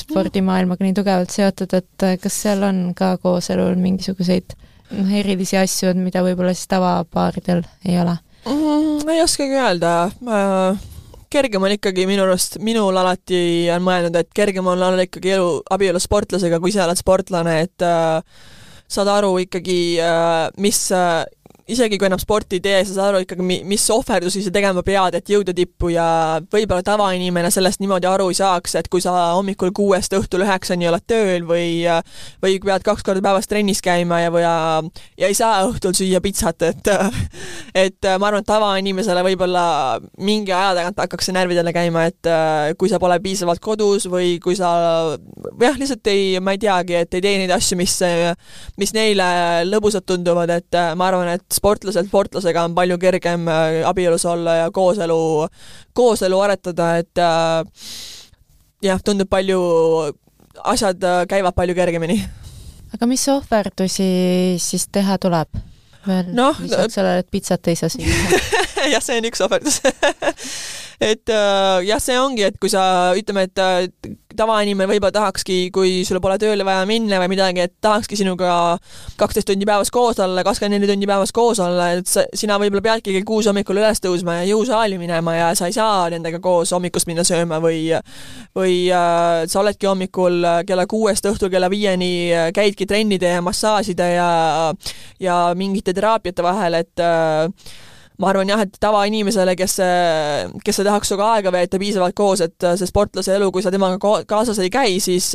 spordimaailmaga 0.00 0.82
nii 0.82 0.96
tugevalt 0.98 1.30
seotud, 1.30 1.78
et 1.78 2.06
äh, 2.08 2.18
kas 2.18 2.40
seal 2.42 2.66
on 2.66 2.88
ka 2.98 3.12
kooselul 3.22 3.78
mingisuguseid 3.78 4.58
noh, 4.58 5.14
erilisi 5.22 5.62
asju, 5.62 5.94
mida 6.02 6.26
võib-olla 6.26 6.50
siis 6.58 6.74
tavapaaridel 6.74 7.62
ei 7.86 8.02
ole? 8.02 8.18
Mm,? 8.50 9.06
ei 9.14 9.22
oskagi 9.22 9.62
öelda. 9.62 9.98
Äh 10.26 10.97
kergem 11.32 11.64
on 11.64 11.74
ikkagi 11.74 12.06
minu 12.08 12.24
arust, 12.24 12.58
minul 12.64 12.96
alati 12.96 13.68
on 13.74 13.84
mõelnud, 13.84 14.16
et 14.20 14.30
kergem 14.36 14.66
on 14.66 14.78
olla 14.78 15.04
ikkagi 15.04 15.34
elu 15.36 15.50
abielus 15.74 16.08
sportlasega, 16.08 16.60
kui 16.62 16.72
sa 16.74 16.86
oled 16.86 17.00
sportlane, 17.00 17.58
et 17.66 17.84
äh, 17.86 18.22
saad 18.88 19.10
aru 19.12 19.34
ikkagi 19.44 19.78
äh,, 20.00 20.48
mis 20.62 20.80
äh, 20.96 21.22
isegi 21.68 21.98
kui 22.00 22.08
enam 22.08 22.20
sporti 22.20 22.58
ei 22.58 22.62
tee, 22.64 22.78
sa 22.86 22.94
saad 22.96 23.10
aru 23.12 23.22
ikkagi, 23.24 23.44
mis 23.68 23.84
ohverdusi 23.92 24.42
sa 24.44 24.52
tegema 24.54 24.82
pead, 24.86 25.18
et 25.18 25.32
jõuda 25.32 25.52
tippu 25.56 25.90
ja 25.92 26.06
võib-olla 26.52 26.84
tavainimene 26.86 27.50
sellest 27.52 27.82
niimoodi 27.82 28.08
aru 28.08 28.30
ei 28.32 28.38
saaks, 28.38 28.76
et 28.80 28.88
kui 28.92 29.02
sa 29.04 29.12
hommikul 29.36 29.72
kuuest 29.76 30.14
õhtul 30.16 30.46
üheksani 30.46 30.88
oled 30.88 31.04
tööl 31.08 31.44
või 31.48 31.84
või 32.42 32.56
pead 32.64 32.86
kaks 32.86 33.04
korda 33.04 33.22
päevas 33.24 33.50
trennis 33.50 33.82
käima 33.84 34.22
ja, 34.22 34.32
või 34.32 34.44
ja, 34.44 34.54
ja 35.20 35.28
ei 35.28 35.36
saa 35.36 35.60
õhtul 35.68 35.96
süüa 35.98 36.22
pitsat, 36.24 36.64
et 36.70 36.92
et 37.84 38.10
ma 38.16 38.30
arvan, 38.30 38.40
et 38.40 38.48
tavainimesele 38.48 39.24
võib-olla 39.28 39.66
mingi 40.24 40.54
aja 40.54 40.72
tagant 40.80 41.04
hakkaks 41.04 41.28
see 41.28 41.36
närvidele 41.36 41.74
käima, 41.76 42.06
et 42.08 42.32
kui 42.80 42.88
sa 42.88 43.00
pole 43.02 43.20
piisavalt 43.24 43.60
kodus 43.64 44.08
või 44.08 44.38
kui 44.42 44.56
sa 44.56 44.72
jah, 45.60 45.76
lihtsalt 45.76 46.12
ei, 46.12 46.38
ma 46.40 46.56
ei 46.56 46.62
teagi, 46.64 46.96
et 47.02 47.18
ei 47.18 47.24
tee 47.24 47.36
neid 47.42 47.52
asju, 47.52 47.76
mis, 47.80 47.98
mis 48.80 48.96
neile 48.96 49.28
lõbusad 49.68 50.08
tunduvad, 50.08 50.56
et 50.56 50.80
ma 50.96 51.10
arvan, 51.10 51.34
et 51.36 51.57
sportlasel 51.58 52.06
sportlasega 52.08 52.64
on 52.68 52.76
palju 52.76 52.98
kergem 53.02 53.48
äh, 53.50 53.80
abielus 53.88 54.26
olla 54.28 54.56
ja 54.62 54.70
kooselu, 54.74 55.48
kooselu 55.96 56.40
aretada, 56.46 56.90
et 57.02 57.22
äh, 57.22 57.88
jah, 58.84 59.02
tundub 59.04 59.30
palju, 59.30 59.60
asjad 60.64 61.04
äh, 61.04 61.24
käivad 61.30 61.56
palju 61.58 61.76
kergemini. 61.78 62.20
aga 62.94 63.10
mis 63.10 63.26
ohverdusi 63.28 64.08
siis 64.62 64.88
teha 64.92 65.18
tuleb? 65.18 65.60
veel 66.08 66.30
no, 66.32 66.52
lisaks 66.62 66.94
sellele, 66.96 67.24
et 67.24 67.30
pitsat 67.30 67.68
ei 67.68 67.76
saa 67.76 67.90
süüa 67.92 68.42
jah, 68.94 69.02
see 69.04 69.18
on 69.18 69.28
üks 69.28 69.42
ohverdus 69.44 69.80
et 71.00 71.30
äh, 71.30 71.84
jah, 71.86 72.00
see 72.02 72.16
ongi, 72.18 72.42
et 72.48 72.56
kui 72.58 72.70
sa 72.72 73.14
ütleme, 73.18 73.46
et 73.46 73.60
äh, 73.62 73.86
tavainimene 74.38 74.88
võib-olla 74.90 75.14
tahakski, 75.14 75.70
kui 75.74 76.02
sul 76.06 76.20
pole 76.22 76.36
tööle 76.42 76.66
vaja 76.66 76.84
minna 76.88 77.20
või 77.22 77.32
midagi, 77.32 77.62
et 77.66 77.74
tahakski 77.82 78.18
sinuga 78.18 78.50
kaksteist 79.18 79.48
tundi 79.50 79.66
päevas 79.66 79.92
koos 79.94 80.18
olla, 80.22 80.44
kakskümmend 80.46 80.78
neli 80.78 80.90
tundi 80.90 81.08
päevas 81.10 81.32
koos 81.34 81.60
olla, 81.62 81.90
et 81.98 82.10
sa, 82.10 82.24
sina 82.34 82.58
võib-olla 82.60 82.84
peadki 82.84 83.14
kell 83.14 83.26
kuus 83.28 83.48
hommikul 83.50 83.78
üles 83.78 84.02
tõusma 84.04 84.40
ja 84.40 84.48
jõusaali 84.50 84.98
minema 85.00 85.36
ja 85.36 85.48
sa 85.58 85.70
ei 85.70 85.76
saa 85.76 86.08
nendega 86.12 86.42
koos 86.44 86.74
hommikust 86.74 87.10
minna 87.10 87.26
sööma 87.26 87.60
või 87.62 87.80
või 88.58 88.76
äh, 88.90 89.44
sa 89.46 89.62
oledki 89.62 89.90
hommikul 89.90 90.42
kella 90.66 90.86
kuuest 90.90 91.30
õhtul 91.30 91.52
kella 91.52 91.70
viieni, 91.70 92.12
äh, 92.34 92.50
käidki 92.54 92.86
trennide 92.90 93.36
ja 93.36 93.44
massaažide 93.44 94.12
ja 94.16 94.30
ja 95.22 95.36
mingite 95.58 95.94
teraapiate 95.94 96.42
vahel, 96.42 96.82
et 96.82 97.02
äh, 97.02 97.46
ma 98.18 98.30
arvan 98.32 98.50
jah, 98.50 98.64
et 98.66 98.78
tavainimesele, 98.80 99.54
kes, 99.58 99.76
kes 100.64 100.80
ei 100.80 100.88
tahaks 100.88 101.12
sinuga 101.12 101.34
aega 101.36 101.52
veeta 101.54 101.78
piisavalt 101.78 102.16
koos, 102.18 102.42
et 102.42 102.66
see 102.80 102.88
sportlase 102.90 103.36
elu, 103.36 103.50
kui 103.54 103.62
sa 103.62 103.70
temaga 103.74 103.98
kaasas 104.26 104.58
ei 104.64 104.72
käi, 104.74 104.98
siis, 105.02 105.30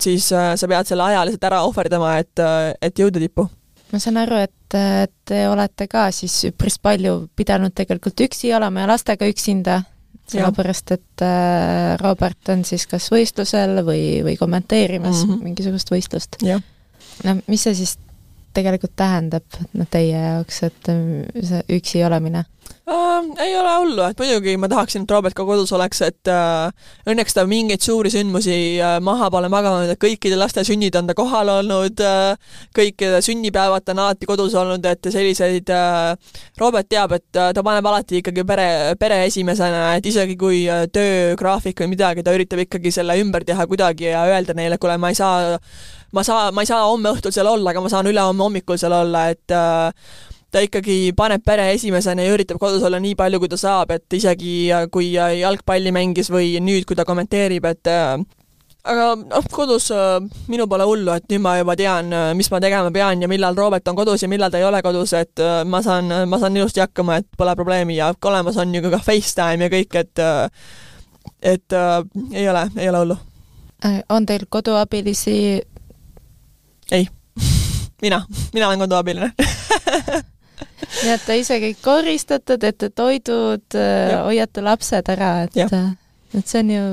siis 0.00 0.30
sa 0.32 0.70
pead 0.70 0.88
selle 0.88 1.10
aja 1.10 1.26
lihtsalt 1.28 1.50
ära 1.50 1.60
ohverdama, 1.68 2.16
et, 2.24 2.44
et 2.80 3.04
jõuda 3.04 3.20
tippu 3.20 3.48
ma 3.94 4.00
saan 4.02 4.18
aru, 4.24 4.40
et 4.42 4.76
te 5.28 5.40
olete 5.46 5.86
ka 5.90 6.08
siis 6.14 6.34
üpris 6.50 6.80
palju 6.82 7.28
pidanud 7.38 7.74
tegelikult 7.76 8.24
üksi 8.26 8.50
olema 8.56 8.82
ja 8.82 8.90
lastega 8.90 9.28
üksinda, 9.30 9.82
sellepärast 10.30 10.94
et 10.96 11.24
äh, 11.24 11.94
Robert 12.00 12.50
on 12.52 12.64
siis 12.66 12.88
kas 12.90 13.10
võistlusel 13.12 13.82
või, 13.86 14.22
või 14.26 14.38
kommenteerimas 14.40 15.20
mm 15.20 15.30
-hmm. 15.30 15.44
mingisugust 15.50 15.92
võistlust. 15.92 16.40
no 17.24 17.36
mis 17.46 17.62
see 17.62 17.74
siis 17.82 17.98
tegelikult 18.54 18.94
tähendab 18.96 19.60
noh, 19.72 19.88
teie 19.90 20.16
jaoks, 20.16 20.62
et 20.68 20.92
äh, 20.92 21.06
see 21.42 21.62
üksi 21.78 22.04
olemine 22.06 22.44
äh,? 22.88 23.14
ei 23.44 23.54
ole 23.56 23.72
hullu, 23.80 24.02
et 24.06 24.18
muidugi 24.20 24.56
ma 24.60 24.68
tahaksin, 24.70 25.04
et 25.04 25.12
Robert 25.14 25.34
ka 25.36 25.44
kodus 25.46 25.72
oleks, 25.76 26.00
et 26.04 26.30
äh, 26.30 26.90
õnneks 27.10 27.36
ta 27.36 27.44
mingeid 27.48 27.82
suuri 27.84 28.12
sündmusi 28.12 28.56
äh, 28.82 28.96
maha 29.04 29.30
pole 29.32 29.48
maganud, 29.52 29.90
et 29.90 30.00
kõikide 30.00 30.38
laste 30.38 30.64
sünnid 30.66 30.96
on 30.98 31.08
ta 31.08 31.16
kohal 31.18 31.50
olnud 31.56 32.02
äh,, 32.04 32.36
kõikide 32.76 33.22
sünnipäevad 33.24 33.86
ta 33.86 33.94
on 33.96 34.04
alati 34.04 34.28
kodus 34.28 34.56
olnud, 34.60 34.84
et 34.90 35.10
selliseid 35.14 35.72
äh, 35.72 36.36
Robert 36.60 36.90
teab, 36.90 37.16
et 37.16 37.40
äh, 37.40 37.52
ta 37.56 37.64
paneb 37.66 37.88
alati 37.90 38.20
ikkagi 38.20 38.46
pere, 38.48 38.68
pere 39.00 39.22
esimesena, 39.28 39.86
et 39.98 40.06
isegi 40.10 40.38
kui 40.40 40.64
äh, 40.70 40.86
töögraafik 40.92 41.84
või 41.84 41.94
midagi, 41.96 42.24
ta 42.26 42.36
üritab 42.36 42.64
ikkagi 42.66 42.92
selle 42.94 43.18
ümber 43.22 43.46
teha 43.46 43.68
kuidagi 43.70 44.10
ja 44.12 44.26
öelda 44.30 44.56
neile, 44.56 44.80
kuule, 44.80 44.98
ma 45.00 45.12
ei 45.12 45.18
saa 45.18 45.58
ma 46.14 46.22
saa, 46.26 46.52
ma 46.54 46.62
ei 46.64 46.70
saa 46.70 46.84
homme 46.86 47.10
õhtul 47.14 47.34
seal 47.34 47.50
olla, 47.50 47.72
aga 47.72 47.82
ma 47.84 47.90
saan 47.92 48.08
ülehomme 48.10 48.46
hommikul 48.46 48.78
seal 48.80 48.94
olla, 48.94 49.26
et 49.34 49.54
äh, 49.54 49.90
ta 50.54 50.62
ikkagi 50.62 51.12
paneb 51.16 51.42
pere 51.46 51.72
esimesena 51.74 52.22
ja 52.22 52.36
üritab 52.36 52.60
kodus 52.62 52.84
olla 52.86 53.00
nii 53.02 53.16
palju, 53.18 53.42
kui 53.42 53.50
ta 53.50 53.58
saab, 53.58 53.90
et 53.96 54.18
isegi 54.18 54.70
kui 54.94 55.12
jalgpalli 55.16 55.92
mängis 55.94 56.30
või 56.30 56.54
nüüd, 56.62 56.86
kui 56.86 56.98
ta 56.98 57.06
kommenteerib, 57.08 57.66
et 57.66 57.90
äh, 57.90 58.14
aga 58.84 59.08
noh, 59.18 59.50
kodus 59.52 59.90
äh, 59.94 60.20
minu 60.52 60.68
pole 60.70 60.86
hullu, 60.86 61.16
et 61.18 61.26
nüüd 61.32 61.42
ma 61.42 61.56
juba 61.58 61.74
tean, 61.80 62.14
äh, 62.14 62.30
mis 62.38 62.50
ma 62.54 62.62
tegema 62.62 62.94
pean 62.94 63.26
ja 63.26 63.30
millal 63.30 63.58
Robert 63.58 63.90
on 63.90 63.98
kodus 63.98 64.22
ja 64.22 64.30
millal 64.30 64.54
ta 64.54 64.62
ei 64.62 64.68
ole 64.68 64.82
kodus, 64.86 65.16
et 65.18 65.42
ma 65.66 65.82
saan, 65.82 66.14
ma 66.30 66.38
saan 66.38 66.56
ilusti 66.56 66.84
hakkama, 66.84 67.18
et 67.22 67.30
pole 67.38 67.58
probleemi 67.58 67.98
ja 67.98 68.14
olemas 68.22 68.58
on 68.62 68.74
ju 68.74 68.86
ka 68.88 69.02
FaceTime 69.02 69.66
ja 69.66 69.74
kõik, 69.74 70.02
et 70.04 70.26
et 71.42 71.72
äh, 71.72 72.04
ei 72.32 72.48
ole, 72.48 72.68
ei 72.76 72.88
ole 72.88 72.98
hullu. 72.98 73.16
on 74.08 74.26
teil 74.26 74.46
koduabilisi? 74.48 75.62
Ei. 76.92 77.08
Mina, 78.02 78.24
mina 78.52 78.68
olen 78.68 78.84
koduabiline 78.84 79.32
nii 81.02 81.14
et 81.14 81.24
te 81.26 81.36
ise 81.40 81.58
kõik 81.62 81.80
koristate, 81.84 82.58
teete 82.60 82.90
toidud, 82.94 83.64
äh, 83.78 84.14
hoiate 84.26 84.64
lapsed 84.64 85.10
ära, 85.14 85.32
et, 85.46 85.58
äh, 85.64 85.90
et 86.36 86.46
see 86.50 86.62
on 86.62 86.72
ju 86.74 86.84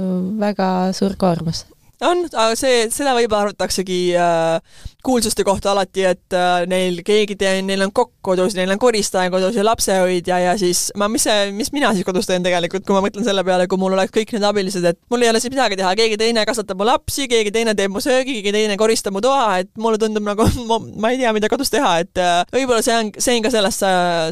väga 0.42 0.68
suur 0.98 1.18
koormus. 1.20 1.66
On, 2.02 2.24
aga 2.26 2.56
see, 2.58 2.88
seda 2.90 3.14
võib-olla 3.14 3.52
arvataksegi 3.52 4.00
äh, 4.18 4.86
kuulsuste 5.04 5.44
kohta 5.44 5.72
alati, 5.72 6.04
et 6.06 6.36
äh, 6.36 6.64
neil 6.70 7.02
keegi 7.06 7.36
teen, 7.40 7.66
neil 7.70 7.82
on 7.86 7.92
kokk 7.96 8.14
kodus, 8.26 8.56
neil 8.58 8.70
on 8.74 8.80
koristaja 8.82 9.32
kodus 9.34 9.58
ja 9.58 9.66
lapsehoidja 9.66 10.40
ja 10.44 10.54
siis 10.60 10.90
ma, 11.00 11.08
mis 11.12 11.26
see, 11.26 11.50
mis 11.56 11.72
mina 11.74 11.92
siis 11.96 12.06
kodus 12.08 12.30
teen 12.30 12.46
tegelikult, 12.46 12.86
kui 12.88 12.96
ma 12.96 13.02
mõtlen 13.06 13.26
selle 13.26 13.44
peale, 13.48 13.68
kui 13.70 13.82
mul 13.82 13.96
oleks 13.98 14.14
kõik 14.16 14.34
need 14.36 14.46
abilised, 14.48 14.86
et 14.86 15.00
mul 15.12 15.26
ei 15.26 15.32
ole 15.32 15.42
siis 15.42 15.54
midagi 15.54 15.80
teha, 15.80 15.94
keegi 15.98 16.20
teine 16.22 16.46
kasvatab 16.48 16.82
mu 16.82 16.88
lapsi, 16.88 17.28
keegi 17.32 17.54
teine 17.56 17.76
teeb 17.78 17.94
mu 17.94 18.04
söögi, 18.04 18.38
keegi 18.40 18.56
teine 18.56 18.78
koristab 18.80 19.16
mu 19.16 19.24
toa, 19.26 19.62
et 19.64 19.72
mulle 19.82 20.02
tundub 20.02 20.26
nagu 20.28 20.48
ma, 20.70 21.14
ei 21.14 21.22
tea, 21.22 21.34
mida 21.38 21.50
kodus 21.52 21.74
teha, 21.74 21.94
et 22.06 22.22
äh, 22.22 22.42
võib-olla 22.54 22.86
see 22.86 22.98
on, 22.98 23.14
see 23.18 23.38
on 23.38 23.46
ka 23.46 23.54
sellest, 23.54 23.88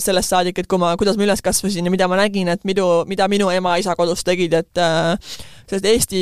sellest 0.05 0.35
saadik, 0.35 0.61
et 0.61 0.69
kui 0.69 0.81
ma, 0.81 0.93
kuidas 0.99 1.17
ma 1.19 1.25
üles 1.27 1.45
kasvasin 1.45 1.89
ja 1.89 1.93
mida 1.93 2.09
ma 2.11 2.19
nägin, 2.21 2.51
et 2.53 2.67
midu, 2.67 2.87
mida 3.09 3.29
minu 3.31 3.49
ema-isa 3.53 3.97
kodus 3.99 4.25
tegid, 4.27 4.53
et 4.59 4.81
äh, 4.83 5.15
sest 5.69 5.85
Eesti, 5.85 6.21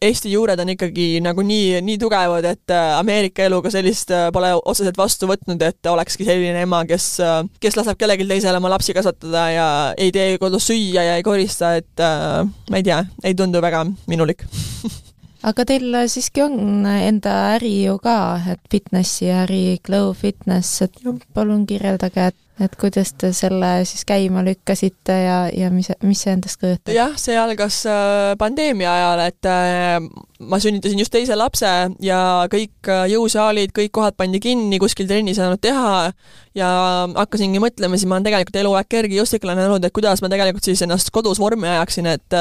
Eesti 0.00 0.32
juured 0.32 0.60
on 0.60 0.72
ikkagi 0.74 1.06
nagu 1.24 1.44
nii, 1.46 1.80
nii 1.84 1.98
tugevad, 2.00 2.46
et 2.48 2.72
äh, 2.72 2.98
Ameerika 2.98 3.44
eluga 3.46 3.72
sellist 3.82 4.14
äh, 4.14 4.30
pole 4.34 4.54
otseselt 4.62 4.98
vastu 4.98 5.28
võtnud, 5.30 5.62
et 5.66 5.90
olekski 5.90 6.26
selline 6.28 6.64
ema, 6.64 6.84
kes, 6.88 7.08
äh, 7.20 7.38
kes 7.62 7.76
laseb 7.78 8.00
kellelgi 8.00 8.28
teisele 8.30 8.62
oma 8.62 8.72
lapsi 8.72 8.94
kasvatada 8.96 9.46
ja 9.52 9.68
ei 9.98 10.14
tee 10.14 10.38
kodus 10.42 10.70
süüa 10.70 11.06
ja 11.10 11.18
ei 11.18 11.26
korista, 11.26 11.74
et 11.80 12.02
ma 12.02 12.78
ei 12.78 12.86
tea, 12.86 13.02
ei 13.24 13.34
tundu 13.38 13.60
väga 13.62 13.84
minulik 14.10 14.46
aga 15.48 15.64
teil 15.66 15.96
siiski 16.10 16.44
on 16.44 16.86
enda 16.86 17.34
äri 17.56 17.74
ju 17.86 17.98
ka, 18.02 18.16
et 18.54 18.62
fitnessi 18.70 19.30
äri, 19.34 19.80
Glow 19.84 20.12
Fitness, 20.14 20.82
et 20.86 21.02
palun 21.34 21.66
kirjeldage, 21.66 22.30
et 22.32 22.38
et 22.64 22.74
kuidas 22.80 23.12
te 23.18 23.32
selle 23.36 23.70
siis 23.88 24.04
käima 24.08 24.42
lükkasite 24.46 25.16
ja, 25.16 25.38
ja 25.54 25.70
mis, 25.74 25.90
mis 26.06 26.22
see 26.24 26.34
endast 26.36 26.60
kujutab? 26.60 26.92
jah, 26.94 27.16
see 27.20 27.36
algas 27.38 27.82
äh, 27.88 28.32
pandeemia 28.40 28.92
ajal, 28.92 29.24
et 29.26 29.50
äh, 29.50 29.98
ma 30.42 30.60
sünnitasin 30.62 31.02
just 31.02 31.14
teise 31.14 31.36
lapse 31.38 31.72
ja 32.04 32.20
kõik 32.52 32.90
äh, 32.90 33.04
jõusaalid, 33.12 33.74
kõik 33.76 33.92
kohad 33.98 34.18
pandi 34.18 34.40
kinni, 34.42 34.80
kuskil 34.82 35.10
trenni 35.10 35.34
ei 35.34 35.38
saanud 35.38 35.62
teha 35.62 36.12
ja 36.58 36.70
hakkasingi 37.16 37.62
mõtlema, 37.62 37.98
siis 37.98 38.10
ma 38.10 38.18
olen 38.18 38.30
tegelikult 38.30 38.58
eluaeg 38.62 38.90
kergejõustiklane 38.92 39.68
olnud, 39.68 39.84
et 39.86 39.94
kuidas 39.94 40.22
ma 40.22 40.32
tegelikult 40.32 40.66
siis 40.66 40.82
ennast 40.86 41.12
kodus 41.14 41.40
vormi 41.42 41.70
ajaksin, 41.72 42.10
et 42.14 42.40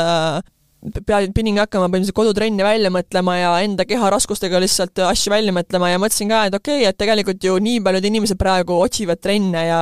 pea, 0.81 1.21
pidingi 1.35 1.61
hakkama 1.61 1.87
põhimõtteliselt 1.87 2.17
kodutrenne 2.17 2.65
välja 2.65 2.91
mõtlema 2.93 3.37
ja 3.37 3.51
enda 3.65 3.85
keha 3.89 4.09
raskustega 4.13 4.61
lihtsalt 4.61 5.01
asju 5.07 5.33
välja 5.33 5.53
mõtlema 5.55 5.91
ja 5.91 6.01
mõtlesin 6.01 6.31
ka, 6.31 6.43
et 6.49 6.57
okei 6.57 6.81
okay,, 6.81 6.89
et 6.89 6.99
tegelikult 6.99 7.43
ju 7.45 7.57
nii 7.61 7.81
paljud 7.85 8.07
inimesed 8.09 8.39
praegu 8.41 8.79
otsivad 8.81 9.21
trenne 9.21 9.65
ja 9.67 9.81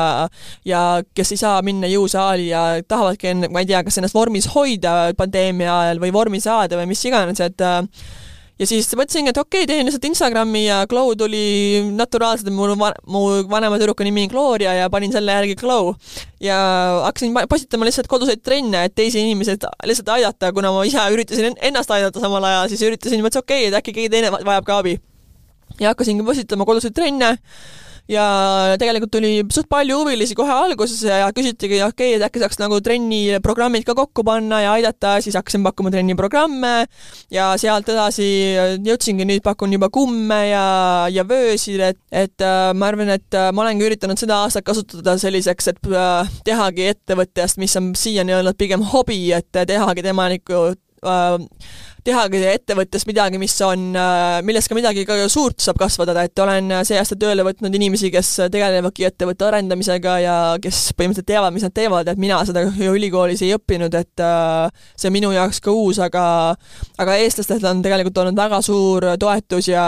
ja 0.67 0.83
kes 1.15 1.35
ei 1.35 1.41
saa 1.41 1.59
minna 1.65 1.89
jõusaali 1.91 2.49
ja 2.51 2.63
tahavadki, 2.87 3.35
ma 3.47 3.63
ei 3.63 3.69
tea, 3.69 3.83
kas 3.87 4.01
ennast 4.01 4.17
vormis 4.17 4.49
hoida 4.55 5.13
pandeemia 5.17 5.75
ajal 5.85 6.03
või 6.03 6.15
vormi 6.15 6.43
saada 6.43 6.79
või 6.79 6.91
mis 6.91 7.05
iganes, 7.07 7.39
et 7.43 7.63
ja 8.59 8.67
siis 8.67 8.89
mõtlesingi, 8.97 9.31
et 9.31 9.39
okei 9.39 9.63
okay,, 9.63 9.69
teen 9.69 9.87
lihtsalt 9.87 10.05
Instagrami 10.09 10.65
ja 10.65 10.81
Glow 10.89 11.13
tuli 11.17 11.81
naturaalselt, 11.95 12.51
mul 12.53 12.75
va-, 12.79 12.93
mu 13.07 13.23
vanema 13.49 13.79
tüdruku 13.79 14.05
nimi 14.07 14.25
on 14.27 14.33
Gloria 14.33 14.75
ja 14.75 14.89
panin 14.91 15.13
selle 15.15 15.35
järgi 15.37 15.55
Glow. 15.59 15.93
ja 16.43 16.57
hakkasin 17.05 17.35
postitama 17.49 17.87
lihtsalt 17.87 18.07
koduseid 18.11 18.43
trenne, 18.43 18.85
et 18.87 18.95
teisi 18.95 19.21
inimesi 19.23 19.57
lihtsalt 19.87 20.13
aidata, 20.15 20.53
kuna 20.55 20.73
ma 20.75 20.85
ise 20.87 21.03
üritasin 21.15 21.55
ennast 21.69 21.91
aidata 21.91 22.23
samal 22.23 22.43
ajal, 22.43 22.71
siis 22.71 22.83
üritasin, 22.87 23.23
mõtlesin 23.23 23.45
okei 23.45 23.63
okay,, 23.63 23.71
et 23.71 23.79
äkki 23.79 23.95
keegi 23.95 24.13
teine 24.15 24.33
vajab 24.33 24.67
ka 24.67 24.81
abi. 24.83 24.97
ja 25.79 25.93
hakkasingi 25.93 26.25
postitama 26.27 26.67
koduseid 26.67 26.95
trenne 26.95 27.37
ja 28.09 28.25
tegelikult 28.81 29.11
tuli 29.13 29.31
suht 29.53 29.69
palju 29.69 29.99
huvilisi 30.01 30.35
kohe 30.37 30.53
alguses 30.53 31.03
ja 31.05 31.29
küsitigi, 31.35 31.79
okei 31.85 32.15
okay,, 32.15 32.17
et 32.17 32.25
äkki 32.25 32.41
saaks 32.41 32.59
nagu 32.61 32.79
trenniprogrammid 32.83 33.85
ka 33.87 33.95
kokku 33.97 34.25
panna 34.25 34.63
ja 34.63 34.73
aidata, 34.77 35.17
siis 35.23 35.37
hakkasin 35.37 35.63
pakkuma 35.65 35.91
trenniprogramme 35.93 36.73
ja 37.33 37.51
sealt 37.61 37.89
edasi 37.93 38.27
jõudsingi, 38.85 39.27
nüüd 39.29 39.45
pakun 39.45 39.75
juba 39.77 39.91
kumme 39.93 40.41
ja, 40.49 40.65
ja 41.13 41.25
vöösid, 41.29 41.83
et, 41.91 42.01
et 42.11 42.45
äh, 42.45 42.71
ma 42.73 42.89
arvan, 42.89 43.13
et 43.13 43.37
äh, 43.37 43.51
ma 43.53 43.65
olengi 43.65 43.85
üritanud 43.85 44.19
seda 44.19 44.41
aastat 44.45 44.65
kasutada 44.67 45.17
selliseks, 45.21 45.71
et 45.73 45.93
äh, 45.93 46.33
tehagi 46.47 46.89
ettevõttest, 46.95 47.61
mis 47.61 47.77
on 47.79 47.93
siiani 47.97 48.39
olnud 48.39 48.57
pigem 48.59 48.83
hobi, 48.93 49.21
et 49.37 49.53
tehagi 49.53 50.05
tema 50.05 50.29
äh, 50.33 51.37
tehagi 52.09 52.41
ettevõttes 52.49 53.05
midagi, 53.09 53.39
mis 53.41 53.55
on, 53.65 53.89
äh, 53.97 54.39
millest 54.45 54.71
ka 54.71 54.77
midagi 54.77 55.05
ka 55.07 55.17
suurt 55.31 55.61
saab 55.63 55.79
kasvada, 55.79 56.15
et 56.25 56.43
olen 56.43 56.73
see 56.87 56.99
aasta 56.99 57.17
tööle 57.19 57.45
võtnud 57.47 57.75
inimesi, 57.79 58.11
kes 58.13 58.35
tegelevadki 58.51 59.07
ettevõtte 59.09 59.47
arendamisega 59.47 60.17
ja 60.23 60.35
kes 60.61 60.89
põhimõtteliselt 60.97 61.29
teavad, 61.29 61.55
mis 61.55 61.65
nad 61.67 61.75
teevad, 61.75 62.11
et 62.11 62.21
mina 62.21 62.41
seda 62.47 62.65
ju 62.67 62.93
ülikoolis 62.97 63.43
ei 63.45 63.55
õppinud, 63.57 63.95
et 63.99 64.25
äh, 64.25 64.85
see 64.95 65.11
on 65.11 65.17
minu 65.19 65.33
jaoks 65.35 65.61
ka 65.63 65.73
uus, 65.73 66.01
aga 66.03 66.25
aga 66.99 67.17
eestlastelt 67.23 67.65
on 67.69 67.83
tegelikult 67.85 68.23
olnud 68.23 68.39
väga 68.39 68.61
suur 68.65 69.11
toetus 69.19 69.71
ja 69.71 69.87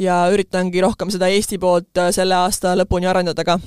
ja 0.00 0.24
üritangi 0.32 0.82
rohkem 0.82 1.12
seda 1.14 1.30
Eesti 1.30 1.58
poolt 1.62 2.06
selle 2.14 2.36
aasta 2.44 2.74
lõpuni 2.78 3.10
arendada 3.10 3.46
ka 3.46 3.58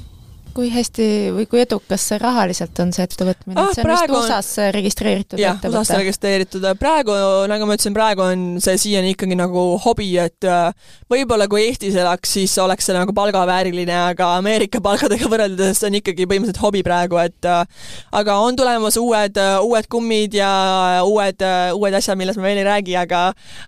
kui 0.58 0.72
hästi 0.74 1.08
või 1.36 1.46
kui 1.50 1.62
edukas 1.62 2.04
see 2.10 2.18
rahaliselt 2.22 2.80
on, 2.82 2.92
see 2.96 3.06
ettevõtmine 3.06 3.62
ah,? 3.62 3.70
see 3.76 3.84
on 3.86 3.92
vist 3.92 4.14
USA-s 4.18 4.72
registreeritud 4.74 5.42
jah? 5.42 5.60
USA-s 5.62 5.94
registreeritud. 6.00 6.66
praegu, 6.80 7.14
nagu 7.52 7.68
ma 7.70 7.76
ütlesin, 7.78 7.94
praegu 7.94 8.24
on 8.26 8.46
see 8.64 8.78
siiani 8.82 9.14
ikkagi 9.14 9.38
nagu 9.38 9.66
hobi, 9.84 10.10
et 10.22 10.48
äh, 10.48 10.72
võib-olla 11.12 11.46
kui 11.52 11.68
Eestis 11.68 11.98
elaks, 12.00 12.34
siis 12.40 12.56
oleks 12.64 12.90
see 12.90 12.98
nagu 12.98 13.14
palgavääriline, 13.18 13.94
aga 14.14 14.32
Ameerika 14.40 14.82
palkadega 14.88 15.30
võrreldes 15.30 15.84
on 15.86 16.00
ikkagi 16.02 16.26
põhimõtteliselt 16.26 16.64
hobi 16.64 16.82
praegu, 16.88 17.22
et 17.22 17.50
äh, 17.50 17.94
aga 18.18 18.40
on 18.42 18.58
tulemas 18.58 18.98
uued, 19.02 19.38
äh, 19.42 19.60
uued 19.62 19.92
kummid 19.92 20.40
ja 20.40 20.52
uued, 21.06 21.46
uued 21.78 22.02
asjad, 22.02 22.18
millest 22.20 22.42
ma 22.42 22.50
veel 22.50 22.64
ei 22.64 22.68
räägi, 22.68 22.98
aga 22.98 23.28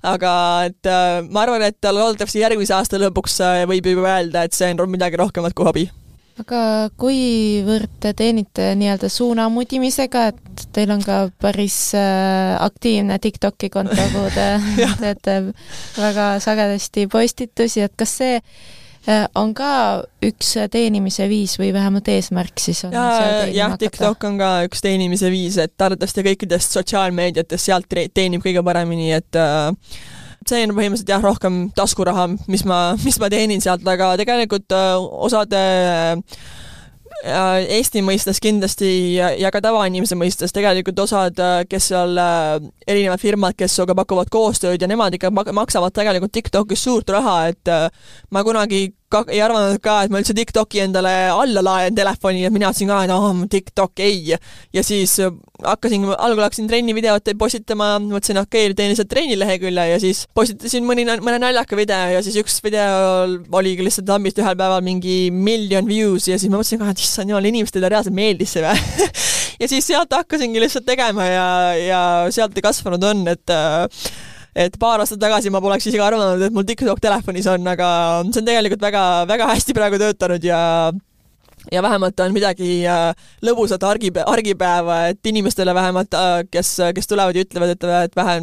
aga 0.09 0.33
et 0.69 0.89
ma 1.29 1.45
arvan, 1.45 1.69
et 1.69 1.91
loodetavasti 1.93 2.41
järgmise 2.41 2.73
aasta 2.77 3.01
lõpuks 3.01 3.39
võib 3.69 3.93
juba 3.93 4.17
öelda, 4.17 4.47
et 4.47 4.57
see 4.57 4.73
on 4.73 4.89
midagi 4.89 5.19
rohkemat 5.19 5.53
kui 5.57 5.67
hobi 5.69 5.89
aga 6.39 6.63
kuivõrd 6.99 7.99
te 8.03 8.13
teenite 8.17 8.71
nii-öelda 8.79 9.09
suunamudimisega, 9.11 10.25
et 10.31 10.65
teil 10.75 10.91
on 10.93 11.03
ka 11.03 11.21
päris 11.41 11.77
äh, 11.97 12.55
aktiivne 12.63 13.19
TikToki 13.21 13.71
konto, 13.73 13.99
kuhu 14.13 14.27
te 14.35 14.49
teete 15.03 15.39
väga 15.97 16.33
sagedasti 16.43 17.07
postitusi, 17.11 17.83
et 17.85 17.95
kas 17.99 18.15
see 18.21 18.37
äh, 18.39 19.25
on 19.39 19.53
ka 19.57 19.71
üks 20.25 20.55
teenimise 20.71 21.27
viis 21.31 21.57
või 21.59 21.73
vähemalt 21.75 22.07
eesmärk 22.11 22.61
siis 22.61 22.85
on 22.87 22.95
ja, 22.95 23.09
jah, 23.53 23.75
TikTok 23.79 24.29
on 24.29 24.39
ka 24.41 24.53
üks 24.69 24.85
teenimise 24.85 25.31
viis, 25.33 25.59
et 25.61 25.75
arvatavasti 25.75 26.25
kõikidest 26.31 26.79
sotsiaalmeediatest 26.79 27.71
sealt 27.71 27.99
teenib 28.13 28.45
kõige 28.45 28.63
paremini, 28.65 29.11
et 29.17 29.39
äh, 29.39 29.73
see 30.47 30.63
on 30.63 30.73
põhimõtteliselt 30.77 31.11
jah, 31.11 31.21
rohkem 31.23 31.67
taskuraha, 31.75 32.29
mis 32.51 32.65
ma, 32.67 32.79
mis 33.03 33.19
ma 33.21 33.29
teenin 33.31 33.61
sealt, 33.63 33.85
aga 33.87 34.13
tegelikult 34.19 34.75
äh, 34.75 34.95
osade 35.27 35.61
äh, 36.19 37.67
Eesti 37.79 37.99
mõistes 38.05 38.39
kindlasti 38.39 39.17
ja, 39.17 39.49
ka 39.51 39.59
tavainimese 39.63 40.15
mõistes 40.15 40.53
tegelikult 40.55 41.01
osad, 41.03 41.39
äh, 41.43 41.63
kes 41.69 41.89
seal 41.91 42.15
erinevad 42.87 43.19
firmad, 43.19 43.57
kes 43.59 43.75
sinuga 43.75 43.97
pakuvad 43.99 44.31
koostööd 44.31 44.79
ja 44.81 44.87
nemad 44.87 45.17
ikka 45.17 45.33
maksavad 45.33 45.95
tegelikult 45.95 46.33
TikTokis 46.37 46.87
suurt 46.87 47.11
raha, 47.11 47.41
et 47.51 47.73
ma 48.31 48.45
kunagi 48.47 48.87
ka, 49.11 49.23
ei 49.31 49.41
arvanud 49.43 49.79
ka, 49.83 50.03
et 50.05 50.13
ma 50.13 50.21
üldse 50.21 50.35
TikToki 50.37 50.83
endale 50.83 51.11
alla 51.33 51.63
laen 51.65 51.95
telefoni, 51.97 52.45
et 52.47 52.53
mina 52.53 52.69
ütlesin 52.69 52.89
ka, 52.91 53.01
et 53.05 53.13
oh, 53.13 53.27
TikTok 53.49 54.03
ei. 54.05 54.35
ja 54.75 54.83
siis 54.85 55.15
hakkasin, 55.65 56.05
algul 56.15 56.45
hakkasin 56.45 56.69
trennivideot 56.69 57.33
postitama, 57.39 57.91
mõtlesin, 58.03 58.39
okei 58.41 58.69
okay,, 58.69 58.77
teen 58.77 58.93
lihtsalt 58.93 59.11
trennilehekülje 59.11 59.87
ja 59.91 59.99
siis 60.01 60.23
postitasin 60.37 60.85
mõni, 60.87 61.07
mõne 61.25 61.39
naljaka 61.41 61.77
video 61.79 62.15
ja 62.15 62.23
siis 62.25 62.37
üks 62.41 62.59
video 62.65 63.27
oligi 63.59 63.85
lihtsalt 63.85 64.09
lambist 64.09 64.39
ühel 64.41 64.57
päeval 64.59 64.85
mingi 64.85 65.17
miljon 65.33 65.89
views 65.89 66.29
ja 66.29 66.39
siis 66.39 66.51
ma 66.51 66.61
mõtlesin 66.61 66.81
ka, 66.83 66.93
et 66.93 67.03
issand 67.03 67.33
jumal, 67.33 67.49
inimestele 67.49 67.91
reaalselt 67.91 68.15
meeldis 68.15 68.55
see 68.55 68.65
või 68.65 69.09
ja 69.61 69.71
siis 69.71 69.87
sealt 69.89 70.13
hakkasingi 70.15 70.61
lihtsalt 70.61 70.87
tegema 70.87 71.27
ja, 71.27 71.47
ja 71.81 72.01
sealt 72.33 72.57
kasvanud 72.63 73.03
on, 73.11 73.25
et 73.33 73.53
äh, 73.53 74.03
et 74.55 74.79
paar 74.81 75.03
aastat 75.03 75.21
tagasi 75.21 75.51
ma 75.53 75.61
poleks 75.63 75.89
isegi 75.89 76.01
arvanud, 76.03 76.41
et 76.45 76.55
mul 76.55 76.65
TikTok 76.67 77.01
telefonis 77.03 77.47
on, 77.51 77.67
aga 77.67 77.91
see 78.29 78.41
on 78.41 78.49
tegelikult 78.49 78.83
väga, 78.83 79.03
väga 79.29 79.51
hästi 79.53 79.77
praegu 79.77 80.01
töötanud 80.01 80.45
ja 80.45 80.59
ja 81.71 81.81
vähemalt 81.83 82.19
on 82.19 82.33
midagi 82.33 82.87
äh, 82.87 83.11
lõbusat 83.45 83.83
argipäeva, 83.83 84.31
argipäeva, 84.31 84.99
et 85.11 85.25
inimestele 85.27 85.73
vähemalt, 85.75 86.13
äh, 86.13 86.39
kes, 86.51 86.77
kes 86.95 87.07
tulevad 87.07 87.35
ja 87.35 87.43
ütlevad, 87.45 87.75
et, 87.75 87.83
et 88.09 88.15
vähe 88.15 88.39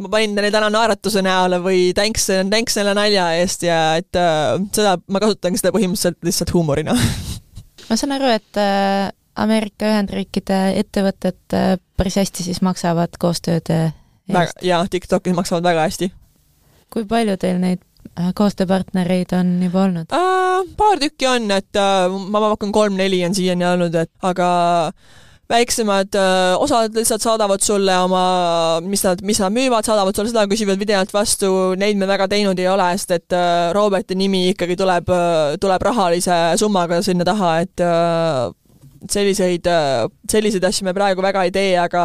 ma 0.00 0.10
panin 0.10 0.34
neile 0.34 0.50
täna 0.54 0.70
naeratuse 0.72 1.22
näole 1.26 1.60
või 1.62 1.90
thanks, 1.96 2.28
thanks 2.50 2.78
selle 2.78 2.94
nalja 2.96 3.30
eest 3.40 3.64
ja 3.66 3.80
et 4.00 4.18
äh, 4.18 4.56
seda, 4.74 4.96
ma 5.06 5.22
kasutangi 5.22 5.60
seda 5.60 5.74
põhimõtteliselt 5.76 6.20
lihtsalt 6.26 6.54
huumorina 6.56 6.96
ma 7.88 7.98
saan 7.98 8.16
aru, 8.16 8.32
et 8.34 8.62
Ameerika 9.40 9.88
Ühendriikide 9.88 10.60
ettevõtted 10.80 11.58
päris 11.96 12.18
hästi 12.18 12.44
siis 12.46 12.60
maksavad 12.66 13.14
koostööd 13.20 13.70
jaa, 14.62 14.82
TikTokis 14.90 15.36
maksavad 15.36 15.64
väga 15.64 15.86
hästi. 15.88 16.10
kui 16.90 17.06
palju 17.06 17.36
teil 17.38 17.58
neid 17.62 17.82
äh, 18.18 18.32
koostööpartnereid 18.34 19.32
on 19.38 19.56
juba 19.62 19.84
olnud 19.86 20.12
äh,? 20.12 20.68
paar 20.76 21.00
tükki 21.00 21.28
on, 21.30 21.50
et 21.54 21.76
äh, 21.76 22.20
ma 22.30 22.42
pakun 22.50 22.72
kolm-neli 22.72 23.24
on 23.26 23.34
siiani 23.34 23.66
olnud, 23.72 23.94
et 23.94 24.10
aga 24.22 24.48
väiksemad 25.50 26.14
äh, 26.18 26.54
osad 26.62 26.94
lihtsalt 26.94 27.24
saadavad 27.24 27.62
sulle 27.64 27.96
oma, 27.98 28.22
mis 28.86 29.02
nad, 29.04 29.22
mis 29.26 29.40
nad 29.42 29.54
müüvad, 29.54 29.86
saadavad 29.86 30.16
sulle 30.16 30.30
seda, 30.32 30.46
küsivad 30.50 30.78
videot 30.80 31.14
vastu, 31.14 31.50
neid 31.80 31.98
me 31.98 32.08
väga 32.10 32.28
teinud 32.30 32.58
ei 32.58 32.68
ole, 32.70 32.90
sest 32.98 33.16
et 33.18 33.36
äh, 33.36 33.70
Roberti 33.76 34.18
nimi 34.18 34.48
ikkagi 34.52 34.78
tuleb, 34.78 35.10
tuleb 35.60 35.86
rahalise 35.90 36.40
summaga 36.60 37.02
sinna 37.06 37.26
taha, 37.26 37.54
et 37.64 37.86
selliseid, 39.10 39.66
selliseid 40.30 40.64
asju 40.68 40.86
me 40.86 40.94
praegu 40.94 41.24
väga 41.24 41.46
ei 41.48 41.54
tee, 41.54 41.72
aga 41.80 42.04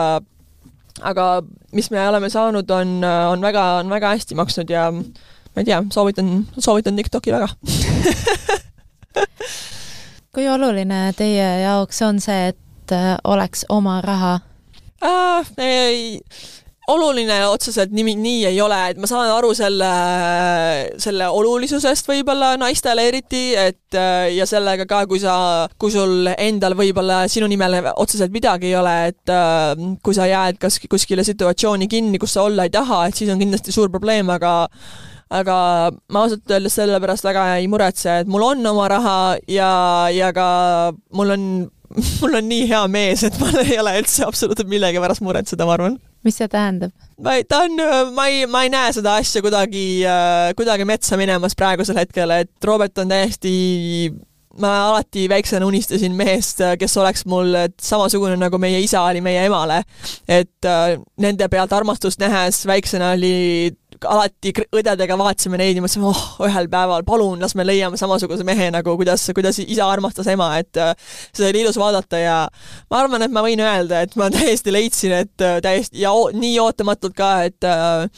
aga 1.01 1.43
mis 1.75 1.91
me 1.91 2.07
oleme 2.07 2.29
saanud, 2.29 2.69
on, 2.69 3.03
on 3.03 3.41
väga, 3.41 3.63
on 3.81 3.89
väga 3.89 4.13
hästi 4.15 4.35
maksnud 4.35 4.69
ja 4.69 4.91
ma 4.91 5.63
ei 5.63 5.65
tea, 5.65 5.83
soovitan, 5.91 6.45
soovitan 6.59 6.95
TikToki 6.95 7.33
väga 7.35 7.49
kui 10.35 10.47
oluline 10.51 11.13
teie 11.17 11.47
jaoks 11.61 12.01
on 12.07 12.19
see, 12.23 12.51
et 12.51 12.91
äh, 12.95 13.15
oleks 13.23 13.65
oma 13.69 14.01
raha 14.03 14.39
äh,? 15.03 15.51
ei, 15.57 16.19
oluline 16.91 17.37
otseselt 17.47 17.93
nimi 17.95 18.13
nii 18.19 18.43
ei 18.51 18.59
ole, 18.61 18.77
et 18.91 18.99
ma 19.01 19.09
saan 19.09 19.31
aru 19.33 19.53
selle, 19.57 19.89
selle 21.01 21.29
olulisusest 21.33 22.09
võib-olla 22.09 22.53
naistele 22.61 23.07
eriti, 23.09 23.45
et 23.57 23.97
ja 24.35 24.45
sellega 24.49 24.85
ka, 24.89 25.01
kui 25.09 25.21
sa, 25.23 25.35
kui 25.81 25.93
sul 25.93 26.29
endal 26.35 26.77
võib-olla 26.77 27.23
sinu 27.31 27.49
nimel 27.49 27.79
otseselt 27.95 28.33
midagi 28.35 28.69
ei 28.69 28.77
ole, 28.77 28.95
et 29.09 29.35
kui 30.05 30.17
sa 30.17 30.29
jääd 30.29 30.61
kas 30.61 30.77
kuskile 30.89 31.25
situatsiooni 31.25 31.89
kinni, 31.89 32.21
kus 32.21 32.37
sa 32.37 32.45
olla 32.45 32.67
ei 32.67 32.73
taha, 32.73 33.05
et 33.09 33.17
siis 33.17 33.33
on 33.33 33.41
kindlasti 33.41 33.73
suur 33.73 33.89
probleem, 33.93 34.29
aga 34.29 34.55
aga 35.33 35.57
ma 36.13 36.25
ausalt 36.25 36.51
öeldes 36.53 36.75
selle 36.77 36.99
pärast 37.01 37.25
väga 37.25 37.45
ei 37.57 37.69
muretse, 37.71 38.21
et 38.21 38.29
mul 38.29 38.45
on 38.45 38.65
oma 38.69 38.89
raha 38.91 39.17
ja, 39.49 39.69
ja 40.13 40.31
ka 40.35 40.47
mul 41.17 41.33
on, 41.35 41.47
mul 42.21 42.41
on 42.41 42.49
nii 42.51 42.67
hea 42.69 42.83
mees, 42.91 43.25
et 43.25 43.39
mul 43.41 43.57
ei 43.63 43.79
ole 43.81 43.97
üldse 44.03 44.27
absoluutselt 44.27 44.69
millegi 44.71 45.01
pärast 45.01 45.25
muretseda, 45.25 45.65
ma 45.65 45.79
arvan. 45.79 45.97
Mis 46.25 46.39
see 46.41 46.51
tähendab? 46.51 46.93
ma 47.21 47.37
ei, 47.37 47.47
ta 47.47 47.63
on, 47.65 47.79
ma 48.15 48.27
ei, 48.31 48.45
ma 48.51 48.65
ei 48.65 48.71
näe 48.73 48.93
seda 48.97 49.17
asja 49.21 49.43
kuidagi, 49.45 49.87
kuidagi 50.57 50.87
metsa 50.87 51.19
minemas 51.19 51.55
praegusel 51.57 51.99
hetkel, 52.01 52.33
et 52.41 52.51
Robert 52.65 52.97
on 53.03 53.13
täiesti 53.13 53.53
ma 54.61 54.71
alati 54.89 55.29
väiksena 55.29 55.65
unistasin 55.67 56.15
mehest, 56.15 56.61
kes 56.79 56.97
oleks 56.97 57.25
mul 57.27 57.55
samasugune, 57.81 58.37
nagu 58.39 58.59
meie 58.61 58.79
isa 58.83 59.03
oli 59.03 59.21
meie 59.21 59.45
emale. 59.49 59.81
et 60.27 60.65
äh, 60.65 60.95
nende 61.19 61.47
pealt 61.51 61.73
armastust 61.73 62.19
nähes 62.19 62.63
väiksena 62.67 63.11
oli 63.17 63.75
alati 64.03 64.53
õdedega 64.75 65.17
vaatasime 65.19 65.59
neid 65.59 65.77
ja 65.77 65.83
mõtlesime, 65.83 66.09
oh, 66.09 66.23
ühel 66.47 66.69
päeval 66.71 67.05
palun, 67.07 67.41
las 67.41 67.55
me 67.57 67.65
leiame 67.65 67.99
samasuguse 67.99 68.45
mehe 68.47 68.69
nagu 68.73 68.95
kuidas, 68.99 69.23
kuidas 69.35 69.59
isa 69.63 69.87
armastas 69.89 70.29
ema, 70.31 70.51
et 70.61 70.79
äh, 70.81 70.93
seda 71.31 71.49
oli 71.51 71.63
ilus 71.65 71.79
vaadata 71.79 72.21
ja 72.21 72.37
ma 72.91 73.01
arvan, 73.01 73.25
et 73.25 73.35
ma 73.35 73.43
võin 73.45 73.63
öelda, 73.63 74.03
et 74.05 74.15
ma 74.19 74.29
täiesti 74.35 74.73
leidsin, 74.73 75.15
et 75.25 75.45
äh, 75.45 75.59
täiesti 75.63 76.01
ja 76.03 76.13
nii 76.33 76.57
ootamatult 76.63 77.15
ka, 77.17 77.31
et 77.49 77.69
äh, 77.69 78.09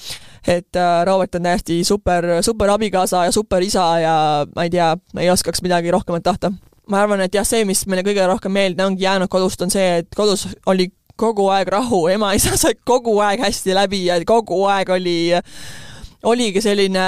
et 0.47 0.77
Robert 1.03 1.35
on 1.35 1.43
täiesti 1.43 1.81
super, 1.83 2.23
super 2.41 2.71
abikaasa 2.71 3.25
ja 3.27 3.33
super 3.35 3.63
isa 3.65 3.83
ja 3.99 4.15
ma 4.55 4.63
ei 4.63 4.71
tea, 4.71 4.93
ei 5.19 5.27
oskaks 5.29 5.59
midagi 5.65 5.91
rohkemat 5.91 6.23
tahta. 6.23 6.53
Ma 6.87 7.01
arvan, 7.03 7.19
et 7.25 7.35
jah, 7.35 7.43
see, 7.43 7.65
mis 7.67 7.81
meile 7.91 8.05
kõige 8.07 8.23
rohkem 8.29 8.53
meelde 8.55 8.85
ongi 8.85 9.03
jäänud 9.03 9.27
kodust, 9.27 9.59
on 9.65 9.73
see, 9.73 9.97
et 9.99 10.15
kodus 10.15 10.45
oli 10.71 10.87
kogu 11.19 11.49
aeg 11.53 11.71
rahu, 11.73 12.05
ema-isa 12.13 12.57
said 12.61 12.79
kogu 12.87 13.17
aeg 13.25 13.43
hästi 13.43 13.75
läbi 13.77 14.05
ja 14.07 14.19
kogu 14.27 14.63
aeg 14.71 14.93
oli, 14.97 15.17
oligi 16.27 16.63
selline 16.63 17.07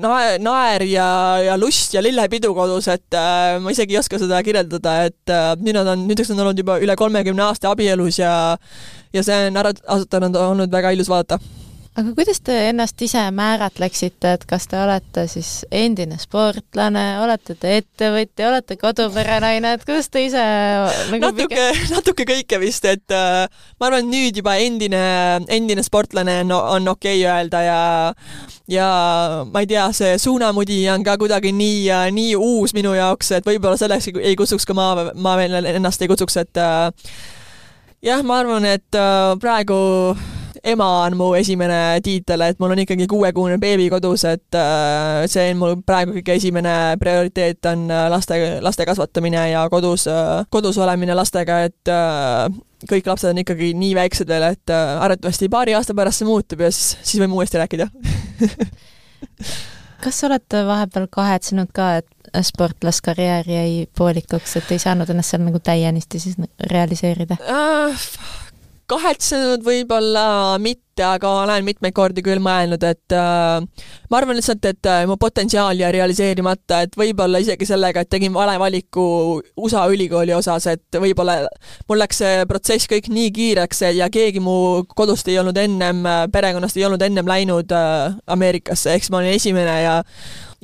naer, 0.00 0.38
naer 0.42 0.84
ja, 0.88 1.08
ja 1.44 1.56
lust 1.60 1.94
ja 1.94 2.02
lillepidu 2.04 2.52
kodus, 2.56 2.88
et 2.92 3.16
äh, 3.16 3.58
ma 3.62 3.74
isegi 3.74 3.96
ei 3.96 4.00
oska 4.00 4.20
seda 4.20 4.40
kirjeldada, 4.46 4.96
et 5.10 5.34
äh, 5.34 5.52
nüüd 5.60 5.76
nad 5.76 5.92
on, 5.94 6.06
nüüdseks 6.08 6.32
on 6.34 6.44
olnud 6.44 6.62
juba 6.62 6.78
üle 6.82 6.96
kolmekümne 6.98 7.46
aasta 7.48 7.74
abielus 7.74 8.20
ja 8.22 8.32
ja 9.14 9.24
see 9.26 9.48
on 9.50 9.58
ära, 9.60 9.74
ausalt 9.86 10.14
öeldes 10.16 10.40
olnud 10.40 10.72
väga 10.72 10.94
ilus 10.96 11.10
vaadata 11.10 11.40
aga 12.00 12.12
kuidas 12.16 12.40
te 12.44 12.56
ennast 12.70 13.00
ise 13.04 13.22
määratleksite, 13.34 14.34
et 14.36 14.44
kas 14.48 14.66
te 14.70 14.78
olete 14.80 15.26
siis 15.30 15.50
endine 15.74 16.16
sportlane, 16.20 17.04
olete 17.22 17.56
te 17.60 17.76
ettevõtja, 17.80 18.48
olete 18.50 18.76
koduperenaine, 18.80 19.74
et 19.76 19.84
kuidas 19.86 20.08
te 20.12 20.24
ise 20.26 20.44
nagu 21.12 21.28
natuke 21.28 21.48
pigem..., 21.50 21.82
natuke 21.94 22.26
kõike 22.30 22.60
vist, 22.62 22.86
et 22.88 23.16
äh, 23.16 23.44
ma 23.80 23.90
arvan, 23.90 24.08
nüüd 24.10 24.40
juba 24.40 24.56
endine, 24.62 25.02
endine 25.52 25.84
sportlane 25.86 26.40
on, 26.46 26.54
on 26.56 26.94
okei 26.94 27.20
okay 27.20 27.28
öelda 27.30 27.62
ja 27.66 27.80
ja 28.70 28.88
ma 29.50 29.64
ei 29.64 29.68
tea, 29.70 29.88
see 29.96 30.16
suunamudi 30.22 30.82
on 30.92 31.04
ka 31.06 31.18
kuidagi 31.20 31.52
nii, 31.56 31.90
nii 32.16 32.34
uus 32.38 32.74
minu 32.76 32.94
jaoks, 32.96 33.34
et 33.38 33.46
võib-olla 33.46 33.76
selleks 33.80 34.12
ei 34.20 34.36
kutsuks 34.38 34.68
ka 34.68 34.76
ma, 34.76 34.90
ma 35.14 35.36
veel 35.40 35.60
ennast 35.74 36.02
ei 36.02 36.10
kutsuks, 36.10 36.40
et 36.40 36.60
äh, 36.60 36.88
jah, 38.06 38.24
ma 38.24 38.40
arvan, 38.40 38.68
et 38.68 38.96
äh, 38.96 39.34
praegu 39.42 39.80
ema 40.64 40.86
on 41.04 41.16
mu 41.16 41.30
esimene 41.38 42.00
tiitel, 42.04 42.44
et 42.44 42.58
mul 42.60 42.74
on 42.74 42.82
ikkagi 42.82 43.06
kuuekuune 43.10 43.58
beebi 43.62 43.88
kodus, 43.92 44.24
et 44.28 44.58
äh, 44.58 45.24
see 45.30 45.50
on 45.52 45.60
mul 45.60 45.76
praegu 45.86 46.14
kõige 46.18 46.36
esimene 46.36 46.74
prioriteet 47.00 47.70
on 47.72 47.86
äh, 47.90 48.06
laste, 48.12 48.40
laste 48.64 48.86
kasvatamine 48.88 49.46
ja 49.52 49.64
kodus, 49.72 50.06
äh, 50.10 50.44
kodus 50.52 50.78
olemine 50.80 51.16
lastega, 51.16 51.62
et 51.68 51.92
kõik 52.90 53.10
lapsed 53.10 53.32
on 53.32 53.42
ikkagi 53.42 53.72
nii 53.76 53.94
väiksed 53.98 54.30
veel, 54.30 54.50
et 54.54 54.74
arvatavasti 54.74 55.50
paari 55.52 55.76
aasta 55.76 55.96
pärast 55.96 56.22
see 56.22 56.28
muutub 56.28 56.64
ja 56.64 56.70
siis, 56.72 56.94
siis 57.02 57.20
võime 57.22 57.36
uuesti 57.36 57.60
rääkida 57.60 57.90
kas 60.04 60.22
olete 60.24 60.62
vahepeal 60.66 61.08
kahetsenud 61.12 61.72
ka, 61.76 61.92
et 62.00 62.46
sportlaskarjäär 62.46 63.48
jäi 63.50 63.72
poolikuks, 63.98 64.56
et 64.60 64.70
ei 64.72 64.80
saanud 64.80 65.10
ennast 65.12 65.34
seal 65.34 65.44
nagu 65.44 65.60
täienisti 65.64 66.22
siis 66.22 66.38
realiseerida 66.72 67.40
uh,? 67.40 68.06
Kahetsenud 68.90 69.62
võib-olla 69.64 70.58
mitte, 70.62 71.04
aga 71.06 71.30
olen 71.44 71.64
mitmeid 71.64 71.94
kordi 71.96 72.24
küll 72.26 72.42
mõelnud, 72.42 72.82
et 72.84 73.14
äh, 73.16 73.86
ma 74.10 74.18
arvan 74.18 74.36
lihtsalt, 74.38 74.66
et 74.68 74.88
äh, 74.90 75.04
mu 75.08 75.16
potentsiaal 75.20 75.78
jäi 75.78 75.92
realiseerimata, 75.96 76.82
et 76.86 76.98
võib-olla 76.98 77.40
isegi 77.42 77.68
sellega, 77.68 78.02
et 78.02 78.10
tegin 78.10 78.34
vale 78.34 78.56
valiku 78.60 79.04
USA 79.60 79.86
ülikooli 79.92 80.34
osas, 80.36 80.66
et 80.74 81.00
võib-olla 81.00 81.38
mul 81.88 82.02
läks 82.02 82.22
see 82.24 82.44
protsess 82.50 82.90
kõik 82.90 83.08
nii 83.14 83.32
kiireks 83.38 83.86
ja 83.96 84.10
keegi 84.12 84.42
mu 84.44 84.84
kodust 84.96 85.30
ei 85.30 85.38
olnud 85.40 85.58
ennem, 85.60 86.04
perekonnast 86.32 86.80
ei 86.80 86.86
olnud 86.90 87.02
ennem 87.06 87.30
läinud 87.30 87.74
äh, 87.76 88.20
Ameerikasse, 88.30 88.94
ehk 88.94 89.06
siis 89.06 89.14
ma 89.14 89.22
olin 89.22 89.38
esimene 89.38 89.80
ja 89.84 89.98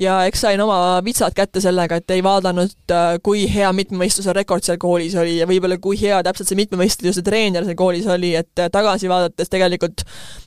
ja 0.01 0.17
eks 0.29 0.41
sain 0.45 0.61
oma 0.61 1.01
vitsad 1.05 1.35
kätte 1.37 1.61
sellega, 1.65 1.99
et 2.01 2.11
ei 2.15 2.23
vaadanud, 2.25 2.75
äh, 2.93 3.17
kui 3.25 3.47
hea 3.51 3.71
mitmemõistluse 3.77 4.35
rekord 4.37 4.65
seal 4.67 4.79
koolis 4.81 5.17
oli 5.19 5.39
ja 5.39 5.49
võib-olla 5.49 5.79
kui 5.83 5.99
hea 6.01 6.19
täpselt 6.27 6.51
see 6.51 6.59
mitmemõistluse 6.61 7.25
treener 7.27 7.65
seal 7.65 7.79
koolis 7.79 8.09
oli, 8.13 8.35
et 8.39 8.63
äh, 8.63 8.71
tagasi 8.73 9.11
vaadates 9.11 9.53
tegelikult 9.53 10.05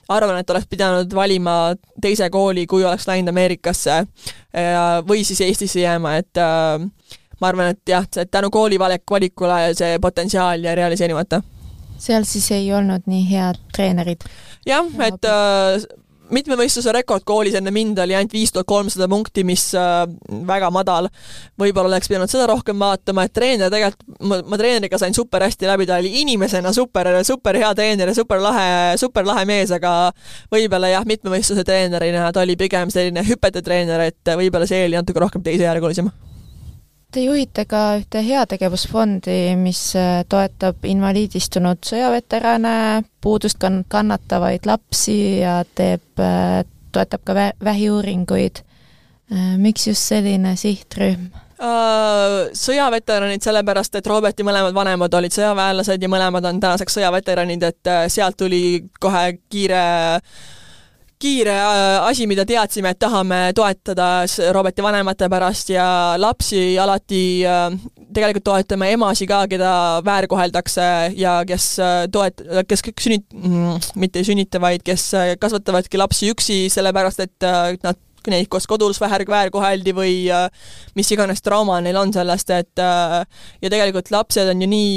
arvan, 0.10 0.40
et 0.42 0.50
oleks 0.50 0.70
pidanud 0.70 1.14
valima 1.16 1.76
teise 2.02 2.30
kooli, 2.34 2.66
kui 2.70 2.86
oleks 2.86 3.08
läinud 3.10 3.34
Ameerikasse 3.34 4.04
või 5.06 5.22
siis 5.28 5.42
Eestisse 5.46 5.84
jääma, 5.84 6.16
et 6.22 6.40
äh, 6.42 6.82
ma 7.42 7.52
arvan, 7.52 7.76
et 7.76 7.90
jah, 7.90 8.08
et 8.18 8.32
tänu 8.32 8.50
kooli 8.54 8.80
valik, 8.82 9.06
valikule 9.10 9.62
see 9.78 10.00
potentsiaal 10.02 10.66
jäi 10.66 10.76
realiseerimata 10.78 11.42
seal 12.00 12.24
siis 12.28 12.48
ei 12.56 12.70
olnud 12.74 13.08
nii 13.12 13.26
head 13.30 13.60
treenerid? 13.76 14.24
jah, 14.68 14.88
et 15.06 15.26
äh, 15.28 15.84
mitmemõistluse 16.36 16.94
rekord 16.96 17.26
koolis 17.28 17.58
enne 17.60 17.72
mind 17.74 18.00
oli 18.04 18.16
ainult 18.18 18.34
viis 18.34 18.54
tuhat 18.54 18.68
kolmsada 18.70 19.08
punkti, 19.12 19.44
mis 19.48 19.70
äh, 19.78 20.04
väga 20.48 20.70
madal. 20.74 21.10
võib-olla 21.60 21.94
oleks 21.94 22.10
pidanud 22.12 22.32
seda 22.32 22.48
rohkem 22.52 22.80
vaatama, 22.80 23.26
et 23.26 23.34
treener 23.34 23.74
tegelikult, 23.74 24.06
ma, 24.30 24.60
treeneriga 24.62 25.00
sain 25.02 25.16
super 25.18 25.44
hästi 25.46 25.70
läbi, 25.70 25.88
ta 25.90 26.00
oli 26.00 26.14
inimesena 26.22 26.74
super, 26.76 27.12
super 27.28 27.60
hea 27.60 27.74
treener 27.76 28.14
ja 28.14 28.16
super 28.18 28.42
lahe, 28.44 28.98
super 29.02 29.28
lahe 29.28 29.46
mees, 29.50 29.74
aga 29.76 30.14
võib-olla 30.54 30.94
jah, 30.94 31.06
mitmemõistluse 31.10 31.66
treenerina 31.68 32.32
ta 32.34 32.46
oli 32.46 32.58
pigem 32.60 32.94
selline 32.94 33.26
hüpete 33.28 33.64
treener, 33.66 34.10
et 34.10 34.36
võib-olla 34.40 34.70
see 34.70 34.86
oli 34.88 35.00
natuke 35.00 35.26
rohkem 35.26 35.46
teisejärgulisem 35.46 36.12
Te 37.10 37.24
juhite 37.24 37.64
ka 37.66 37.96
ühte 37.98 38.22
heategevusfondi, 38.22 39.56
mis 39.58 39.80
äh, 39.98 40.20
toetab 40.30 40.84
invaliidistunud 40.86 41.82
sõjaveterane, 41.82 43.02
puudust 43.18 43.58
kann-, 43.58 43.82
kannatavaid 43.90 44.68
lapsi 44.70 45.16
ja 45.40 45.56
teeb, 45.66 46.06
äh, 46.22 46.62
toetab 46.94 47.24
ka 47.26 47.34
vä-, 47.34 47.56
vähiuuringuid. 47.66 48.62
Äh, 49.34 49.56
miks 49.58 49.88
just 49.90 50.06
selline 50.06 50.54
sihtrühm? 50.60 51.32
Sõjaveteranid 51.60 53.44
sellepärast, 53.44 53.98
et 53.98 54.08
Roberti 54.08 54.46
mõlemad 54.48 54.78
vanemad 54.78 55.18
olid 55.18 55.34
sõjaväelased 55.34 56.06
ja 56.06 56.10
mõlemad 56.14 56.46
on 56.46 56.62
tänaseks 56.62 56.94
sõjaveteranid, 56.96 57.66
et 57.68 57.90
sealt 58.14 58.38
tuli 58.40 58.86
kohe 59.02 59.26
kiire 59.52 59.82
kiire 61.20 61.54
äh, 61.54 62.08
asi, 62.08 62.26
mida 62.30 62.46
teadsime, 62.48 62.94
et 62.94 63.00
tahame 63.00 63.40
toetada 63.56 64.24
Roberti 64.56 64.84
vanemate 64.84 65.28
pärast 65.32 65.72
ja 65.74 65.88
lapsi 66.20 66.78
alati 66.80 67.24
äh, 67.44 67.68
tegelikult 68.16 68.46
toetame 68.48 68.94
emasid 68.96 69.30
ka, 69.30 69.42
keda 69.52 69.72
väärkoheldakse 70.08 70.88
ja 71.20 71.40
kes 71.48 71.68
äh, 71.84 72.04
toet-, 72.14 72.44
kes 72.70 72.86
sünnit-, 73.04 73.28
mm, 73.36 73.90
mitte 74.00 74.24
ei 74.24 74.30
sünnita, 74.30 74.62
vaid 74.64 74.86
kes 74.88 75.10
kasvatavadki 75.42 76.00
lapsi 76.00 76.32
üksi, 76.34 76.62
sellepärast 76.72 77.26
et 77.26 77.50
nad 77.84 78.00
neid 78.28 78.50
koos 78.52 78.68
kodus 78.70 79.00
väär, 79.02 79.24
väärkoheldi 79.30 79.94
või 79.96 80.14
äh, 80.34 80.50
mis 81.00 81.12
iganes 81.16 81.42
trauma 81.46 81.80
neil 81.84 81.98
on 82.00 82.14
sellest, 82.14 82.52
et 82.52 82.84
äh, 82.84 83.24
ja 83.62 83.72
tegelikult 83.72 84.12
lapsed 84.12 84.52
on 84.52 84.62
ju 84.62 84.70
nii, 84.70 84.92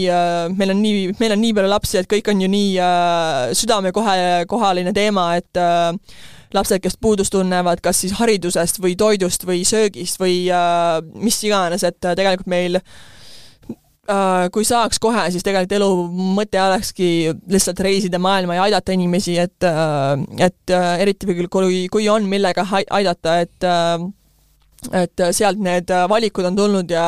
meil 0.57 0.75
on 0.75 0.83
nii, 0.83 1.07
meil 1.21 1.37
on 1.37 1.43
nii 1.43 1.55
palju 1.57 1.73
lapsi, 1.73 1.99
et 2.01 2.11
kõik 2.11 2.33
on 2.33 2.43
ju 2.43 2.51
nii 2.51 2.77
südamekohe, 3.59 4.19
kohaline 4.51 4.93
teema, 4.97 5.33
et 5.39 5.63
lapsed, 6.53 6.83
kes 6.85 6.99
puudust 7.01 7.33
tunnevad, 7.33 7.81
kas 7.85 8.03
siis 8.03 8.17
haridusest 8.19 8.83
või 8.83 8.97
toidust 8.99 9.47
või 9.49 9.63
söögist 9.69 10.21
või 10.21 10.45
mis 11.23 11.41
iganes, 11.47 11.87
et 11.87 12.01
tegelikult 12.03 12.51
meil 12.51 12.81
Äh, 12.83 13.21
kui 14.53 14.65
saaks 14.67 15.01
kohe, 15.03 15.25
siis 15.33 15.45
tegelikult 15.47 15.75
elu 15.77 15.89
mõte 16.37 16.61
olekski 16.61 17.09
lihtsalt 17.51 17.83
reisida 17.85 18.21
maailma 18.23 18.59
ja 18.59 18.67
aidata 18.67 18.95
inimesi, 18.97 19.37
et, 19.43 19.67
äh, 19.67 20.17
et 20.49 20.75
äh, 20.75 20.89
eriti 21.05 21.29
kui, 21.53 21.85
kui 21.93 22.09
on 22.13 22.27
millega 22.31 22.67
aidata, 22.91 23.39
et 23.45 23.71
et 24.99 25.23
sealt 25.31 25.61
need 25.63 25.93
valikud 26.11 26.49
on 26.49 26.57
tulnud 26.59 26.91
ja 26.91 27.05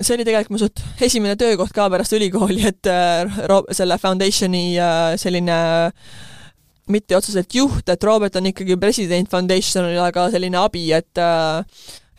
see 0.00 0.14
oli 0.14 0.24
tegelikult 0.24 0.54
mu 0.54 0.60
suht 0.62 0.80
esimene 1.04 1.36
töökoht 1.36 1.74
ka 1.76 1.90
pärast 1.92 2.14
ülikooli, 2.16 2.62
et 2.70 2.88
selle 3.76 3.98
foundation'i 4.00 4.62
selline 5.20 5.58
mitte 6.88 7.18
otseselt 7.18 7.52
juht, 7.52 7.84
et 7.92 8.08
Robert 8.08 8.40
on 8.40 8.48
ikkagi 8.48 8.78
president 8.80 9.28
foundation'il, 9.28 10.00
aga 10.00 10.30
selline 10.32 10.56
abi, 10.62 10.86
et 10.96 11.20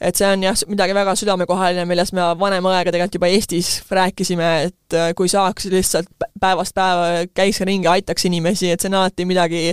et 0.02 0.18
see 0.18 0.28
on 0.30 0.44
jah, 0.46 0.58
midagi 0.70 0.96
väga 0.98 1.16
südamekohaline, 1.18 1.86
millest 1.90 2.14
me 2.18 2.26
vanema 2.40 2.74
õega 2.76 2.94
tegelikult 2.94 3.18
juba 3.20 3.30
Eestis 3.34 3.72
rääkisime, 3.90 4.50
et 4.70 4.98
äh, 4.98 5.12
kui 5.18 5.30
saaks 5.32 5.70
lihtsalt 5.74 6.10
päevast 6.40 6.76
päeva 6.78 7.26
käiks 7.38 7.62
ringi, 7.66 7.90
aitaks 7.92 8.28
inimesi, 8.30 8.72
et 8.74 8.84
see 8.84 8.92
on 8.92 9.00
alati 9.02 9.26
midagi, 9.30 9.64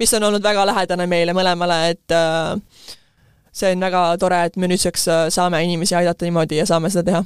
mis 0.00 0.14
on 0.16 0.28
olnud 0.30 0.44
väga 0.44 0.64
lähedane 0.72 1.08
meile 1.10 1.36
mõlemale, 1.36 1.80
et 1.92 2.16
äh, 2.16 2.56
see 3.52 3.74
on 3.76 3.88
väga 3.88 4.04
tore, 4.22 4.44
et 4.48 4.56
me 4.56 4.70
nüüdseks 4.72 5.08
äh, 5.12 5.24
saame 5.34 5.64
inimesi 5.64 5.98
aidata 5.98 6.28
niimoodi 6.28 6.62
ja 6.62 6.68
saame 6.68 6.92
seda 6.92 7.10
teha 7.10 7.24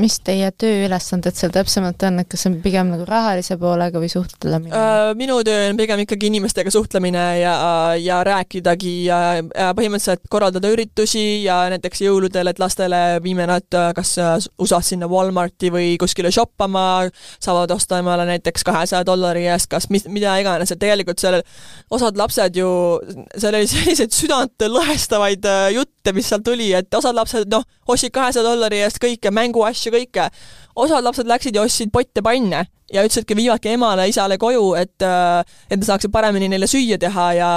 mis 0.00 0.18
teie 0.24 0.48
tööülesanded 0.60 1.36
seal 1.36 1.52
täpsemalt 1.54 2.02
on, 2.08 2.20
et 2.20 2.28
kas 2.28 2.44
see 2.44 2.50
on 2.50 2.56
pigem 2.64 2.90
nagu 2.92 3.06
rahalise 3.08 3.56
poolega 3.60 4.00
või 4.00 4.10
suhtlemine? 4.12 4.72
Äh, 4.76 5.12
minu 5.18 5.38
töö 5.46 5.70
on 5.70 5.78
pigem 5.78 6.02
ikkagi 6.04 6.28
inimestega 6.30 6.72
suhtlemine 6.72 7.24
ja, 7.40 7.54
ja 8.00 8.18
rääkidagi 8.26 8.92
ja, 9.06 9.20
ja 9.40 9.70
põhimõtteliselt 9.76 10.26
korraldada 10.32 10.70
üritusi 10.72 11.44
ja 11.46 11.62
näiteks 11.72 12.04
jõuludel, 12.04 12.52
et 12.52 12.60
lastele 12.60 13.00
viime 13.24 13.48
nad 13.48 13.78
äh, 13.78 13.88
kas 13.96 14.16
äh, 14.20 14.34
USA-s 14.60 14.92
sinna 14.92 15.08
Walmarti 15.10 15.72
või 15.72 15.94
kuskile 16.00 16.32
shoppama, 16.34 17.06
saavad 17.42 17.72
osta 17.76 18.02
emale 18.02 18.28
näiteks 18.28 18.66
kahesaja 18.66 19.06
dollari 19.08 19.46
eest 19.48 19.70
kas 19.72 19.88
mis, 19.92 20.04
mida 20.12 20.36
iganes, 20.42 20.72
et 20.72 20.82
tegelikult 20.82 21.22
seal 21.22 21.40
osad 21.94 22.20
lapsed 22.20 22.60
ju, 22.60 22.68
seal 23.36 23.56
oli 23.56 23.70
selliseid 23.70 24.12
südant 24.12 24.68
lõhestavaid 24.76 25.48
jutte, 25.72 26.12
mis 26.16 26.28
seal 26.28 26.44
tuli, 26.44 26.72
et 26.76 27.00
osad 27.00 27.16
lapsed 27.16 27.48
noh, 27.52 27.64
ostsid 27.86 28.14
kahesaja 28.14 28.44
dollari 28.46 28.80
eest 28.84 28.98
kõike, 29.02 29.30
mänguasju, 29.30 29.92
kõike. 29.94 30.30
Osad 30.76 31.04
lapsed 31.04 31.28
läksid 31.28 31.56
ja 31.56 31.64
ostsid 31.66 31.92
potte 31.92 32.22
panne 32.22 32.66
ja 32.92 33.02
ütlesidki, 33.02 33.34
viivadki 33.36 33.72
emale-isale 33.74 34.36
koju, 34.38 34.74
et, 34.78 35.02
äh, 35.02 35.40
et 35.70 35.80
nad 35.80 35.86
saaksid 35.88 36.12
paremini 36.14 36.48
neile 36.50 36.68
süüa 36.70 36.98
teha 37.02 37.26
ja 37.34 37.50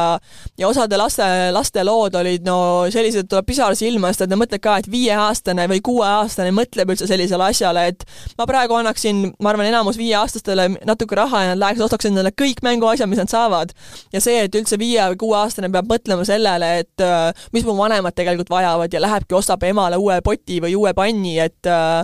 ja 0.58 0.68
osade 0.68 0.98
laste, 0.98 1.24
laste 1.54 1.84
lood 1.86 2.16
olid 2.18 2.48
no 2.48 2.88
sellised, 2.92 3.30
tuleb 3.30 3.46
pisar 3.46 3.76
silma, 3.78 4.10
sest 4.10 4.26
et 4.26 4.34
nad 4.34 4.42
mõtlevad 4.42 4.64
ka, 4.64 4.78
et 4.82 4.90
viieaastane 4.92 5.68
või 5.70 5.84
kuueaastane 5.86 6.54
mõtleb 6.56 6.96
üldse 6.96 7.08
sellisele 7.10 7.46
asjale, 7.52 7.86
et 7.94 8.06
ma 8.40 8.48
praegu 8.50 8.80
annaksin, 8.80 9.22
ma 9.40 9.54
arvan, 9.54 9.70
enamus 9.70 10.00
viieaastastele 10.02 10.70
natuke 10.90 11.18
raha 11.20 11.44
ja 11.46 11.54
nad 11.54 11.62
läheks, 11.62 11.86
ostaks 11.86 12.10
endale 12.10 12.34
kõik 12.34 12.64
mänguasjad, 12.66 13.10
mis 13.10 13.22
nad 13.22 13.30
saavad. 13.30 13.74
ja 14.14 14.22
see, 14.22 14.44
et 14.48 14.56
üldse 14.56 14.82
viie 14.82 15.12
või 15.14 15.22
kuueaastane 15.28 15.70
peab 15.70 15.94
mõtlema 15.94 16.26
sellele, 16.26 16.74
et 16.82 17.06
äh, 17.06 17.30
mis 17.54 17.68
mu 17.70 17.78
vanemad 17.78 18.18
tegelikult 18.18 18.50
vajavad 18.50 18.94
ja 18.94 19.06
lähebki, 19.06 19.38
ostab 19.38 19.64
emale 19.64 19.98
uue 20.02 20.22
poti 20.26 20.58
või 20.64 20.74
uue 20.76 20.94
panni, 20.98 21.38
et 21.40 21.70
äh, 21.70 22.02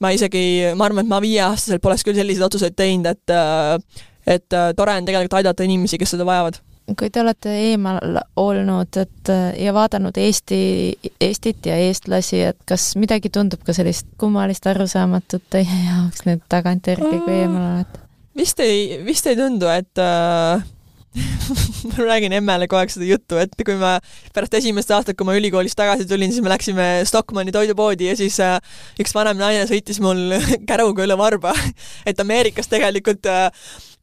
ma 0.00 0.12
isegi, 0.14 0.44
ma 0.76 0.88
arvan, 0.88 1.04
et 1.04 1.10
ma 1.10 1.20
viieaastaselt 1.24 1.82
poleks 1.82 2.06
küll 2.06 2.18
selliseid 2.18 2.46
otsuseid 2.46 2.78
teinud, 2.78 3.10
et 3.10 3.36
et 4.28 4.56
tore 4.76 4.92
on 4.92 5.06
tegelikult 5.08 5.38
aidata 5.40 5.64
inimesi, 5.64 5.98
kes 5.98 6.16
seda 6.16 6.26
vajavad 6.28 6.58
kui 6.96 7.10
te 7.12 7.20
olete 7.20 7.52
eemal 7.68 8.20
olnud, 8.40 8.96
et 9.00 9.30
ja 9.60 9.74
vaadanud 9.76 10.16
Eesti, 10.16 10.60
Eestit 11.20 11.66
ja 11.68 11.76
eestlasi, 11.76 12.40
et 12.52 12.60
kas 12.68 12.90
midagi 13.00 13.30
tundub 13.32 13.60
ka 13.66 13.74
sellist 13.76 14.08
kummalist, 14.20 14.66
arusaamatut 14.70 15.44
teie 15.52 15.82
jaoks 15.88 16.24
nüüd 16.28 16.44
tagantjärgi, 16.48 17.20
kui 17.26 17.40
eemal 17.42 17.66
olete? 17.74 18.04
vist 18.38 18.60
ei, 18.62 19.00
vist 19.04 19.26
ei 19.26 19.36
tundu, 19.36 19.68
et 19.72 20.00
äh, 20.00 20.64
ma 21.88 22.04
räägin 22.04 22.34
emmele 22.36 22.68
kogu 22.68 22.82
aeg 22.82 22.92
seda 22.92 23.08
juttu, 23.08 23.38
et 23.40 23.54
kui 23.64 23.76
ma 23.80 23.96
pärast 24.36 24.54
esimest 24.58 24.92
aastat, 24.94 25.16
kui 25.18 25.26
ma 25.28 25.36
ülikoolist 25.38 25.78
tagasi 25.78 26.06
tulin, 26.08 26.32
siis 26.34 26.44
me 26.44 26.52
läksime 26.52 26.88
Stockmanni 27.08 27.54
toidupoodi 27.54 28.10
ja 28.10 28.16
siis 28.18 28.38
äh, 28.44 28.58
üks 29.00 29.14
vanem 29.16 29.40
naine 29.40 29.64
sõitis 29.70 30.02
mul 30.04 30.36
käruga 30.70 31.06
üle 31.06 31.18
varba. 31.18 31.54
et 32.08 32.20
Ameerikas 32.20 32.70
tegelikult 32.70 33.28
äh, 33.30 33.48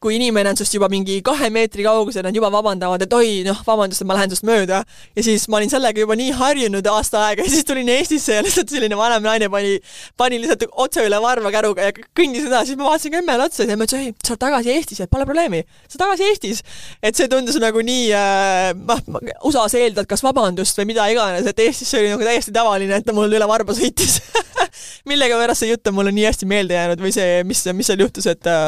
kui 0.03 0.17
inimene 0.17 0.51
on 0.51 0.57
sinust 0.59 0.75
juba 0.75 0.89
mingi 0.91 1.17
kahe 1.25 1.49
meetri 1.53 1.85
kaugusel, 1.85 2.25
nad 2.25 2.35
juba 2.35 2.49
vabandavad, 2.53 3.01
et 3.05 3.13
oi, 3.15 3.29
noh, 3.47 3.61
vabandust, 3.65 4.03
et 4.03 4.09
ma 4.09 4.17
lähen 4.17 4.31
sinust 4.31 4.45
mööda. 4.47 4.81
ja 5.15 5.23
siis 5.23 5.47
ma 5.49 5.59
olin 5.59 5.71
sellega 5.71 6.03
juba 6.03 6.17
nii 6.19 6.33
harjunud 6.35 6.87
aasta 6.91 7.23
aega 7.29 7.45
ja 7.45 7.51
siis 7.51 7.65
tulin 7.67 7.89
Eestisse 7.89 8.37
ja 8.37 8.43
lihtsalt 8.45 8.69
selline 8.69 8.97
vanem 8.99 9.23
naine 9.25 9.49
pani, 9.49 9.79
pani 10.17 10.39
lihtsalt 10.41 10.67
otse 10.71 11.05
üle 11.07 11.19
varva 11.23 11.51
käruga 11.53 11.89
ja 11.89 11.95
kõndis 11.95 12.47
edasi, 12.49 12.75
ma 12.79 12.89
vaatasin 12.91 13.19
emmele 13.21 13.47
otsa 13.47 13.67
ja 13.69 13.77
ma 13.79 13.87
ütlesin, 13.87 14.11
ei, 14.11 14.15
sa 14.25 14.35
oled 14.35 14.43
tagasi 14.45 14.73
Eestis, 14.75 15.01
et 15.05 15.11
pole 15.11 15.27
probleemi, 15.29 15.63
sa 15.87 15.95
oled 15.95 16.03
tagasi 16.05 16.29
Eestis. 16.29 16.63
et 17.01 17.15
see 17.15 17.31
tundus 17.31 17.59
nagu 17.63 17.81
nii 17.85 18.11
äh,, 18.15 18.73
noh, 18.75 19.01
USA-s 19.47 19.77
eeldad 19.79 20.09
kas 20.11 20.25
vabandust 20.25 20.77
või 20.81 20.91
mida 20.93 21.07
iganes, 21.11 21.47
et 21.49 21.65
Eestis 21.65 21.89
see 21.91 22.03
oli 22.03 22.13
nagu 22.13 22.27
täiesti 22.27 22.53
tavaline, 22.55 22.99
et 22.99 23.07
ta 23.07 23.15
mul 23.15 23.31
üle 23.31 23.47
varba 23.49 23.75
sõitis 23.77 24.19
millegipärast 25.09 25.63
see 25.63 25.71
jutt 25.71 25.87
on 25.89 25.95
mulle 25.97 26.13
nii 26.15 26.25
hästi 26.27 26.47
meelde 26.49 26.77
jäänud 26.77 27.03
või 27.03 27.11
see, 27.15 27.43
mis, 27.47 27.63
mis 27.77 27.89
seal 27.91 28.01
juhtus, 28.03 28.27
et 28.31 28.49
äh, 28.51 28.65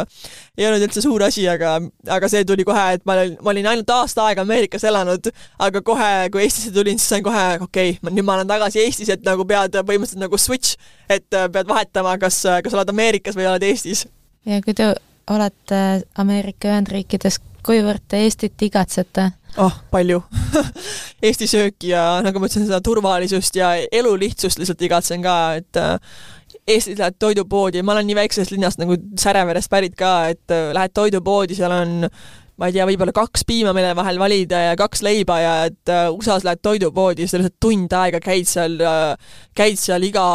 ei 0.58 0.68
olnud 0.68 0.86
üldse 0.88 1.04
suur 1.04 1.26
asi, 1.28 1.48
aga, 1.50 1.78
aga 2.18 2.30
see 2.32 2.46
tuli 2.48 2.66
kohe, 2.68 2.86
et 2.98 3.06
ma 3.08 3.18
olin, 3.18 3.38
ma 3.42 3.54
olin 3.54 3.72
ainult 3.74 3.96
aasta 3.98 4.28
aega 4.28 4.46
Ameerikas 4.46 4.86
elanud, 4.88 5.32
aga 5.68 5.84
kohe, 5.86 6.12
kui 6.34 6.46
Eestisse 6.46 6.74
tulin, 6.76 7.00
siis 7.02 7.16
sain 7.16 7.26
kohe, 7.26 7.48
okei 7.62 7.98
okay,, 7.98 8.14
nüüd 8.14 8.28
ma 8.28 8.38
olen 8.38 8.50
tagasi 8.50 8.84
Eestis, 8.86 9.12
et 9.14 9.26
nagu 9.28 9.46
pead 9.48 9.76
põhimõtteliselt 9.80 10.24
nagu 10.26 10.42
switch, 10.42 10.78
et 11.10 11.28
äh, 11.34 11.50
pead 11.52 11.70
vahetama, 11.70 12.18
kas, 12.22 12.44
kas 12.64 12.78
oled 12.78 12.96
Ameerikas 12.96 13.38
või 13.38 13.50
oled 13.50 13.68
Eestis. 13.68 14.08
ja 14.48 14.62
kui 14.64 14.78
te 14.78 14.94
olete 15.28 15.84
Ameerika 16.18 16.72
Ühendriikides, 16.72 17.40
kuivõrd 17.66 18.04
te 18.08 18.22
Eestit 18.26 18.62
igatsete? 18.68 19.30
oh, 19.58 19.78
palju 19.92 20.22
Eesti 21.28 21.48
sööki 21.50 21.92
ja 21.94 22.20
nagu 22.26 22.40
ma 22.40 22.50
ütlesin, 22.50 22.68
seda 22.70 22.82
turvalisust 22.86 23.58
ja 23.58 23.74
elu 23.78 24.16
lihtsust 24.20 24.62
lihtsalt 24.62 24.84
igatsen 24.86 25.24
ka, 25.26 25.38
et 25.62 25.80
äh, 25.82 25.96
Eestis 26.68 27.00
lähed 27.00 27.16
toidupoodi, 27.20 27.82
ma 27.82 27.96
olen 27.96 28.10
nii 28.10 28.18
väiksest 28.18 28.52
linnast 28.52 28.82
nagu 28.82 28.98
Säreverest 29.20 29.72
pärit 29.72 29.96
ka, 30.00 30.14
et 30.34 30.54
äh, 30.54 30.70
lähed 30.76 30.94
toidupoodi, 30.94 31.58
seal 31.58 31.74
on 31.74 32.10
ma 32.58 32.70
ei 32.70 32.76
tea, 32.76 32.86
võib-olla 32.90 33.14
kaks 33.16 33.46
piima, 33.48 33.74
mille 33.76 33.94
vahel 33.98 34.20
valida 34.22 34.62
ja 34.70 34.78
kaks 34.80 35.04
leiba 35.06 35.38
ja 35.42 35.54
et 35.70 35.92
uh, 35.94 36.10
USA-s 36.16 36.46
lähed 36.48 36.62
toidupoodi, 36.66 37.26
siis 37.26 37.38
lihtsalt 37.38 37.58
tund 37.62 37.94
aega 37.94 38.22
käid 38.24 38.50
seal 38.50 38.80
uh,, 38.82 39.14
käid 39.58 39.78
seal 39.82 40.06
iga, 40.08 40.26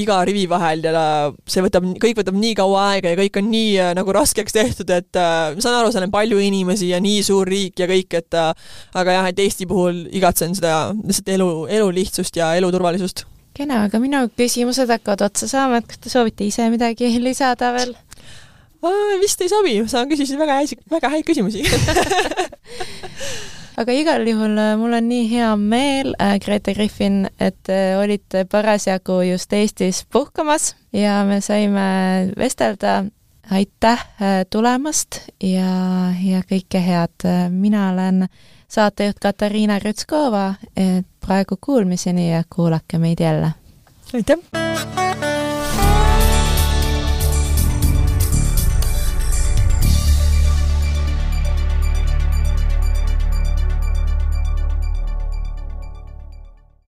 iga 0.00 0.20
rivi 0.28 0.46
vahel 0.50 0.84
ja 0.86 0.94
uh, 0.96 1.34
see 1.50 1.64
võtab, 1.64 1.90
kõik 2.00 2.22
võtab 2.22 2.38
nii 2.40 2.54
kaua 2.58 2.86
aega 2.94 3.12
ja 3.12 3.20
kõik 3.20 3.40
on 3.42 3.50
nii 3.52 3.74
nagu 3.98 4.14
raskeks 4.16 4.56
tehtud, 4.56 4.92
et 4.94 5.12
ma 5.16 5.60
saan 5.60 5.80
aru, 5.80 5.92
seal 5.92 6.06
on 6.08 6.14
palju 6.14 6.40
inimesi 6.40 6.90
ja 6.94 7.00
nii 7.02 7.20
suur 7.26 7.48
riik 7.48 7.82
ja 7.82 7.90
kõik, 7.90 8.16
et 8.22 8.40
aga 8.40 9.18
jah, 9.18 9.28
et 9.28 9.44
Eesti 9.44 9.68
puhul 9.68 10.06
igatsen 10.16 10.56
seda 10.56 10.94
lihtsalt 10.96 11.28
elu, 11.36 11.50
elu 11.80 11.92
lihtsust 12.00 12.40
ja 12.40 12.54
elu 12.58 12.72
turvalisust 12.72 13.26
kena, 13.56 13.84
aga 13.88 14.00
minu 14.02 14.22
küsimused 14.38 14.90
hakkavad 14.90 15.26
otsa 15.28 15.48
saama, 15.50 15.80
et 15.80 15.88
kas 15.90 16.00
te 16.00 16.12
soovite 16.12 16.46
ise 16.46 16.68
midagi 16.72 17.10
lisada 17.20 17.72
veel? 17.76 17.94
Vist 19.20 19.40
ei 19.44 19.48
sobi, 19.52 19.78
sa 19.88 20.06
küsisid 20.08 20.38
väga 20.40 20.60
häid, 20.60 20.78
väga 20.90 21.10
häid 21.12 21.26
küsimusi 21.28 21.64
aga 23.80 23.94
igal 23.96 24.26
juhul 24.28 24.58
äh, 24.60 24.74
mul 24.78 24.94
on 24.96 25.08
nii 25.08 25.26
hea 25.30 25.50
meel, 25.56 26.12
äh, 26.20 26.36
Grete 26.42 26.74
Griffin, 26.76 27.24
et 27.40 27.56
te 27.66 27.96
olite 27.96 28.44
parasjagu 28.50 29.20
just 29.30 29.52
Eestis 29.56 30.04
puhkamas 30.12 30.74
ja 30.92 31.22
me 31.24 31.40
saime 31.40 32.32
vestelda. 32.36 33.04
aitäh 33.50 33.98
äh, 34.22 34.44
tulemast 34.50 35.20
ja, 35.42 36.12
ja 36.22 36.42
kõike 36.46 36.78
head. 36.78 37.26
mina 37.50 37.90
olen 37.90 38.28
saatejuht 38.68 39.18
Katariina 39.18 39.78
Rütskova, 39.78 40.54
praegu 41.20 41.58
kuulmiseni 41.60 42.30
ja 42.30 42.44
kuulake 42.50 42.98
meid 42.98 43.20
jälle. 43.20 43.52
aitäh! 44.14 45.39